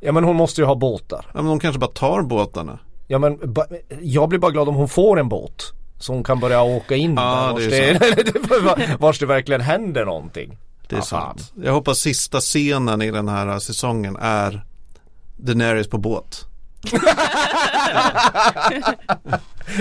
Ja 0.00 0.12
men 0.12 0.24
hon 0.24 0.36
måste 0.36 0.60
ju 0.60 0.66
ha 0.66 0.74
båtar. 0.74 1.26
Ja, 1.26 1.42
men 1.42 1.46
de 1.46 1.60
kanske 1.60 1.78
bara 1.78 1.90
tar 1.90 2.22
båtarna. 2.22 2.78
Ja 3.10 3.18
men 3.18 3.52
ba, 3.52 3.64
jag 4.00 4.28
blir 4.28 4.38
bara 4.38 4.50
glad 4.52 4.68
om 4.68 4.74
hon 4.74 4.88
får 4.88 5.18
en 5.20 5.28
båt. 5.28 5.72
Så 5.98 6.12
hon 6.12 6.24
kan 6.24 6.40
börja 6.40 6.62
åka 6.62 6.96
in 6.96 7.14
Ja, 7.14 7.46
där 7.46 7.52
vars 7.52 7.68
det 7.68 7.98
det, 8.86 8.96
vars 9.00 9.18
det 9.18 9.26
verkligen 9.26 9.60
händer 9.60 10.04
någonting. 10.04 10.58
Det 10.88 10.94
är 10.94 10.98
Ja, 10.98 11.02
sant. 11.04 11.52
Jag 11.62 11.72
hoppas 11.72 11.98
sista 11.98 12.40
scenen 12.40 13.02
i 13.02 13.10
den 13.10 13.28
här 13.28 13.58
säsongen 13.58 14.16
är 14.20 14.64
Daenerys 15.36 15.88
på 15.88 15.98
båt. 15.98 16.44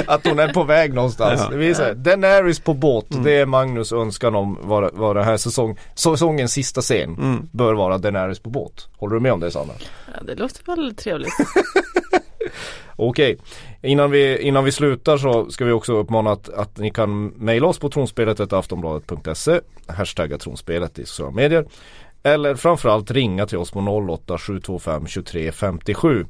Att 0.08 0.28
hon 0.28 0.40
är 0.40 0.54
på 0.54 0.64
väg 0.64 0.94
någonstans. 0.94 1.42
Ja. 1.44 1.50
Det 1.50 1.58
visar 1.58 1.94
Daenerys 1.94 2.60
på 2.60 2.74
båt. 2.74 3.06
Det 3.24 3.36
är 3.36 3.46
Magnus 3.46 3.92
önskan 3.92 4.36
om 4.36 4.58
vad, 4.62 4.94
vad 4.94 5.16
det 5.16 5.24
här 5.24 5.38
säsong, 5.38 5.80
säsongens 5.96 6.52
sista 6.54 6.82
scen 6.82 7.50
bör 7.52 7.74
vara 7.74 7.98
Daenerys 7.98 8.40
på 8.40 8.50
båt. 8.50 8.88
Håller 8.98 9.14
du 9.16 9.20
med 9.22 9.34
om 9.34 9.40
det 9.40 9.52
Sanna? 9.52 9.74
Ja, 10.18 10.24
det 10.24 10.36
låter 10.36 10.76
väl 10.76 10.96
trevligt. 10.96 11.34
Okej, 13.00 13.38
innan, 13.82 14.12
vi, 14.12 14.38
innan 14.42 14.64
vi 14.64 14.72
slutar 14.72 15.18
så 15.18 15.52
ska 15.52 15.66
vi 15.66 15.72
också 15.72 15.94
uppmana 15.94 16.32
att, 16.32 16.50
att 16.50 16.78
ni 16.78 16.92
kan 16.92 17.28
mejla 17.28 17.68
oss 17.68 17.80
på 17.80 17.90
tronspelet 17.90 18.54
aftonbladet.se 18.54 19.60
Hashtagga 19.88 20.38
tronspelet 20.38 21.00
i 21.00 21.06
sociala 21.06 21.32
medier 21.32 21.66
Eller 22.24 22.56
framförallt 22.56 23.12
ringa 23.12 23.46
till 23.46 23.58
oss 23.58 23.72
på 23.72 23.80
08 23.80 24.38
725 24.38 25.08
23 25.08 25.52
57 25.52 26.26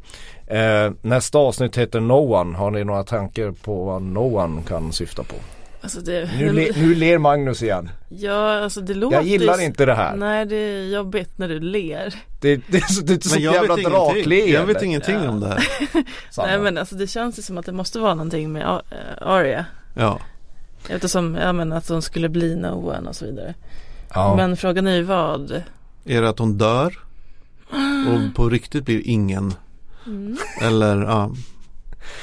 eh, 0.47 0.91
Nästa 1.01 1.37
avsnitt 1.37 1.77
heter 1.77 1.99
No 1.99 2.33
One. 2.33 2.57
Har 2.57 2.71
ni 2.71 2.83
några 2.83 3.03
tankar 3.03 3.51
på 3.51 3.85
vad 3.85 4.01
No 4.01 4.37
One 4.37 4.61
kan 4.67 4.91
syfta 4.91 5.23
på? 5.23 5.35
Alltså 5.81 6.01
det, 6.01 6.29
Nu, 6.39 6.53
le, 6.53 6.71
nu 6.77 6.95
ler 6.95 7.17
Magnus 7.17 7.63
igen. 7.63 7.89
Ja, 8.09 8.59
alltså 8.63 8.81
det 8.81 8.93
låter 8.93 9.15
Jag 9.17 9.25
gillar 9.25 9.61
inte 9.61 9.85
det 9.85 9.93
här. 9.95 10.15
Nej, 10.15 10.45
det 10.45 10.55
är 10.55 10.83
jobbigt 10.95 11.37
när 11.37 11.47
du 11.49 11.59
ler. 11.59 12.13
Det, 12.41 12.55
det, 12.67 12.81
så- 12.89 13.01
det 13.01 13.13
är 13.25 13.29
så 13.29 13.35
Men 13.35 13.43
jag 13.43 13.53
jävla 13.53 13.75
vet 13.75 13.85
ingenting. 13.87 14.13
drakleende. 14.15 14.51
Jag 14.51 14.65
vet 14.65 14.81
ingenting 14.83 15.17
om 15.29 15.39
det 15.39 15.47
här. 15.47 15.63
Nej, 16.37 16.59
men 16.59 16.77
alltså 16.77 16.95
det 16.95 17.07
känns 17.07 17.39
ju 17.39 17.41
som 17.43 17.57
att 17.57 17.65
det 17.65 17.71
måste 17.71 17.99
vara 17.99 18.13
någonting 18.15 18.51
med 18.51 18.61
eh, 18.63 18.77
Arya. 19.27 19.65
Ja. 19.95 20.19
Eftersom, 20.89 21.35
ja 21.35 21.53
men 21.53 21.73
att 21.73 21.89
hon 21.89 22.01
skulle 22.01 22.29
bli 22.29 22.55
no 22.55 22.67
one 22.97 23.09
och 23.09 23.15
så 23.15 23.25
vidare. 23.25 23.53
Ja. 24.13 24.35
Men 24.35 24.57
frågan 24.57 24.87
är 24.87 24.95
ju 24.95 25.03
vad? 25.03 25.63
Är 26.05 26.21
det 26.21 26.29
att 26.29 26.39
hon 26.39 26.57
dör? 26.57 26.99
Och 28.07 28.35
på 28.35 28.49
riktigt 28.49 28.85
blir 28.85 29.01
ingen? 29.07 29.53
Mm. 30.05 30.37
Eller 30.61 31.01
ja, 31.01 31.31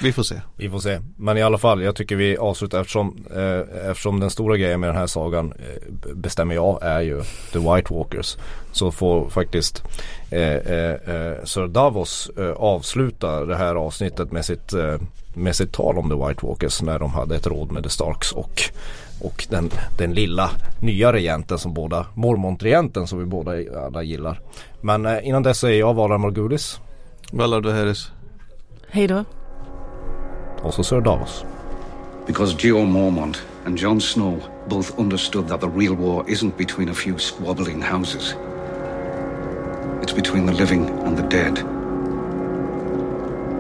vi 0.03 0.13
får 0.13 0.23
se. 0.23 0.41
Vi 0.57 0.71
får 0.71 0.79
se. 0.79 1.01
Men 1.17 1.37
i 1.37 1.43
alla 1.43 1.59
fall, 1.59 1.83
jag 1.83 1.97
tycker 1.97 2.17
vi 2.17 2.37
avslutar 2.37 2.81
eftersom, 2.81 3.27
eh, 3.37 3.91
eftersom 3.91 4.21
den 4.21 4.31
stora 4.31 4.57
grejen 4.57 4.81
med 4.81 4.89
den 4.89 4.97
här 4.97 5.07
sagan 5.07 5.53
eh, 5.59 6.15
bestämmer 6.15 6.55
jag 6.55 6.79
är 6.83 7.01
ju 7.01 7.23
The 7.53 7.59
White 7.59 7.95
Walkers. 7.95 8.37
Så 8.73 8.93
får 8.93 9.29
faktiskt 9.29 9.83
eh, 10.31 10.41
eh, 10.41 10.93
eh, 10.93 11.45
Sir 11.45 11.67
Davos 11.67 12.31
eh, 12.39 12.51
avsluta 12.51 13.45
det 13.45 13.57
här 13.57 13.75
avsnittet 13.75 14.33
med 14.33 14.45
sitt, 14.45 14.73
eh, 14.73 14.97
med 15.35 15.57
sitt 15.57 15.73
tal 15.73 15.99
om 15.99 16.09
The 16.11 16.29
White 16.29 16.47
Walkers 16.47 16.83
när 16.83 16.99
de 16.99 17.11
hade 17.11 17.37
ett 17.37 17.47
råd 17.47 17.73
med 17.73 17.83
The 17.83 17.91
Starks 17.91 18.33
och, 18.33 18.63
och 19.21 19.47
den, 19.51 19.71
den 19.99 20.15
lilla 20.15 20.51
nya 20.81 21.13
regenten 21.13 21.59
som 21.59 21.75
båda, 21.75 22.07
Mormont-regenten 22.15 23.07
som 23.07 23.19
vi 23.19 23.25
båda 23.25 23.53
alla 23.87 24.03
gillar. 24.03 24.41
Men 24.81 25.25
innan 25.25 25.43
dess 25.43 25.65
är 25.65 25.71
jag 25.71 25.95
Valar 25.95 26.19
Morgulis 26.19 26.81
Valar 27.33 27.61
Dohaeris. 27.61 28.13
Hej 28.89 29.07
då. 29.07 29.25
also 30.65 30.83
Sir 30.83 31.01
Davos. 31.01 31.45
Because 32.27 32.55
Geo 32.55 32.85
Mormont 32.85 33.41
and 33.67 33.77
Jon 33.77 34.01
Snow 34.01 34.41
both 34.67 34.99
understood 34.99 35.47
that 35.49 35.61
the 35.61 35.69
real 35.69 35.95
war 35.95 36.25
isn't 36.29 36.57
between 36.57 36.89
a 36.89 36.95
few 36.95 37.19
squabbling 37.19 37.83
houses. 37.83 38.35
It's 40.03 40.13
between 40.13 40.47
the 40.47 40.53
living 40.53 40.89
and 41.07 41.17
the 41.17 41.23
dead. 41.23 41.59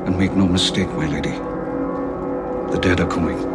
And 0.06 0.18
make 0.18 0.32
no 0.32 0.46
mistake, 0.46 0.88
my 0.88 1.06
lady, 1.06 1.32
the 2.72 2.78
dead 2.80 3.00
are 3.00 3.08
coming. 3.08 3.54